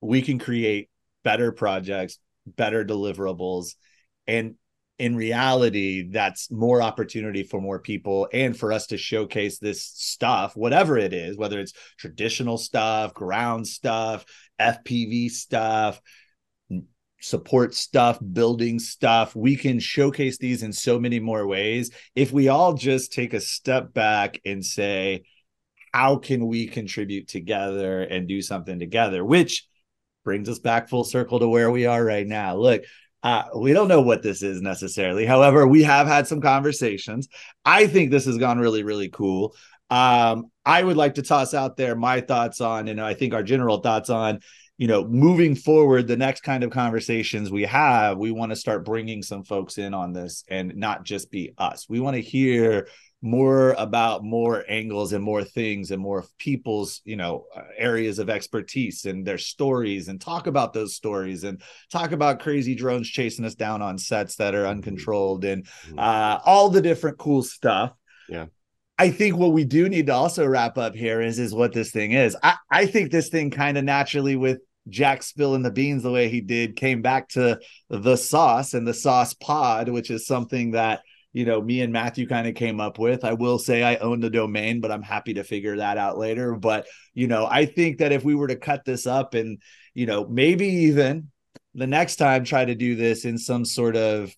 we 0.01 0.23
can 0.23 0.39
create 0.39 0.91
better 1.25 1.53
projects 1.53 2.19
better 2.47 2.85
deliverables 2.85 3.75
and 4.27 4.57
in 4.99 5.15
reality 5.15 6.09
that's 6.11 6.51
more 6.51 6.81
opportunity 6.81 7.43
for 7.43 7.61
more 7.61 7.79
people 7.79 8.29
and 8.33 8.57
for 8.57 8.73
us 8.73 8.87
to 8.87 8.97
showcase 8.97 9.59
this 9.59 9.85
stuff 9.85 10.57
whatever 10.57 10.97
it 10.97 11.13
is 11.13 11.37
whether 11.37 11.61
it's 11.61 11.75
traditional 11.99 12.57
stuff 12.57 13.13
ground 13.13 13.67
stuff 13.67 14.25
fpv 14.59 15.31
stuff 15.31 16.01
support 17.21 17.75
stuff 17.75 18.19
building 18.33 18.79
stuff. 18.79 19.35
We 19.35 19.57
can 19.57 19.81
showcase 19.81 20.39
these 20.39 20.63
in 20.63 20.73
so 20.73 20.99
many 20.99 21.19
more 21.19 21.47
ways. 21.47 21.91
If 22.15 22.33
we 22.33 22.49
all 22.49 22.75
just 22.75 23.13
take 23.13 23.35
a 23.35 23.41
step 23.41 23.93
back 23.93 24.41
and 24.45 24.65
say 24.65 25.25
how 25.93 26.17
can 26.17 26.47
we 26.47 26.67
contribute 26.67 27.27
together 27.27 28.03
and 28.03 28.29
do 28.29 28.43
something 28.43 28.79
together? 28.79 29.25
Which 29.25 29.67
brings 30.25 30.49
us 30.49 30.59
back 30.59 30.89
full 30.89 31.05
circle 31.05 31.41
to 31.41 31.49
where 31.49 31.71
we 31.71 31.87
are 31.87 32.05
right 32.05 32.27
now. 32.27 32.57
Look 32.57 32.83
uh, 33.27 33.43
we 33.57 33.73
don't 33.73 33.89
know 33.89 34.03
what 34.03 34.23
this 34.23 34.41
is 34.41 34.63
necessarily. 34.63 35.27
However, 35.27 35.67
we 35.67 35.83
have 35.83 36.07
had 36.07 36.29
some 36.29 36.41
conversations. 36.41 37.27
I 37.65 37.89
think 37.89 38.13
this 38.13 38.27
has 38.27 38.39
gone 38.39 38.61
really, 38.61 38.85
really 38.85 39.09
cool. 39.09 39.57
Um, 39.91 40.53
I 40.65 40.81
would 40.81 40.97
like 40.97 41.17
to 41.17 41.23
toss 41.23 41.53
out 41.53 41.77
there 41.77 41.97
my 41.97 42.21
thoughts 42.21 42.61
on, 42.61 42.87
and 42.87 43.01
I 43.01 43.15
think 43.15 43.35
our 43.35 43.43
general 43.43 43.79
thoughts 43.79 44.11
on, 44.11 44.39
you 44.79 44.87
know, 44.87 45.05
moving 45.05 45.57
forward, 45.57 46.07
the 46.07 46.17
next 46.17 46.43
kind 46.43 46.63
of 46.63 46.71
conversations 46.71 47.51
we 47.51 47.65
have, 47.65 48.17
we 48.17 48.31
want 48.31 48.51
to 48.51 48.57
start 48.57 48.85
bringing 48.85 49.25
some 49.25 49.43
folks 49.43 49.77
in 49.77 49.93
on 49.93 50.13
this 50.13 50.45
and 50.47 50.77
not 50.77 51.03
just 51.03 51.29
be 51.29 51.53
us. 51.59 51.87
We 51.89 51.99
want 51.99 52.15
to 52.15 52.23
hear 52.23 52.87
more 53.23 53.73
about 53.73 54.23
more 54.23 54.65
angles 54.69 55.13
and 55.13 55.25
more 55.25 55.43
things 55.43 55.91
and 55.91 56.01
more 56.01 56.25
people's 56.39 57.01
you 57.05 57.17
know 57.17 57.47
uh, 57.57 57.63
areas 57.77 58.19
of 58.19 58.29
expertise 58.29 59.05
and 59.07 59.27
their 59.27 59.39
stories 59.39 60.09
and 60.09 60.21
talk 60.21 60.47
about 60.47 60.73
those 60.73 60.95
stories 60.95 61.43
and 61.43 61.63
talk 61.91 62.13
about 62.13 62.41
crazy 62.41 62.75
drones 62.75 63.09
chasing 63.09 63.45
us 63.45 63.55
down 63.55 63.81
on 63.81 63.97
sets 63.97 64.37
that 64.37 64.55
are 64.55 64.63
mm-hmm. 64.63 64.73
uncontrolled 64.73 65.45
and 65.45 65.65
mm-hmm. 65.65 65.99
uh, 65.99 66.39
all 66.45 66.69
the 66.69 66.83
different 66.83 67.19
cool 67.19 67.43
stuff 67.43 67.93
yeah 68.29 68.47
I 68.99 69.11
think 69.11 69.37
what 69.37 69.53
we 69.53 69.65
do 69.65 69.91
need 69.91 70.07
to 70.07 70.15
also 70.15 70.47
wrap 70.47 70.79
up 70.79 70.95
here 70.95 71.21
is 71.21 71.39
is 71.39 71.55
what 71.55 71.75
this 71.75 71.91
thing 71.91 72.13
is. 72.13 72.35
I, 72.43 72.57
I 72.71 72.87
think 72.87 73.11
this 73.11 73.29
thing 73.29 73.51
kind 73.51 73.77
of 73.77 73.85
naturally 73.85 74.37
with 74.37 74.61
Jack 74.89 75.23
spilling 75.23 75.63
the 75.63 75.71
beans 75.71 76.03
the 76.03 76.11
way 76.11 76.29
he 76.29 76.41
did 76.41 76.77
came 76.77 77.03
back 77.03 77.29
to 77.31 77.59
the 77.91 78.17
sauce 78.17 78.73
and 78.73 78.87
the 78.87 78.95
sauce 78.95 79.35
pod, 79.35 79.89
which 79.89 80.11
is 80.11 80.27
something 80.27 80.71
that 80.71 81.03
you 81.37 81.45
know, 81.45 81.61
me 81.61 81.83
and 81.83 81.93
Matthew 81.93 82.27
kind 82.27 82.49
of 82.49 82.55
came 82.55 82.81
up 82.81 82.99
with. 82.99 83.23
I 83.23 83.35
will 83.35 83.59
say 83.59 83.83
I 83.83 83.97
own 83.97 84.21
the 84.21 84.31
domain, 84.31 84.81
but 84.81 84.91
I'm 84.91 85.03
happy 85.03 85.35
to 85.35 85.45
figure 85.45 85.77
that 85.77 85.99
out 85.99 86.17
later. 86.17 86.55
But, 86.55 86.87
you 87.13 87.27
know, 87.27 87.47
I 87.47 87.67
think 87.67 87.99
that 87.99 88.11
if 88.11 88.25
we 88.25 88.35
were 88.35 88.49
to 88.49 88.57
cut 88.57 88.87
this 88.87 89.07
up 89.07 89.35
and, 89.35 89.61
you 89.93 90.07
know, 90.07 90.27
maybe 90.27 90.67
even 90.67 91.31
the 91.75 91.87
next 91.87 92.17
time 92.17 92.43
try 92.43 92.65
to 92.65 92.75
do 92.75 92.97
this 92.97 93.27
in 93.27 93.37
some 93.37 93.67
sort 93.67 93.97
of 93.97 94.35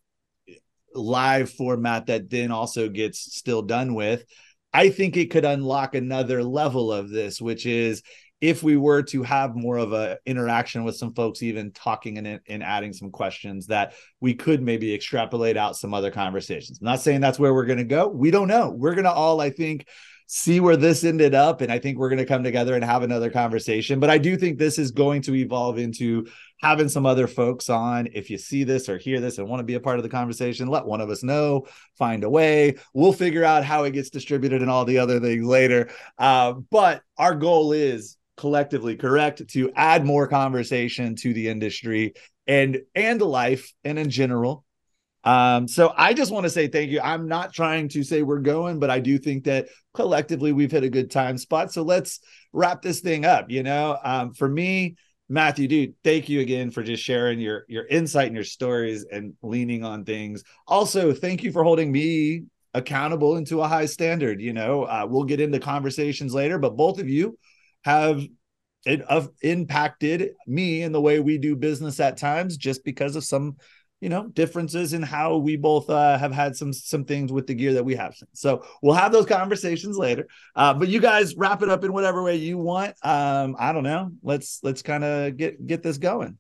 live 0.92 1.53
format 1.53 2.07
that 2.07 2.30
then 2.30 2.51
also 2.51 2.88
gets 2.88 3.32
still 3.32 3.62
done 3.62 3.94
with, 3.94 4.24
I 4.72 4.90
think 4.90 5.16
it 5.16 5.30
could 5.30 5.44
unlock 5.44 5.94
another 5.94 6.42
level 6.42 6.92
of 6.92 7.11
this, 7.11 7.40
which 7.40 7.64
is 7.64 8.03
if 8.41 8.62
we 8.62 8.76
were 8.76 9.03
to 9.03 9.22
have 9.22 9.57
more 9.57 9.78
of 9.78 9.93
a 9.93 10.18
interaction 10.26 10.84
with 10.84 10.97
some 10.97 11.12
folks 11.12 11.43
even 11.43 11.72
talking 11.72 12.18
and, 12.18 12.41
and 12.49 12.62
adding 12.62 12.93
some 12.93 13.11
questions 13.11 13.66
that 13.66 13.95
we 14.20 14.34
could 14.34 14.62
maybe 14.62 14.95
extrapolate 14.95 15.57
out 15.57 15.76
some 15.76 15.95
other 15.95 16.11
conversations 16.11 16.78
I'm 16.80 16.86
not 16.86 17.01
saying 17.01 17.20
that's 17.20 17.39
where 17.39 17.55
we're 17.55 17.66
going 17.66 17.78
to 17.78 17.84
go 17.84 18.09
we 18.09 18.30
don't 18.30 18.49
know 18.49 18.70
we're 18.70 18.95
going 18.95 19.05
to 19.05 19.12
all 19.12 19.41
i 19.41 19.51
think 19.51 19.86
see 20.26 20.61
where 20.61 20.76
this 20.76 21.05
ended 21.05 21.34
up 21.34 21.62
and 21.62 21.72
i 21.72 21.78
think 21.78 21.99
we're 21.99 22.11
going 22.11 22.18
to 22.18 22.26
come 22.26 22.45
together 22.45 22.74
and 22.74 22.84
have 22.84 23.03
another 23.03 23.30
conversation 23.30 23.99
but 23.99 24.11
i 24.11 24.18
do 24.18 24.36
think 24.36 24.59
this 24.59 24.78
is 24.78 24.91
going 24.91 25.22
to 25.22 25.34
evolve 25.34 25.78
into 25.78 26.26
having 26.61 26.89
some 26.89 27.07
other 27.07 27.26
folks 27.26 27.68
on. 27.70 28.09
If 28.12 28.30
you 28.30 28.39
see 28.39 28.64
this 28.64 28.89
or 28.89 28.99
hear 28.99 29.20
this 29.20 29.39
and 29.39 29.49
want 29.49 29.61
to 29.61 29.64
be 29.64 29.74
a 29.74 29.80
part 29.80 29.99
of 29.99 30.03
the 30.03 30.09
conversation, 30.09 30.68
let 30.68 30.86
one 30.86 31.01
of 31.01 31.11
us 31.11 31.22
know. 31.22 31.66
Find 31.97 32.24
a 32.24 32.30
way. 32.30 32.76
We'll 32.93 33.12
figure 33.12 33.45
out 33.45 33.64
how 33.64 33.84
it 33.84 33.93
gets 33.93 34.11
distributed 34.11 34.61
and 34.61 34.70
all 34.70 34.84
the 34.84 34.99
other 34.99 35.20
things 35.20 35.47
later. 35.47 35.91
Uh, 36.18 36.55
but 36.70 37.03
our 37.16 37.34
goal 37.34 37.72
is 37.72 38.16
collectively 38.39 38.97
correct 38.97 39.47
to 39.49 39.70
add 39.74 40.05
more 40.05 40.26
conversation 40.26 41.16
to 41.16 41.34
the 41.34 41.49
industry 41.49 42.14
and 42.47 42.80
and 42.95 43.20
life 43.20 43.72
and 43.84 43.99
in 43.99 44.09
general 44.09 44.64
um, 45.24 45.68
so 45.68 45.93
I 45.97 46.14
just 46.14 46.32
want 46.32 46.45
to 46.45 46.51
say 46.51 46.68
thank 46.68 46.91
you. 46.91 47.01
I'm 47.01 47.28
not 47.28 47.53
trying 47.53 47.89
to 47.91 48.03
say 48.03 48.22
we're 48.22 48.39
going, 48.39 48.78
but 48.78 48.89
I 48.89 49.01
do 49.01 49.18
think 49.18 49.45
that 49.45 49.68
collectively 49.93 50.53
we've 50.53 50.70
hit 50.70 50.84
a 50.84 50.89
good 50.89 51.11
time 51.11 51.36
spot. 51.36 51.72
So 51.72 51.82
let's 51.82 52.20
wrap 52.53 52.82
this 52.82 53.01
thing 53.01 53.24
up. 53.24 53.51
You 53.51 53.62
know, 53.62 53.99
um, 54.03 54.32
for 54.32 54.49
me, 54.49 54.97
Matthew, 55.28 55.68
dude, 55.68 55.95
thank 56.03 56.28
you 56.28 56.41
again 56.41 56.70
for 56.70 56.82
just 56.82 57.03
sharing 57.03 57.41
your 57.41 57.64
your 57.68 57.84
insight 57.86 58.28
and 58.28 58.34
your 58.34 58.45
stories 58.45 59.05
and 59.05 59.34
leaning 59.43 59.84
on 59.84 60.05
things. 60.05 60.45
Also, 60.66 61.12
thank 61.12 61.43
you 61.43 61.53
for 61.53 61.62
holding 61.62 61.93
me 61.93 62.45
accountable 62.72 63.36
into 63.36 63.61
a 63.61 63.68
high 63.68 63.86
standard. 63.86 64.41
You 64.41 64.55
know, 64.55 64.84
uh, 64.84 65.07
we'll 65.07 65.24
get 65.24 65.41
into 65.41 65.59
conversations 65.59 66.32
later, 66.32 66.59
but 66.59 66.76
both 66.76 66.99
of 67.01 67.09
you 67.09 67.36
have 67.85 68.22
it 68.87 69.03
have 69.09 69.29
impacted 69.43 70.31
me 70.47 70.83
in 70.83 70.93
the 70.93 71.01
way 71.01 71.20
we 71.20 71.39
do 71.39 71.57
business 71.57 72.01
at 72.01 72.16
times, 72.16 72.57
just 72.57 72.85
because 72.85 73.16
of 73.16 73.24
some 73.24 73.57
you 74.01 74.09
know 74.09 74.29
differences 74.29 74.93
in 74.93 75.03
how 75.03 75.37
we 75.37 75.57
both 75.57 75.91
uh, 75.91 76.16
have 76.18 76.33
had 76.33 76.55
some 76.55 76.72
some 76.72 77.05
things 77.05 77.33
with 77.33 77.47
the 77.47 77.55
gear 77.55 77.74
that 77.74 77.85
we 77.85 77.97
have. 77.97 78.14
So 78.33 78.64
we'll 78.83 78.95
have 78.95 79.12
those 79.12 79.26
conversations 79.26 79.97
later. 79.97 80.29
Uh, 80.55 80.74
but 80.74 80.89
you 80.89 81.01
guys 81.01 81.37
wrap 81.37 81.62
it 81.62 81.68
up 81.68 81.85
in 81.85 81.93
whatever 81.93 82.22
way 82.22 82.37
you 82.37 82.59
want. 82.59 82.95
Um 83.03 83.57
i 83.59 83.72
don't 83.72 83.85
know. 83.85 84.11
Let's 84.22 84.61
let's 84.62 84.83
kind 84.83 85.05
of 85.05 85.37
get 85.37 85.66
get 85.66 85.83
this 85.83 85.99
going. 85.99 86.39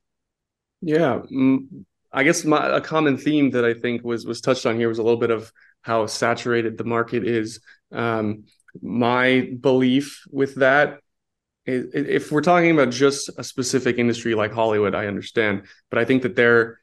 Yeah. 0.80 1.22
Mm, 1.32 1.84
i 2.12 2.22
guess 2.22 2.44
my 2.44 2.76
a 2.76 2.80
common 2.80 3.18
theme 3.18 3.50
that 3.50 3.66
i 3.66 3.74
think 3.74 4.02
was 4.02 4.24
was 4.24 4.40
touched 4.40 4.64
on 4.64 4.76
here 4.78 4.88
was 4.88 4.98
a 4.98 5.02
little 5.02 5.20
bit 5.20 5.30
of 5.30 5.52
how 5.82 6.06
saturated 6.06 6.78
the 6.78 6.84
market 6.84 7.26
is. 7.26 7.60
Um 7.92 8.44
my 8.80 9.50
belief 9.60 10.22
with 10.30 10.56
that 10.56 11.00
if 11.70 12.32
we're 12.32 12.40
talking 12.40 12.70
about 12.70 12.90
just 12.90 13.28
a 13.36 13.44
specific 13.44 13.98
industry 13.98 14.34
like 14.34 14.52
hollywood 14.52 14.94
i 14.94 15.06
understand 15.06 15.62
but 15.90 15.98
i 15.98 16.04
think 16.04 16.22
that 16.22 16.34
they're, 16.34 16.80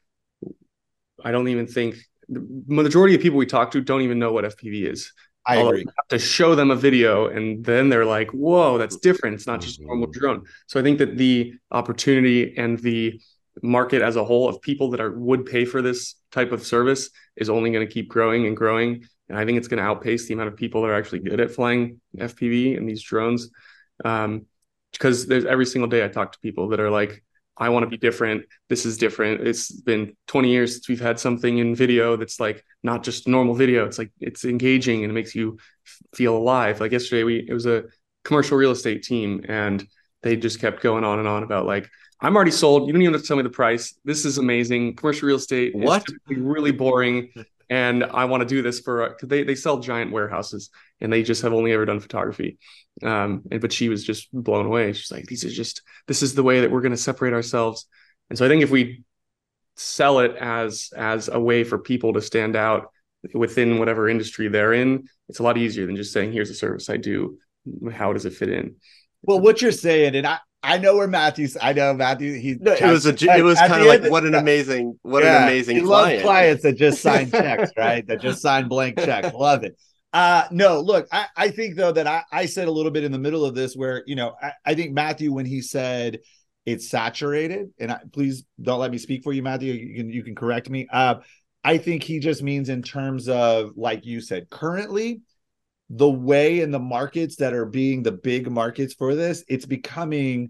I 1.24 1.32
don't 1.32 1.48
even 1.48 1.66
think 1.66 1.96
the 2.28 2.46
majority 2.66 3.14
of 3.14 3.20
people 3.20 3.38
we 3.38 3.46
talk 3.46 3.70
to 3.72 3.80
don't 3.80 4.02
even 4.02 4.18
know 4.18 4.32
what 4.32 4.44
FPV 4.44 4.90
is. 4.90 5.12
I 5.48 5.56
agree. 5.56 5.86
to 6.08 6.18
show 6.18 6.56
them 6.56 6.72
a 6.72 6.76
video 6.76 7.28
and 7.28 7.64
then 7.64 7.88
they're 7.88 8.04
like, 8.04 8.30
whoa, 8.32 8.78
that's 8.78 8.96
different. 8.96 9.34
It's 9.34 9.46
not 9.46 9.60
just 9.60 9.78
a 9.78 9.84
normal 9.84 10.08
mm-hmm. 10.08 10.18
drone. 10.18 10.44
So 10.66 10.80
I 10.80 10.82
think 10.82 10.98
that 10.98 11.16
the 11.16 11.54
opportunity 11.70 12.56
and 12.56 12.78
the 12.80 13.20
market 13.62 14.02
as 14.02 14.16
a 14.16 14.24
whole 14.24 14.48
of 14.48 14.60
people 14.60 14.90
that 14.90 15.00
are 15.00 15.16
would 15.16 15.46
pay 15.46 15.64
for 15.64 15.82
this 15.82 16.16
type 16.32 16.50
of 16.50 16.66
service 16.66 17.10
is 17.36 17.48
only 17.48 17.70
going 17.70 17.86
to 17.86 17.92
keep 17.92 18.08
growing 18.08 18.46
and 18.46 18.56
growing. 18.56 19.04
And 19.28 19.38
I 19.38 19.44
think 19.44 19.58
it's 19.58 19.68
going 19.68 19.78
to 19.78 19.88
outpace 19.88 20.26
the 20.26 20.34
amount 20.34 20.48
of 20.48 20.56
people 20.56 20.82
that 20.82 20.88
are 20.88 20.94
actually 20.94 21.20
good 21.20 21.40
at 21.40 21.52
flying 21.52 22.00
FPV 22.18 22.76
and 22.76 22.88
these 22.88 23.02
drones. 23.02 23.48
Um, 24.04 24.46
because 24.92 25.26
there's 25.26 25.44
every 25.44 25.66
single 25.66 25.88
day 25.88 26.04
I 26.04 26.08
talk 26.08 26.32
to 26.32 26.38
people 26.40 26.68
that 26.68 26.80
are 26.80 26.90
like, 26.90 27.22
I 27.58 27.70
want 27.70 27.84
to 27.84 27.90
be 27.90 27.96
different. 27.96 28.44
This 28.68 28.84
is 28.84 28.98
different. 28.98 29.46
It's 29.46 29.72
been 29.72 30.14
20 30.26 30.50
years 30.50 30.74
since 30.74 30.88
we've 30.88 31.00
had 31.00 31.18
something 31.18 31.58
in 31.58 31.74
video 31.74 32.16
that's 32.16 32.38
like 32.38 32.62
not 32.82 33.02
just 33.02 33.26
normal 33.26 33.54
video. 33.54 33.86
It's 33.86 33.98
like 33.98 34.12
it's 34.20 34.44
engaging 34.44 35.02
and 35.02 35.10
it 35.10 35.14
makes 35.14 35.34
you 35.34 35.58
feel 36.14 36.36
alive. 36.36 36.80
Like 36.80 36.92
yesterday, 36.92 37.24
we 37.24 37.46
it 37.48 37.54
was 37.54 37.66
a 37.66 37.84
commercial 38.24 38.58
real 38.58 38.72
estate 38.72 39.04
team 39.04 39.44
and 39.48 39.86
they 40.22 40.36
just 40.36 40.60
kept 40.60 40.82
going 40.82 41.04
on 41.04 41.18
and 41.18 41.28
on 41.28 41.42
about 41.42 41.66
like 41.66 41.88
I'm 42.20 42.34
already 42.34 42.50
sold. 42.50 42.86
You 42.86 42.92
don't 42.92 43.02
even 43.02 43.14
have 43.14 43.22
to 43.22 43.28
tell 43.28 43.36
me 43.36 43.42
the 43.42 43.50
price. 43.50 43.94
This 44.04 44.24
is 44.24 44.38
amazing. 44.38 44.96
Commercial 44.96 45.26
real 45.26 45.36
estate 45.36 45.74
what 45.74 46.04
really 46.28 46.72
boring. 46.72 47.32
and 47.70 48.04
I 48.04 48.24
want 48.26 48.42
to 48.42 48.46
do 48.46 48.62
this 48.62 48.80
for 48.80 49.08
because 49.10 49.28
they 49.28 49.44
they 49.44 49.54
sell 49.54 49.80
giant 49.80 50.12
warehouses 50.12 50.70
and 51.00 51.12
they 51.12 51.22
just 51.22 51.42
have 51.42 51.52
only 51.52 51.72
ever 51.72 51.84
done 51.84 52.00
photography. 52.00 52.58
Um, 53.02 53.42
and 53.50 53.60
but 53.60 53.72
she 53.72 53.88
was 53.88 54.04
just 54.04 54.28
blown 54.32 54.66
away. 54.66 54.92
She's 54.92 55.10
like, 55.10 55.26
these 55.26 55.44
are 55.44 55.50
just 55.50 55.82
this 56.06 56.22
is 56.22 56.34
the 56.34 56.42
way 56.42 56.60
that 56.60 56.70
we're 56.70 56.80
going 56.80 56.92
to 56.92 56.96
separate 56.96 57.32
ourselves. 57.32 57.86
And 58.30 58.38
so 58.38 58.46
I 58.46 58.48
think 58.48 58.62
if 58.62 58.70
we 58.70 59.04
sell 59.76 60.20
it 60.20 60.34
as 60.36 60.90
as 60.96 61.28
a 61.28 61.38
way 61.38 61.64
for 61.64 61.78
people 61.78 62.14
to 62.14 62.22
stand 62.22 62.56
out 62.56 62.90
within 63.34 63.78
whatever 63.78 64.08
industry 64.08 64.48
they're 64.48 64.72
in, 64.72 65.08
it's 65.28 65.38
a 65.38 65.42
lot 65.42 65.58
easier 65.58 65.86
than 65.86 65.96
just 65.96 66.12
saying, 66.12 66.32
here's 66.32 66.50
a 66.50 66.54
service 66.54 66.88
I 66.88 66.96
do. 66.96 67.38
How 67.92 68.12
does 68.12 68.24
it 68.24 68.32
fit 68.32 68.48
in? 68.48 68.76
Well, 69.22 69.40
what 69.40 69.60
you're 69.60 69.72
saying, 69.72 70.14
and 70.14 70.26
I, 70.26 70.38
I 70.62 70.78
know 70.78 70.96
where 70.96 71.08
Matthew's. 71.08 71.56
I 71.60 71.72
know 71.72 71.92
Matthew. 71.94 72.34
He 72.34 72.56
no, 72.60 72.72
it 72.72 72.82
was 72.82 73.06
a. 73.06 73.10
It 73.10 73.42
was 73.42 73.58
kind 73.58 73.82
of 73.82 73.86
like 73.86 74.10
what 74.10 74.24
an 74.24 74.34
amazing, 74.34 74.98
what 75.02 75.22
yeah, 75.22 75.38
an 75.38 75.42
amazing. 75.44 75.76
He 75.76 75.82
client. 75.82 76.22
clients 76.22 76.62
that 76.62 76.76
just 76.76 77.02
sign 77.02 77.30
checks, 77.30 77.70
right? 77.76 78.06
That 78.06 78.20
just 78.20 78.40
sign 78.40 78.68
blank 78.68 78.98
checks. 78.98 79.32
Love 79.34 79.64
it. 79.64 79.76
Uh 80.16 80.48
no, 80.50 80.80
look, 80.80 81.08
I, 81.12 81.26
I 81.36 81.50
think 81.50 81.76
though 81.76 81.92
that 81.92 82.06
I, 82.06 82.22
I 82.32 82.46
said 82.46 82.68
a 82.68 82.70
little 82.70 82.90
bit 82.90 83.04
in 83.04 83.12
the 83.12 83.18
middle 83.18 83.44
of 83.44 83.54
this 83.54 83.76
where 83.76 84.02
you 84.06 84.16
know 84.16 84.34
I, 84.42 84.52
I 84.64 84.74
think 84.74 84.94
Matthew 84.94 85.30
when 85.30 85.44
he 85.44 85.60
said 85.60 86.20
it's 86.64 86.88
saturated, 86.88 87.68
and 87.78 87.92
I, 87.92 88.00
please 88.14 88.44
don't 88.62 88.80
let 88.80 88.90
me 88.90 88.96
speak 88.96 89.22
for 89.22 89.34
you, 89.34 89.42
Matthew. 89.42 89.74
You 89.74 89.94
can 89.94 90.08
you 90.08 90.22
can 90.22 90.34
correct 90.34 90.70
me. 90.70 90.88
Uh, 90.90 91.16
I 91.62 91.76
think 91.76 92.02
he 92.02 92.18
just 92.18 92.42
means 92.42 92.70
in 92.70 92.82
terms 92.82 93.28
of 93.28 93.72
like 93.76 94.06
you 94.06 94.22
said, 94.22 94.48
currently 94.48 95.20
the 95.90 96.08
way 96.08 96.60
in 96.60 96.70
the 96.70 96.78
markets 96.78 97.36
that 97.36 97.52
are 97.52 97.66
being 97.66 98.02
the 98.02 98.12
big 98.12 98.50
markets 98.50 98.94
for 98.94 99.14
this, 99.14 99.44
it's 99.48 99.66
becoming 99.66 100.48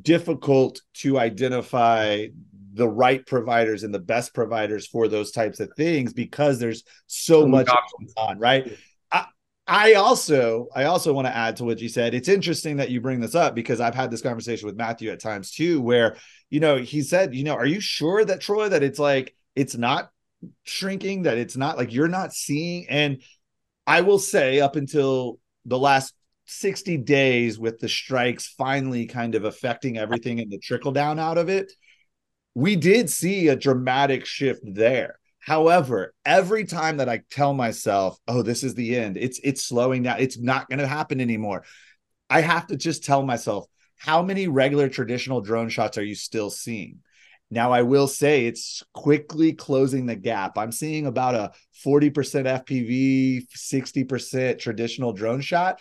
difficult 0.00 0.80
to 0.94 1.18
identify 1.18 2.28
the 2.72 2.88
right 2.88 3.26
providers 3.26 3.82
and 3.82 3.92
the 3.92 3.98
best 3.98 4.32
providers 4.32 4.86
for 4.86 5.08
those 5.08 5.32
types 5.32 5.58
of 5.58 5.70
things 5.76 6.12
because 6.12 6.60
there's 6.60 6.84
so 7.08 7.48
much 7.48 7.68
on, 8.16 8.38
right? 8.38 8.78
I, 9.68 9.94
also 9.94 10.68
I 10.74 10.84
also 10.84 11.12
want 11.12 11.26
to 11.26 11.36
add 11.36 11.56
to 11.56 11.64
what 11.64 11.80
you 11.80 11.88
said. 11.88 12.14
It's 12.14 12.28
interesting 12.28 12.78
that 12.78 12.90
you 12.90 13.00
bring 13.00 13.20
this 13.20 13.34
up 13.34 13.54
because 13.54 13.80
I've 13.80 13.94
had 13.94 14.10
this 14.10 14.22
conversation 14.22 14.66
with 14.66 14.76
Matthew 14.76 15.10
at 15.10 15.20
times 15.20 15.50
too, 15.50 15.80
where 15.80 16.16
you 16.50 16.60
know 16.60 16.76
he 16.78 17.02
said, 17.02 17.34
you 17.34 17.44
know, 17.44 17.54
are 17.54 17.66
you 17.66 17.80
sure 17.80 18.24
that 18.24 18.40
Troy 18.40 18.68
that 18.68 18.82
it's 18.82 18.98
like 18.98 19.34
it's 19.54 19.76
not 19.76 20.10
shrinking, 20.64 21.22
that 21.22 21.36
it's 21.36 21.56
not 21.56 21.76
like 21.76 21.92
you're 21.92 22.08
not 22.08 22.32
seeing 22.32 22.88
and 22.88 23.22
I 23.88 24.02
will 24.02 24.18
say, 24.18 24.60
up 24.60 24.76
until 24.76 25.40
the 25.64 25.78
last 25.78 26.12
60 26.44 26.98
days, 26.98 27.58
with 27.58 27.78
the 27.78 27.88
strikes 27.88 28.46
finally 28.46 29.06
kind 29.06 29.34
of 29.34 29.44
affecting 29.44 29.96
everything 29.96 30.40
and 30.40 30.50
the 30.50 30.58
trickle 30.58 30.92
down 30.92 31.18
out 31.18 31.38
of 31.38 31.48
it, 31.48 31.72
we 32.54 32.76
did 32.76 33.08
see 33.08 33.48
a 33.48 33.56
dramatic 33.56 34.26
shift 34.26 34.60
there. 34.62 35.17
However, 35.48 36.12
every 36.26 36.66
time 36.66 36.98
that 36.98 37.08
I 37.08 37.22
tell 37.30 37.54
myself, 37.54 38.18
"Oh, 38.28 38.42
this 38.42 38.62
is 38.62 38.74
the 38.74 38.94
end," 38.94 39.16
it's 39.16 39.40
it's 39.42 39.64
slowing 39.64 40.02
down. 40.02 40.20
It's 40.20 40.36
not 40.38 40.68
going 40.68 40.78
to 40.78 40.86
happen 40.86 41.22
anymore. 41.22 41.64
I 42.28 42.42
have 42.42 42.66
to 42.66 42.76
just 42.76 43.02
tell 43.02 43.22
myself, 43.22 43.64
how 43.96 44.20
many 44.20 44.46
regular 44.46 44.90
traditional 44.90 45.40
drone 45.40 45.70
shots 45.70 45.96
are 45.96 46.04
you 46.04 46.14
still 46.14 46.50
seeing? 46.50 46.98
Now, 47.50 47.72
I 47.72 47.80
will 47.80 48.08
say 48.08 48.44
it's 48.44 48.82
quickly 48.92 49.54
closing 49.54 50.04
the 50.04 50.16
gap. 50.16 50.58
I'm 50.58 50.70
seeing 50.70 51.06
about 51.06 51.34
a 51.34 51.52
40% 51.82 52.46
FPV, 52.46 53.46
60% 53.56 54.58
traditional 54.58 55.14
drone 55.14 55.40
shot. 55.40 55.80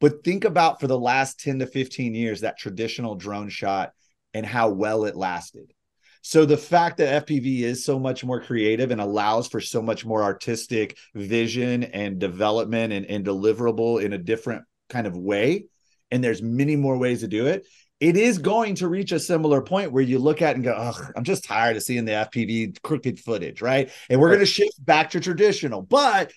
But 0.00 0.22
think 0.22 0.44
about 0.44 0.78
for 0.78 0.86
the 0.86 0.96
last 0.96 1.40
10 1.40 1.58
to 1.58 1.66
15 1.66 2.14
years 2.14 2.42
that 2.42 2.56
traditional 2.56 3.16
drone 3.16 3.48
shot 3.48 3.94
and 4.32 4.46
how 4.46 4.68
well 4.68 5.06
it 5.06 5.16
lasted. 5.16 5.74
So 6.22 6.44
the 6.44 6.56
fact 6.56 6.98
that 6.98 7.26
FPV 7.26 7.60
is 7.60 7.84
so 7.84 7.98
much 7.98 8.24
more 8.24 8.40
creative 8.40 8.90
and 8.90 9.00
allows 9.00 9.48
for 9.48 9.60
so 9.60 9.80
much 9.80 10.04
more 10.04 10.22
artistic 10.22 10.96
vision 11.14 11.84
and 11.84 12.18
development 12.18 12.92
and, 12.92 13.06
and 13.06 13.24
deliverable 13.24 14.02
in 14.02 14.12
a 14.12 14.18
different 14.18 14.64
kind 14.88 15.06
of 15.06 15.16
way, 15.16 15.66
and 16.10 16.22
there's 16.22 16.42
many 16.42 16.76
more 16.76 16.96
ways 16.98 17.20
to 17.20 17.28
do 17.28 17.46
it, 17.46 17.66
it 18.00 18.16
is 18.16 18.38
going 18.38 18.76
to 18.76 18.88
reach 18.88 19.10
a 19.12 19.18
similar 19.18 19.60
point 19.60 19.92
where 19.92 20.02
you 20.02 20.18
look 20.18 20.40
at 20.40 20.54
and 20.54 20.64
go, 20.64 20.74
oh, 20.76 21.08
I'm 21.16 21.24
just 21.24 21.44
tired 21.44 21.76
of 21.76 21.82
seeing 21.82 22.04
the 22.04 22.12
FPV 22.12 22.80
crooked 22.82 23.18
footage, 23.18 23.60
right? 23.60 23.90
And 24.08 24.20
we're 24.20 24.28
right. 24.28 24.34
going 24.34 24.46
to 24.46 24.52
shift 24.52 24.84
back 24.84 25.10
to 25.10 25.20
traditional, 25.20 25.82
but 25.82 26.32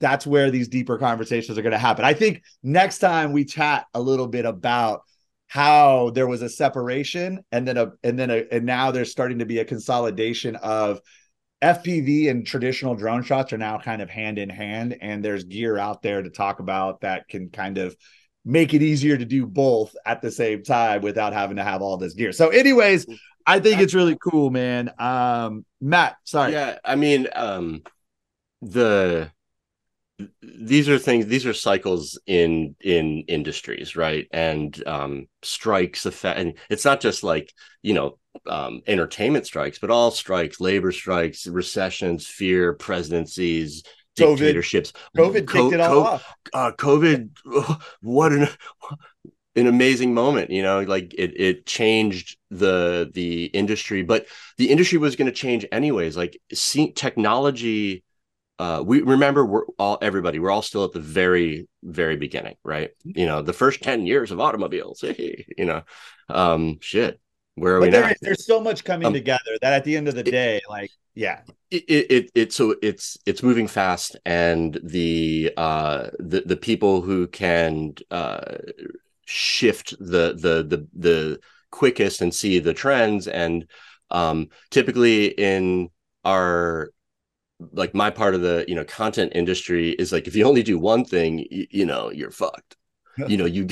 that's 0.00 0.26
where 0.26 0.50
these 0.50 0.68
deeper 0.68 0.98
conversations 0.98 1.58
are 1.58 1.62
going 1.62 1.72
to 1.72 1.78
happen. 1.78 2.04
I 2.04 2.12
think 2.12 2.42
next 2.62 2.98
time 2.98 3.32
we 3.32 3.44
chat 3.44 3.86
a 3.94 4.00
little 4.00 4.28
bit 4.28 4.44
about 4.44 5.02
how 5.48 6.10
there 6.10 6.26
was 6.26 6.42
a 6.42 6.48
separation 6.48 7.42
and 7.50 7.66
then 7.66 7.76
a 7.76 7.92
and 8.02 8.18
then 8.18 8.30
a 8.30 8.44
and 8.52 8.64
now 8.64 8.90
there's 8.90 9.10
starting 9.10 9.38
to 9.40 9.46
be 9.46 9.58
a 9.58 9.64
consolidation 9.64 10.56
of 10.56 11.00
FPV 11.62 12.30
and 12.30 12.46
traditional 12.46 12.94
drone 12.94 13.22
shots 13.22 13.52
are 13.52 13.58
now 13.58 13.78
kind 13.78 14.00
of 14.00 14.08
hand 14.08 14.38
in 14.38 14.48
hand 14.48 14.96
and 15.00 15.24
there's 15.24 15.44
gear 15.44 15.76
out 15.76 16.02
there 16.02 16.22
to 16.22 16.30
talk 16.30 16.60
about 16.60 17.00
that 17.00 17.26
can 17.28 17.50
kind 17.50 17.78
of 17.78 17.96
make 18.44 18.74
it 18.74 18.82
easier 18.82 19.16
to 19.16 19.24
do 19.24 19.46
both 19.46 19.94
at 20.06 20.22
the 20.22 20.30
same 20.30 20.62
time 20.62 21.02
without 21.02 21.32
having 21.32 21.56
to 21.56 21.64
have 21.64 21.82
all 21.82 21.96
this 21.96 22.14
gear. 22.14 22.32
So, 22.32 22.48
anyways, 22.48 23.06
I 23.46 23.60
think 23.60 23.80
it's 23.80 23.94
really 23.94 24.16
cool, 24.16 24.50
man. 24.50 24.90
Um, 24.98 25.64
Matt, 25.80 26.16
sorry. 26.24 26.52
Yeah, 26.52 26.78
I 26.84 26.94
mean, 26.94 27.28
um, 27.34 27.82
the 28.62 29.30
these 30.42 30.88
are 30.88 30.98
things 30.98 31.26
these 31.26 31.46
are 31.46 31.54
cycles 31.54 32.18
in 32.26 32.74
in 32.80 33.24
industries 33.28 33.94
right 33.96 34.26
and 34.32 34.82
um 34.86 35.26
strikes 35.42 36.06
affect 36.06 36.38
and 36.40 36.54
it's 36.70 36.84
not 36.84 37.00
just 37.00 37.22
like 37.22 37.52
you 37.82 37.94
know 37.94 38.18
um 38.46 38.80
entertainment 38.86 39.46
strikes 39.46 39.78
but 39.78 39.90
all 39.90 40.10
strikes 40.10 40.60
labor 40.60 40.90
strikes 40.90 41.46
recessions 41.46 42.26
fear 42.26 42.72
presidencies 42.74 43.84
COVID. 44.18 44.38
dictatorships 44.38 44.92
COVID 45.16 45.46
Co- 45.46 45.70
kicked 45.70 45.72
it 45.72 45.80
all 45.80 46.00
co- 46.00 46.04
off. 46.04 46.34
uh 46.52 46.72
covid 46.72 47.30
what 48.00 48.32
an 48.32 48.48
an 49.56 49.66
amazing 49.66 50.14
moment 50.14 50.50
you 50.50 50.62
know 50.62 50.80
like 50.82 51.12
it 51.18 51.32
it 51.40 51.66
changed 51.66 52.38
the 52.50 53.10
the 53.14 53.46
industry 53.46 54.02
but 54.02 54.26
the 54.56 54.70
industry 54.70 54.98
was 54.98 55.16
going 55.16 55.26
to 55.26 55.32
change 55.32 55.66
anyways 55.72 56.16
like 56.16 56.40
see, 56.52 56.92
technology 56.92 58.04
uh, 58.58 58.82
we 58.84 59.02
remember 59.02 59.44
we're 59.44 59.64
all 59.78 59.98
everybody 60.02 60.38
we're 60.38 60.50
all 60.50 60.62
still 60.62 60.84
at 60.84 60.92
the 60.92 61.00
very 61.00 61.68
very 61.82 62.16
beginning 62.16 62.56
right? 62.64 62.90
You 63.04 63.26
know 63.26 63.42
the 63.42 63.52
first 63.52 63.82
10 63.82 64.06
years 64.06 64.30
of 64.30 64.40
automobiles 64.40 65.02
you 65.58 65.64
know 65.64 65.82
um 66.28 66.78
shit 66.80 67.20
where 67.54 67.74
are 67.76 67.80
we 67.80 67.88
there, 67.90 68.10
now? 68.10 68.12
there's 68.22 68.46
so 68.46 68.60
much 68.60 68.84
coming 68.84 69.08
Um, 69.08 69.12
together 69.12 69.56
that 69.62 69.72
at 69.72 69.84
the 69.84 69.96
end 69.96 70.08
of 70.08 70.14
the 70.14 70.22
day, 70.22 70.60
like, 70.68 70.90
yeah, 71.14 71.40
it, 71.70 71.84
it 71.88 72.10
it 72.10 72.30
it 72.34 72.52
so 72.52 72.74
it's 72.82 73.18
it's 73.26 73.42
moving 73.42 73.66
fast 73.66 74.16
and 74.24 74.78
the 74.82 75.52
uh 75.56 76.08
the 76.18 76.40
the 76.42 76.56
people 76.56 77.00
who 77.00 77.26
can 77.26 77.94
uh 78.10 78.56
shift 79.26 79.94
the 79.98 80.34
the 80.34 80.64
the 80.66 80.88
the 80.96 81.40
quickest 81.70 82.22
and 82.22 82.34
see 82.34 82.58
the 82.58 82.72
trends 82.74 83.28
and 83.28 83.66
um 84.10 84.48
typically 84.70 85.26
in 85.26 85.88
our 86.24 86.90
like 87.72 87.94
my 87.94 88.10
part 88.10 88.34
of 88.34 88.40
the 88.40 88.64
you 88.68 88.74
know 88.74 88.84
content 88.84 89.32
industry 89.34 89.90
is 89.90 90.12
like 90.12 90.26
if 90.26 90.36
you 90.36 90.44
only 90.44 90.62
do 90.62 90.78
one 90.78 91.04
thing 91.04 91.46
you, 91.50 91.66
you 91.70 91.86
know 91.86 92.10
you're 92.10 92.30
fucked. 92.30 92.76
You 93.26 93.36
know 93.36 93.46
you 93.46 93.66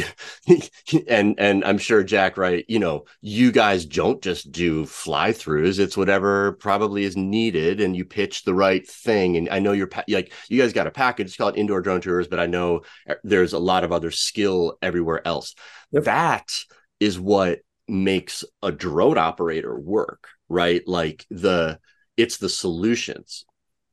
and 1.09 1.37
and 1.39 1.65
i'm 1.65 1.79
sure 1.79 2.03
jack 2.03 2.37
right 2.37 2.65
you 2.67 2.81
know 2.81 3.05
you 3.21 3.53
guys 3.53 3.87
don't 3.87 4.21
just 4.21 4.51
do 4.51 4.85
fly 4.87 5.31
throughs 5.31 5.79
it's 5.79 5.97
whatever 5.97 6.55
probably 6.55 7.05
is 7.05 7.17
needed 7.17 7.81
and 7.81 7.95
you 7.95 8.05
pitch 8.05 8.43
the 8.43 8.55
right 8.55 8.85
thing. 8.85 9.37
And 9.37 9.49
i 9.51 9.61
know 9.61 9.71
you're 9.71 9.89
like 10.09 10.33
you 10.49 10.61
guys 10.61 10.73
got 10.73 10.89
a 10.89 10.91
package 10.91 11.29
it's 11.29 11.37
called 11.37 11.57
indoor 11.57 11.81
drone 11.81 12.01
tours 12.01 12.27
but 12.27 12.41
i 12.41 12.47
know 12.47 12.81
uh, 13.09 13.15
there's 13.23 13.53
a 13.53 13.59
lot 13.61 13.85
of 13.85 13.93
other 13.93 14.11
skill 14.11 14.79
everywhere 14.83 15.25
else. 15.25 15.55
Yep. 15.93 16.03
that 16.05 16.53
is 16.99 17.21
what 17.21 17.61
makes 17.87 18.43
a 18.65 18.73
drone 18.73 19.17
operator 19.17 19.79
work 19.79 20.27
right? 20.49 20.87
Like 20.87 21.25
the 21.31 21.79
it's 22.17 22.39
the 22.39 22.49
solutions 22.49 23.45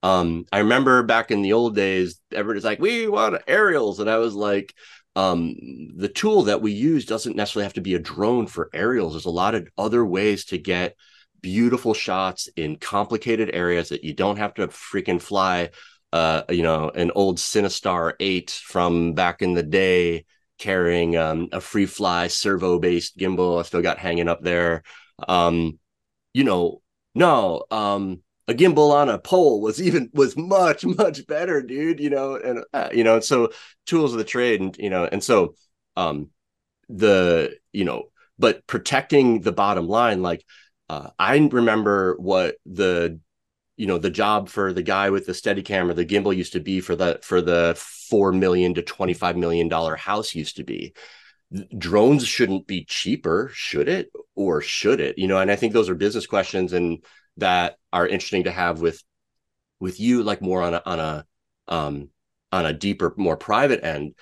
um 0.04 0.46
i 0.52 0.60
remember 0.60 1.02
back 1.02 1.32
in 1.32 1.42
the 1.42 1.54
old 1.54 1.76
days 1.76 2.20
everybody's 2.32 2.66
like 2.66 2.80
we 2.80 3.08
want 3.08 3.42
aerials. 3.48 4.00
And 4.00 4.10
i 4.10 4.18
was 4.18 4.36
like 4.36 4.74
um 5.16 5.56
the 5.96 6.10
tool 6.10 6.44
that 6.44 6.62
we 6.62 6.72
use 6.72 7.06
doesn't 7.06 7.36
necessarily 7.36 7.66
have 7.66 7.74
to 7.74 7.82
be 7.82 7.96
a 7.96 8.00
drone 8.00 8.48
for 8.48 8.70
aerials. 8.74 9.14
There's 9.14 9.26
a 9.26 9.30
lot 9.30 9.56
of 9.56 9.68
other 9.78 10.06
ways 10.06 10.46
to 10.46 10.58
get 10.58 10.96
beautiful 11.42 11.94
shots 11.94 12.48
in 12.56 12.78
complicated 12.78 13.52
areas 13.54 13.90
that 13.90 14.04
you 14.04 14.14
don't 14.14 14.38
have 14.38 14.54
to 14.56 14.68
freaking 14.70 15.22
fly 15.22 15.70
uh 16.14 16.44
you 16.50 16.64
know 16.64 16.90
an 16.90 17.12
old 17.16 17.38
Cinestar 17.38 18.14
8 18.20 18.52
from 18.52 19.14
back 19.14 19.42
in 19.42 19.54
the 19.54 19.64
day 19.64 20.26
carrying 20.58 21.18
um, 21.18 21.50
a 21.52 21.58
Freefly 21.60 22.32
servo 22.32 22.80
based 22.80 23.18
gimbal 23.18 23.60
I 23.60 23.64
still 23.64 23.82
got 23.82 23.98
hanging 23.98 24.30
up 24.30 24.42
there. 24.42 24.84
Um 25.28 25.80
you 26.34 26.44
know 26.44 26.82
no 27.16 27.64
um 27.72 28.22
a 28.48 28.54
gimbal 28.54 28.92
on 28.92 29.10
a 29.10 29.18
pole 29.18 29.62
was 29.62 29.82
even 29.82 30.10
was 30.14 30.36
much 30.36 30.86
much 30.86 31.26
better 31.28 31.62
dude 31.62 32.00
you 32.00 32.10
know 32.10 32.36
and 32.36 32.64
uh, 32.74 32.90
you 32.92 33.04
know 33.04 33.20
so 33.20 33.50
tools 33.86 34.12
of 34.14 34.18
the 34.18 34.24
trade 34.24 34.62
and 34.62 34.78
you 34.78 34.90
know 34.90 35.06
and 35.06 35.24
so 35.24 35.56
um 35.96 36.30
the 36.90 37.56
you 37.72 37.86
know 37.86 38.04
but 38.38 38.66
protecting 38.68 39.42
the 39.42 39.52
bottom 39.52 39.88
line 39.88 40.22
like 40.22 40.44
uh, 40.90 41.10
i 41.18 41.38
remember 41.38 42.16
what 42.18 42.56
the 42.66 43.20
you 43.78 43.88
know 43.88 43.98
the 43.98 44.10
job 44.10 44.50
for 44.50 44.74
the 44.74 44.84
guy 44.84 45.10
with 45.10 45.26
the 45.26 45.34
steady 45.34 45.64
camera 45.64 45.94
the 45.94 46.06
gimbal 46.06 46.36
used 46.36 46.54
to 46.54 46.60
be 46.60 46.80
for 46.80 46.96
the 46.96 47.20
for 47.24 47.42
the 47.42 47.74
4 48.10 48.32
million 48.32 48.74
to 48.76 48.82
25 48.82 49.38
million 49.38 49.68
dollar 49.68 49.96
house 49.96 50.36
used 50.36 50.58
to 50.58 50.64
be. 50.64 50.94
Drones 51.78 52.26
shouldn't 52.28 52.68
be 52.68 52.84
cheaper 52.86 53.50
should 53.54 53.88
it? 53.88 54.12
Or 54.36 54.62
should 54.62 55.00
it? 55.00 55.18
You 55.18 55.28
know 55.28 55.40
and 55.40 55.52
i 55.52 55.56
think 55.56 55.74
those 55.74 55.90
are 55.90 55.96
business 55.96 56.28
questions 56.28 56.74
and 56.74 57.04
that 57.38 57.78
are 57.92 58.08
interesting 58.08 58.44
to 58.46 58.52
have 58.52 58.82
with 58.82 59.02
with 59.80 60.00
you 60.00 60.24
like 60.24 60.42
more 60.42 60.62
on 60.62 60.74
a 60.74 60.82
on 60.86 61.00
a 61.00 61.26
um 61.68 62.10
on 62.52 62.66
a 62.66 62.74
deeper 62.74 63.14
more 63.18 63.38
private 63.38 63.84
end 63.84 64.14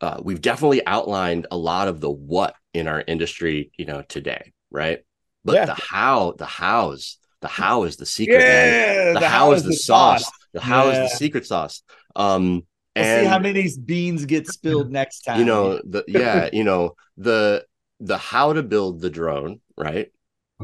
uh, 0.00 0.20
we've 0.22 0.40
definitely 0.40 0.84
outlined 0.86 1.46
a 1.50 1.56
lot 1.56 1.86
of 1.88 2.00
the 2.00 2.10
what 2.10 2.54
in 2.74 2.88
our 2.88 3.02
industry 3.06 3.70
you 3.76 3.84
know 3.84 4.02
today 4.08 4.52
right 4.70 5.00
but 5.44 5.54
Yeah. 5.54 5.66
the 5.66 5.74
how 5.74 6.32
the 6.38 6.46
hows 6.46 7.18
the 7.40 7.48
how 7.48 7.84
is 7.84 7.96
the 7.96 8.06
secret 8.06 8.44
yeah, 8.46 9.12
the, 9.14 9.20
how 9.20 9.52
is 9.52 9.62
the 9.64 9.72
sauce. 9.72 10.30
the 10.52 10.60
how 10.60 10.88
is 10.88 10.98
Yeah. 10.98 11.02
the 11.02 11.08
secret 11.08 11.46
sauce 11.46 11.82
um 12.16 12.62
We'll 12.94 13.04
and 13.04 13.22
see 13.22 13.28
how 13.28 13.38
many 13.38 13.68
beans 13.84 14.26
get 14.26 14.46
spilled 14.46 14.90
next 14.92 15.22
time. 15.22 15.38
you 15.38 15.44
know 15.44 15.80
the 15.84 16.04
yeah 16.08 16.48
you 16.52 16.64
know 16.64 16.94
the 17.16 17.64
the 18.00 18.18
how 18.18 18.52
to 18.52 18.62
build 18.62 19.00
the 19.00 19.10
drone 19.10 19.60
right 19.76 20.12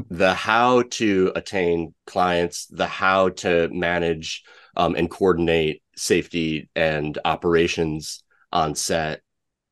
the 0.09 0.33
how 0.33 0.83
to 0.83 1.31
attain 1.35 1.93
clients 2.05 2.65
the 2.67 2.87
how 2.87 3.29
to 3.29 3.69
manage 3.69 4.43
um, 4.75 4.95
and 4.95 5.09
coordinate 5.09 5.81
safety 5.95 6.69
and 6.75 7.17
operations 7.25 8.23
on 8.51 8.75
set 8.75 9.21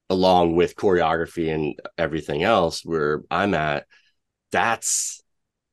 along 0.10 0.56
with 0.56 0.76
choreography 0.76 1.54
and 1.54 1.76
everything 1.98 2.44
else 2.44 2.84
where 2.86 3.22
i'm 3.30 3.54
at 3.54 3.86
that's 4.52 5.22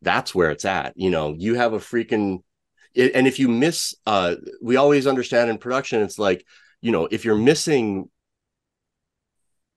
that's 0.03 0.35
where 0.35 0.51
it's 0.51 0.65
at 0.65 0.93
you 0.97 1.11
know? 1.11 1.35
You 1.37 1.55
have 1.55 1.73
a 1.73 1.79
freaking 1.79 2.43
and 2.97 3.27
if 3.27 3.39
you 3.39 3.49
miss 3.49 3.95
uh 4.07 4.37
we 4.63 4.77
always 4.77 5.07
understand 5.07 5.51
in 5.51 5.59
production 5.59 6.03
it's 6.03 6.19
like 6.19 6.47
you 6.81 6.93
know 6.93 7.09
if 7.11 7.25
you're 7.25 7.37
missing 7.37 8.09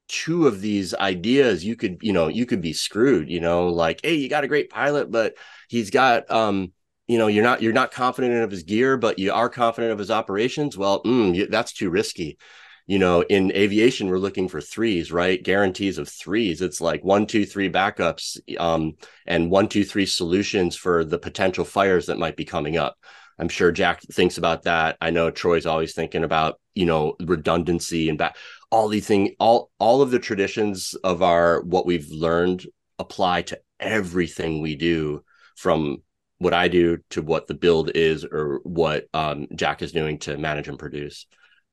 two 0.07 0.47
of 0.47 0.61
these 0.61 0.93
ideas 0.95 1.65
you 1.65 1.75
could 1.75 1.97
you 2.01 2.13
know 2.13 2.27
you 2.27 2.45
could 2.45 2.61
be 2.61 2.73
screwed 2.73 3.29
you 3.29 3.41
know 3.41 3.67
like 3.67 3.99
hey 4.03 4.15
you 4.15 4.29
got 4.29 4.43
a 4.43 4.47
great 4.47 4.69
pilot 4.69 5.11
but 5.11 5.35
he's 5.67 5.89
got 5.89 6.29
um 6.31 6.71
you 7.07 7.17
know 7.17 7.27
you're 7.27 7.43
not 7.43 7.61
you're 7.61 7.73
not 7.73 7.91
confident 7.91 8.43
of 8.43 8.51
his 8.51 8.63
gear 8.63 8.97
but 8.97 9.19
you 9.19 9.31
are 9.33 9.49
confident 9.49 9.91
of 9.93 9.99
his 9.99 10.11
operations. 10.11 10.77
Well 10.77 11.01
mm, 11.03 11.49
that's 11.49 11.73
too 11.73 11.89
risky. 11.89 12.37
You 12.85 12.99
know 12.99 13.21
in 13.21 13.51
aviation 13.53 14.07
we're 14.07 14.17
looking 14.17 14.47
for 14.47 14.61
threes 14.61 15.11
right? 15.11 15.41
Guarantees 15.41 15.97
of 15.97 16.09
threes. 16.09 16.61
It's 16.61 16.81
like 16.81 17.03
one 17.03 17.25
two 17.25 17.45
three 17.45 17.69
backups 17.71 18.37
um 18.59 18.93
and 19.25 19.49
one 19.49 19.67
two 19.67 19.83
three 19.83 20.05
solutions 20.05 20.75
for 20.75 21.03
the 21.05 21.19
potential 21.19 21.65
fires 21.65 22.07
that 22.07 22.19
might 22.19 22.37
be 22.37 22.45
coming 22.45 22.77
up 22.77 22.97
i'm 23.39 23.49
sure 23.49 23.71
jack 23.71 24.01
thinks 24.01 24.37
about 24.37 24.63
that 24.63 24.97
i 25.01 25.09
know 25.09 25.29
troy's 25.31 25.65
always 25.65 25.93
thinking 25.93 26.23
about 26.23 26.59
you 26.75 26.85
know 26.85 27.15
redundancy 27.19 28.09
and 28.09 28.17
back 28.17 28.35
all 28.69 28.89
these 28.89 29.07
things, 29.07 29.29
all 29.39 29.71
all 29.79 30.01
of 30.01 30.11
the 30.11 30.19
traditions 30.19 30.93
of 31.03 31.21
our 31.23 31.61
what 31.61 31.85
we've 31.85 32.09
learned 32.11 32.65
apply 32.99 33.41
to 33.41 33.57
everything 33.79 34.61
we 34.61 34.75
do 34.75 35.23
from 35.55 35.97
what 36.39 36.53
i 36.53 36.67
do 36.67 36.97
to 37.09 37.21
what 37.21 37.47
the 37.47 37.53
build 37.53 37.89
is 37.95 38.25
or 38.25 38.59
what 38.63 39.05
um, 39.13 39.47
jack 39.55 39.81
is 39.81 39.91
doing 39.91 40.17
to 40.19 40.37
manage 40.37 40.67
and 40.67 40.77
produce 40.79 41.25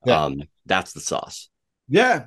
Yeah. 0.07 0.25
um 0.25 0.43
that's 0.67 0.93
the 0.93 1.01
sauce 1.01 1.49
Yeah. 1.89 2.27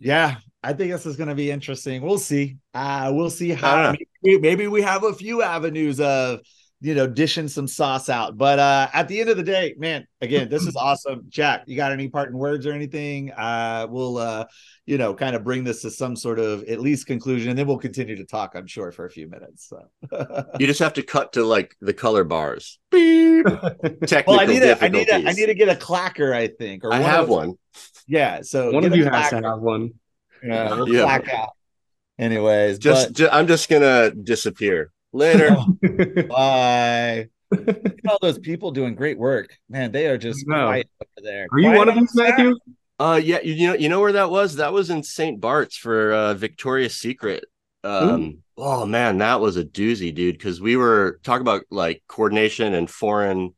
Yeah. 0.00 0.36
I 0.62 0.72
think 0.72 0.90
this 0.92 1.06
is 1.06 1.16
going 1.16 1.28
to 1.28 1.34
be 1.34 1.50
interesting. 1.50 2.02
We'll 2.02 2.18
see. 2.18 2.56
Uh, 2.74 3.10
we'll 3.14 3.30
see 3.30 3.50
how 3.50 3.94
maybe, 4.22 4.38
maybe 4.40 4.66
we 4.68 4.82
have 4.82 5.04
a 5.04 5.12
few 5.12 5.42
avenues 5.42 6.00
of, 6.00 6.40
you 6.80 6.94
know, 6.94 7.06
dishing 7.08 7.48
some 7.48 7.66
sauce 7.66 8.08
out. 8.08 8.36
But 8.36 8.58
uh, 8.60 8.88
at 8.92 9.08
the 9.08 9.20
end 9.20 9.30
of 9.30 9.36
the 9.36 9.42
day, 9.42 9.74
man, 9.78 10.06
again, 10.20 10.48
this 10.48 10.62
is 10.66 10.76
awesome. 10.76 11.24
Jack, 11.28 11.64
you 11.66 11.76
got 11.76 11.90
any 11.92 12.08
parting 12.08 12.36
words 12.38 12.66
or 12.66 12.72
anything? 12.72 13.32
Uh, 13.32 13.86
we'll, 13.90 14.18
uh, 14.18 14.44
you 14.86 14.96
know, 14.96 15.12
kind 15.14 15.34
of 15.34 15.42
bring 15.42 15.64
this 15.64 15.82
to 15.82 15.90
some 15.90 16.14
sort 16.14 16.38
of 16.38 16.62
at 16.64 16.80
least 16.80 17.06
conclusion, 17.06 17.50
and 17.50 17.58
then 17.58 17.66
we'll 17.66 17.78
continue 17.78 18.14
to 18.16 18.24
talk, 18.24 18.54
I'm 18.54 18.66
sure, 18.66 18.92
for 18.92 19.06
a 19.06 19.10
few 19.10 19.28
minutes. 19.28 19.68
So. 19.68 20.44
you 20.60 20.66
just 20.66 20.78
have 20.78 20.92
to 20.94 21.02
cut 21.02 21.32
to 21.32 21.44
like 21.44 21.74
the 21.80 21.92
color 21.92 22.22
bars 22.24 22.78
Beep. 22.90 23.44
technical 24.06 24.34
well, 24.34 24.40
I 24.40 24.46
need 24.46 24.60
to, 24.60 24.84
I 24.84 24.88
need 24.88 25.08
to, 25.08 25.14
I 25.16 25.32
need 25.32 25.46
to 25.46 25.54
get 25.54 25.68
a 25.68 25.74
clacker, 25.74 26.32
I 26.32 26.46
think. 26.48 26.84
Or 26.84 26.92
I 26.92 27.00
one 27.00 27.10
have 27.10 27.22
of- 27.24 27.28
one 27.28 27.54
Yeah. 28.06 28.42
So 28.42 28.70
One 28.72 28.84
of 28.84 28.92
a 28.92 28.96
you 28.96 29.04
has 29.04 29.30
to 29.30 29.36
have 29.42 29.58
one. 29.60 29.94
Yeah, 30.44 30.74
we'll 30.74 30.88
Yeah. 30.88 31.02
clack 31.02 31.28
out. 31.28 31.50
Anyways, 32.20 32.78
just, 32.78 33.08
but 33.08 33.16
ju- 33.16 33.28
i'm 33.30 33.46
just 33.46 33.68
gonna 33.68 34.10
disappear 34.12 34.90
later 35.12 35.56
bye. 36.28 37.28
Look 37.50 37.68
at 37.78 38.10
all 38.10 38.18
those 38.20 38.38
people 38.38 38.70
doing 38.72 38.94
great 38.94 39.18
work, 39.18 39.56
man. 39.68 39.90
They 39.90 40.06
are 40.06 40.18
just 40.18 40.44
I 40.50 40.52
quiet 40.52 40.88
over 41.00 41.24
there. 41.26 41.46
Are 41.50 41.58
you 41.58 41.68
Quiet 41.68 41.78
one 41.78 41.88
of 41.88 41.96
on 41.96 42.02
these. 42.02 42.14
Matthew? 42.14 42.56
Uh, 43.00 43.20
yeah, 43.22 43.38
you, 43.42 43.54
you 43.54 43.66
know, 43.68 43.74
you 43.74 43.88
know 43.88 44.00
where 44.00 44.12
that 44.12 44.30
was? 44.30 44.56
That 44.56 44.72
was 44.72 44.90
in 44.90 45.02
St. 45.02 45.40
Bart's 45.40 45.76
for 45.76 46.12
uh, 46.12 46.34
Victoria's 46.34 46.96
Secret. 46.96 47.44
Um, 47.84 48.38
oh 48.56 48.84
man, 48.84 49.18
that 49.18 49.40
was 49.40 49.56
a 49.56 49.64
doozy, 49.64 50.14
dude. 50.14 50.36
Because 50.36 50.60
we 50.60 50.76
were 50.76 51.20
talking 51.22 51.42
about 51.42 51.62
like 51.70 52.02
coordination 52.08 52.74
and 52.74 52.90
foreign 52.90 53.54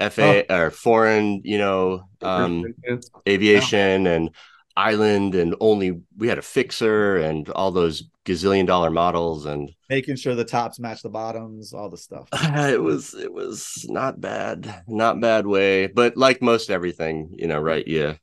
FA 0.00 0.44
or 0.50 0.70
foreign, 0.70 1.42
you 1.44 1.58
know, 1.58 2.08
um, 2.22 2.64
Yeah. 2.88 2.96
aviation 3.28 4.06
and 4.06 4.30
island, 4.76 5.34
and 5.34 5.54
only 5.60 6.00
we 6.16 6.28
had 6.28 6.38
a 6.38 6.42
fixer 6.42 7.18
and 7.18 7.48
all 7.50 7.70
those 7.70 8.02
gazillion 8.30 8.66
dollar 8.66 8.90
models, 8.90 9.46
and 9.46 9.70
Making 9.88 10.16
sure 10.16 10.34
the 10.34 10.44
tops 10.44 10.78
match 10.78 11.02
the 11.02 11.08
bottoms, 11.08 11.72
all 11.72 11.90
the 11.90 11.98
stuff. 11.98 12.28
it 12.32 12.80
was 12.80 13.14
it 13.14 13.32
was 13.32 13.86
not 13.88 14.20
bad, 14.20 14.82
not 14.86 15.20
bad 15.20 15.46
way, 15.46 15.86
but 15.88 16.16
like 16.16 16.40
most 16.42 16.70
everything, 16.70 17.34
you 17.36 17.46
know, 17.46 17.58
right? 17.58 17.86
Yeah, 17.86 18.14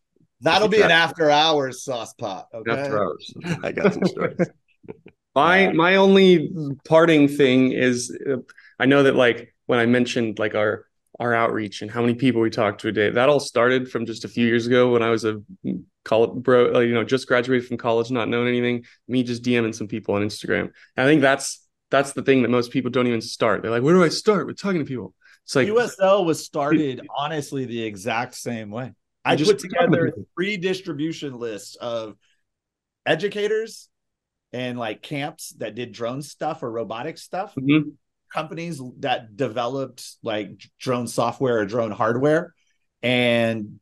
That'll 0.42 0.68
be 0.68 0.82
an 0.82 0.92
after 0.92 1.32
hours 1.32 1.84
sauce 1.84 2.14
pot. 2.14 2.48
Okay. 2.54 2.72
After 2.72 3.04
hours. 3.04 3.34
I 3.64 3.72
got 3.72 3.94
some 3.94 4.06
stories. 4.06 4.38
My 5.36 5.72
my 5.72 5.98
only 5.98 6.50
parting 6.88 7.28
thing 7.28 7.72
is, 7.72 8.12
uh, 8.28 8.38
I 8.80 8.88
know 8.88 9.04
that 9.04 9.16
like 9.16 9.54
when 9.68 9.78
I 9.78 9.86
mentioned 9.86 10.40
like 10.40 10.56
our 10.56 10.86
our 11.20 11.32
outreach 11.32 11.84
and 11.84 11.92
how 11.92 12.02
many 12.02 12.16
people 12.16 12.42
we 12.42 12.50
talked 12.50 12.82
to 12.82 12.88
a 12.88 12.92
day, 12.92 13.12
that 13.12 13.30
all 13.30 13.40
started 13.40 13.88
from 13.92 14.08
just 14.08 14.26
a 14.26 14.28
few 14.28 14.48
years 14.48 14.66
ago 14.66 14.92
when 14.92 15.04
I 15.04 15.12
was 15.12 15.26
a 15.26 15.40
college 16.08 16.32
bro, 16.42 16.76
uh, 16.76 16.80
you 16.80 16.94
know, 16.94 17.04
just 17.04 17.28
graduated 17.28 17.68
from 17.68 17.78
college, 17.78 18.10
not 18.10 18.30
knowing 18.30 18.48
anything. 18.48 18.86
Me 19.08 19.24
just 19.24 19.44
DMing 19.44 19.76
some 19.76 19.88
people 19.88 20.16
on 20.16 20.22
Instagram. 20.24 20.72
And 20.96 21.06
I 21.06 21.06
think 21.06 21.22
that's 21.22 21.64
that's 21.92 22.14
the 22.14 22.24
thing 22.24 22.42
that 22.42 22.50
most 22.50 22.72
people 22.72 22.90
don't 22.90 23.08
even 23.08 23.22
start. 23.22 23.62
They're 23.62 23.72
like, 23.72 23.84
where 23.84 23.94
do 23.94 24.04
I 24.04 24.10
start 24.10 24.48
with 24.48 24.60
talking 24.60 24.80
to 24.80 24.86
people? 24.86 25.14
It's 25.44 25.56
like 25.56 25.68
USL 25.68 26.26
was 26.26 26.44
started 26.52 27.02
honestly 27.16 27.66
the 27.66 27.84
exact 27.84 28.36
same 28.36 28.72
way. 28.72 28.94
I 29.24 29.36
just 29.36 29.52
put 29.52 29.60
together 29.60 30.14
three 30.36 30.58
distribution 30.58 31.38
lists 31.38 31.76
of 31.76 32.16
educators 33.06 33.90
and 34.54 34.80
like 34.80 35.02
camps 35.02 35.50
that 35.58 35.76
did 35.76 35.92
drone 35.92 36.22
stuff 36.22 36.64
or 36.64 36.72
robotic 36.72 37.18
stuff, 37.18 37.54
Mhm. 37.56 37.94
companies 38.34 38.82
that 39.00 39.36
developed 39.36 40.16
like 40.24 40.62
drone 40.80 41.08
software 41.08 41.60
or 41.60 41.66
drone 41.66 41.92
hardware, 41.92 42.54
and 43.04 43.80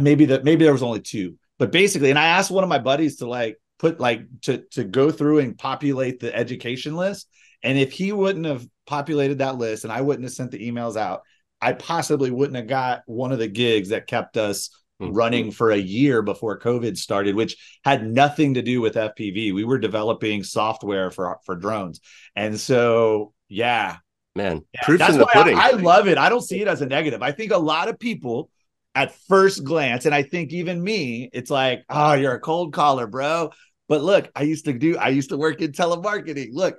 maybe 0.00 0.26
that 0.26 0.44
maybe 0.44 0.64
there 0.64 0.72
was 0.72 0.82
only 0.82 1.00
two, 1.00 1.36
but 1.58 1.72
basically, 1.72 2.10
and 2.10 2.18
I 2.18 2.26
asked 2.26 2.50
one 2.50 2.64
of 2.64 2.70
my 2.70 2.78
buddies 2.78 3.16
to 3.16 3.26
like 3.28 3.58
put 3.78 4.00
like 4.00 4.22
to 4.42 4.58
to 4.72 4.84
go 4.84 5.10
through 5.10 5.40
and 5.40 5.56
populate 5.58 6.20
the 6.20 6.34
education 6.34 6.96
list, 6.96 7.28
and 7.62 7.78
if 7.78 7.92
he 7.92 8.12
wouldn't 8.12 8.46
have 8.46 8.66
populated 8.86 9.38
that 9.38 9.56
list 9.58 9.84
and 9.84 9.92
I 9.92 10.00
wouldn't 10.02 10.24
have 10.24 10.32
sent 10.32 10.50
the 10.50 10.70
emails 10.70 10.96
out, 10.96 11.22
I 11.60 11.72
possibly 11.72 12.30
wouldn't 12.30 12.56
have 12.56 12.66
got 12.66 13.02
one 13.06 13.32
of 13.32 13.38
the 13.38 13.48
gigs 13.48 13.88
that 13.90 14.06
kept 14.06 14.36
us 14.36 14.70
Hmm. 15.00 15.10
running 15.10 15.50
for 15.50 15.72
a 15.72 15.76
year 15.76 16.22
before 16.22 16.56
COVID 16.60 16.96
started, 16.96 17.34
which 17.34 17.56
had 17.84 18.06
nothing 18.06 18.54
to 18.54 18.62
do 18.62 18.80
with 18.80 18.94
FPV. 18.94 19.52
We 19.52 19.64
were 19.64 19.78
developing 19.78 20.44
software 20.44 21.10
for 21.10 21.36
for 21.44 21.56
drones, 21.56 22.00
and 22.36 22.60
so 22.60 23.32
yeah, 23.48 23.96
Man, 24.36 24.62
yeah, 24.72 24.96
that's 24.96 25.14
in 25.14 25.18
the 25.18 25.24
why 25.24 25.30
I- 25.34 25.42
pudding. 25.42 25.58
I, 25.58 25.70
love 25.70 26.06
it. 26.06 26.16
I 26.16 26.28
don't 26.28 26.42
see 26.42 26.60
it 26.60 26.68
as 26.68 26.80
a 26.80 26.86
negative. 26.86 27.22
I 27.22 27.32
think 27.32 27.50
a 27.50 27.58
lot 27.58 27.88
of 27.88 27.98
people 27.98 28.50
at 28.94 29.14
first 29.28 29.64
glance, 29.64 30.06
and 30.06 30.14
I 30.14 30.22
think 30.22 30.52
even 30.52 30.82
me, 30.82 31.28
it's 31.32 31.50
like, 31.50 31.84
oh, 31.88 32.12
you're 32.14 32.34
a 32.34 32.40
cold 32.40 32.72
caller, 32.72 33.06
bro. 33.06 33.50
But 33.88 34.02
look, 34.02 34.30
I 34.34 34.42
used 34.42 34.64
to 34.66 34.72
do, 34.72 34.96
I 34.96 35.08
used 35.08 35.30
to 35.30 35.36
work 35.36 35.60
in 35.60 35.72
telemarketing. 35.72 36.48
Look, 36.52 36.78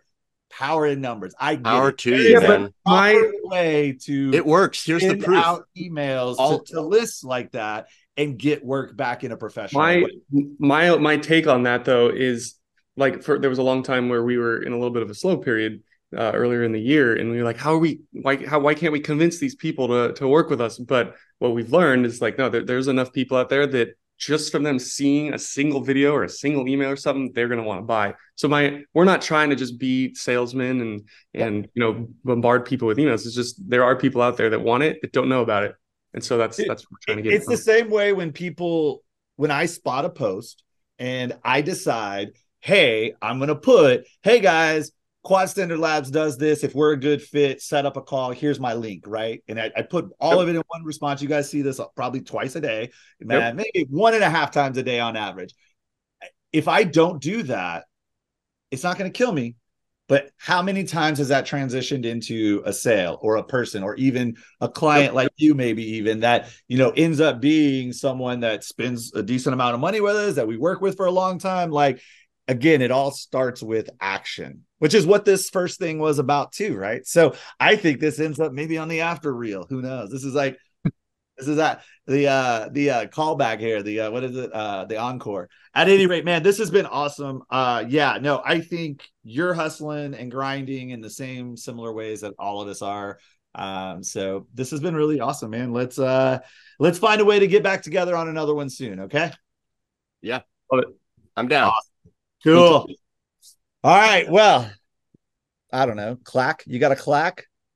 power 0.49 0.85
in 0.87 1.01
numbers. 1.01 1.33
I 1.39 1.55
get 1.55 1.63
Power 1.65 1.89
it. 1.89 1.97
to 1.99 2.11
There 2.11 2.19
you, 2.21 2.37
is 2.37 2.43
a 2.43 2.47
man. 2.47 2.73
My- 2.85 3.31
way 3.43 3.97
to 4.03 4.31
It 4.33 4.45
works. 4.45 4.85
Here's 4.85 5.01
the 5.01 5.09
send 5.09 5.23
proof. 5.23 5.43
out 5.43 5.63
emails 5.77 6.35
All- 6.39 6.59
to, 6.59 6.73
to 6.73 6.81
lists 6.81 7.23
like 7.23 7.51
that 7.51 7.87
and 8.17 8.37
get 8.39 8.63
work 8.65 8.95
back 8.95 9.23
in 9.25 9.31
a 9.33 9.37
professional 9.37 9.81
my 9.81 9.97
way. 10.31 10.45
my 10.57 10.97
my 10.97 11.17
take 11.17 11.47
on 11.47 11.63
that 11.63 11.83
though 11.83 12.07
is 12.09 12.55
like 12.95 13.23
for 13.23 13.37
there 13.37 13.49
was 13.49 13.59
a 13.59 13.63
long 13.63 13.83
time 13.83 14.07
where 14.07 14.23
we 14.23 14.37
were 14.37 14.63
in 14.63 14.71
a 14.71 14.75
little 14.75 14.93
bit 14.93 15.03
of 15.03 15.09
a 15.09 15.13
slow 15.13 15.35
period 15.35 15.83
uh, 16.15 16.31
earlier 16.33 16.63
in 16.63 16.71
the 16.71 16.79
year 16.79 17.15
and 17.15 17.29
we 17.29 17.37
were 17.37 17.43
like 17.43 17.57
how 17.57 17.73
are 17.73 17.77
we 17.77 18.01
why 18.11 18.37
how 18.45 18.59
why 18.59 18.73
can't 18.73 18.93
we 18.93 18.99
convince 18.99 19.39
these 19.39 19.55
people 19.55 19.87
to 19.87 20.13
to 20.13 20.27
work 20.27 20.49
with 20.49 20.61
us? 20.61 20.77
But 20.77 21.15
what 21.39 21.53
we've 21.53 21.71
learned 21.71 22.05
is 22.05 22.21
like 22.21 22.37
no 22.37 22.49
there, 22.49 22.63
there's 22.63 22.87
enough 22.87 23.11
people 23.13 23.37
out 23.37 23.49
there 23.49 23.67
that 23.67 23.97
just 24.17 24.51
from 24.51 24.63
them 24.63 24.79
seeing 24.79 25.33
a 25.33 25.39
single 25.39 25.81
video 25.81 26.13
or 26.13 26.23
a 26.23 26.29
single 26.29 26.67
email 26.67 26.89
or 26.89 26.95
something 26.95 27.31
they're 27.33 27.49
going 27.49 27.59
to 27.59 27.67
want 27.67 27.79
to 27.79 27.85
buy. 27.85 28.13
So 28.35 28.47
my 28.47 28.83
we're 28.93 29.03
not 29.03 29.21
trying 29.21 29.49
to 29.49 29.55
just 29.55 29.77
be 29.77 30.13
salesmen 30.15 30.81
and 30.81 31.01
and 31.33 31.67
you 31.73 31.83
know 31.83 32.07
bombard 32.23 32.65
people 32.65 32.87
with 32.87 32.97
emails. 32.97 33.25
It's 33.25 33.35
just 33.35 33.61
there 33.69 33.83
are 33.83 33.95
people 33.95 34.21
out 34.21 34.37
there 34.37 34.49
that 34.49 34.61
want 34.61 34.83
it 34.83 34.99
that 35.01 35.11
don't 35.11 35.29
know 35.29 35.41
about 35.41 35.63
it. 35.63 35.75
And 36.13 36.23
so 36.23 36.37
that's 36.37 36.57
that's 36.57 36.83
what 36.83 36.91
we're 36.91 36.97
trying 37.13 37.17
to 37.17 37.23
get 37.23 37.33
it's 37.33 37.45
the 37.45 37.57
same 37.57 37.89
way 37.89 38.13
when 38.13 38.31
people 38.31 39.03
when 39.35 39.51
i 39.51 39.65
spot 39.65 40.05
a 40.05 40.09
post 40.09 40.63
and 40.97 41.37
i 41.43 41.61
decide 41.61 42.31
hey 42.61 43.13
i'm 43.21 43.37
gonna 43.37 43.53
put 43.53 44.07
hey 44.23 44.39
guys 44.39 44.91
quad 45.25 45.49
standard 45.49 45.79
labs 45.79 46.11
does 46.11 46.37
this. 46.37 46.63
If 46.63 46.75
we're 46.75 46.93
a 46.93 46.97
good 46.97 47.21
fit 47.21 47.61
set 47.61 47.85
up 47.85 47.97
a 47.97 48.01
call. 48.01 48.31
Here's 48.31 48.59
my 48.59 48.73
link 48.73 49.03
right? 49.07 49.43
And 49.49 49.59
i, 49.59 49.71
I 49.75 49.81
put 49.81 50.11
all 50.19 50.33
Yep. 50.33 50.39
of 50.39 50.49
it 50.49 50.55
in 50.55 50.63
one 50.67 50.83
response. 50.85 51.21
You 51.21 51.27
guys 51.27 51.49
see 51.49 51.63
this 51.63 51.81
probably 51.95 52.21
twice 52.21 52.55
a 52.55 52.61
day 52.61 52.91
man 53.19 53.55
maybe 53.55 53.87
one 53.89 54.13
and 54.13 54.23
a 54.23 54.29
half 54.29 54.51
times 54.51 54.77
a 54.77 54.83
day 54.83 54.99
on 54.99 55.17
average. 55.17 55.53
If 56.53 56.67
i 56.67 56.83
don't 56.83 57.21
do 57.21 57.43
that 57.43 57.85
it's 58.71 58.83
not 58.83 58.97
going 58.97 59.11
to 59.11 59.17
kill 59.17 59.31
me. 59.31 59.55
But 60.07 60.29
how 60.37 60.61
many 60.61 60.83
times 60.83 61.17
has 61.17 61.29
that 61.29 61.47
transitioned 61.47 62.05
into 62.05 62.61
a 62.63 62.71
sale 62.71 63.17
or 63.23 63.37
a 63.37 63.43
person 63.43 63.81
or 63.81 63.95
even 63.95 64.35
a 64.61 64.69
client 64.69 65.15
like 65.15 65.29
you 65.37 65.55
maybe 65.55 65.83
even 65.95 66.19
that 66.19 66.51
you 66.67 66.77
know 66.77 66.91
ends 66.91 67.19
up 67.19 67.41
being 67.41 67.91
someone 67.91 68.41
that 68.41 68.63
spends 68.63 69.11
a 69.15 69.23
decent 69.23 69.55
amount 69.55 69.73
of 69.73 69.79
money 69.79 70.01
with 70.01 70.15
us 70.15 70.35
that 70.35 70.47
we 70.47 70.57
work 70.57 70.79
with 70.79 70.95
for 70.95 71.07
a 71.07 71.11
long 71.11 71.39
time? 71.39 71.71
Like 71.71 72.01
again 72.47 72.83
it 72.83 72.91
all 72.91 73.09
starts 73.09 73.63
with 73.63 73.89
action 73.99 74.64
which 74.79 74.93
is 74.93 75.05
what 75.05 75.25
this 75.25 75.49
first 75.49 75.79
thing 75.79 75.99
was 75.99 76.19
about 76.19 76.51
too 76.51 76.75
right? 76.75 77.05
So 77.05 77.35
i 77.59 77.75
think 77.75 77.99
this 77.99 78.19
ends 78.19 78.39
up 78.39 78.51
maybe 78.51 78.77
on 78.77 78.87
the 78.87 79.01
after 79.01 79.33
reel. 79.33 79.65
Who 79.69 79.81
knows? 79.81 80.09
This 80.11 80.23
is 80.23 80.33
like 80.33 80.57
this 81.37 81.47
is 81.47 81.57
that 81.57 81.83
the 82.07 82.27
uh 82.27 82.69
the 82.71 82.89
uh 82.89 83.05
callback 83.07 83.59
here 83.59 83.83
the 83.83 84.01
uh 84.01 84.11
what 84.11 84.23
is 84.23 84.35
it? 84.35 84.51
Uh 84.53 84.85
the 84.85 84.97
encore. 84.97 85.49
At 85.73 85.89
any 85.89 86.07
rate 86.07 86.25
man 86.25 86.43
this 86.43 86.57
has 86.59 86.71
been 86.71 86.85
awesome. 86.85 87.43
Uh 87.49 87.85
yeah 87.87 88.17
no 88.21 88.41
i 88.45 88.59
think 88.59 89.07
you're 89.23 89.53
hustling 89.53 90.13
and 90.13 90.31
grinding 90.31 90.91
in 90.91 91.01
the 91.01 91.09
same 91.09 91.57
similar 91.57 91.91
ways 91.91 92.21
that 92.21 92.33
all 92.39 92.61
of 92.61 92.67
us 92.67 92.81
are. 92.81 93.19
Um 93.53 94.03
so 94.03 94.47
this 94.53 94.71
has 94.71 94.79
been 94.79 94.95
really 94.95 95.19
awesome 95.19 95.51
man. 95.51 95.73
Let's 95.73 95.99
uh 95.99 96.39
let's 96.79 96.99
find 96.99 97.21
a 97.21 97.25
way 97.25 97.39
to 97.39 97.47
get 97.47 97.63
back 97.63 97.81
together 97.81 98.15
on 98.15 98.29
another 98.29 98.53
one 98.53 98.69
soon 98.69 99.01
okay? 99.01 99.31
Yeah, 100.21 100.41
I'm 101.35 101.47
down. 101.47 101.71
cool 102.43 102.87
all 103.85 103.95
right 103.95 104.27
well 104.31 104.67
i 105.71 105.85
don't 105.85 105.95
know. 105.95 106.17
Clack? 106.23 106.63
You 106.65 106.79
got 106.79 106.91
a 106.91 106.95
clack 106.95 107.45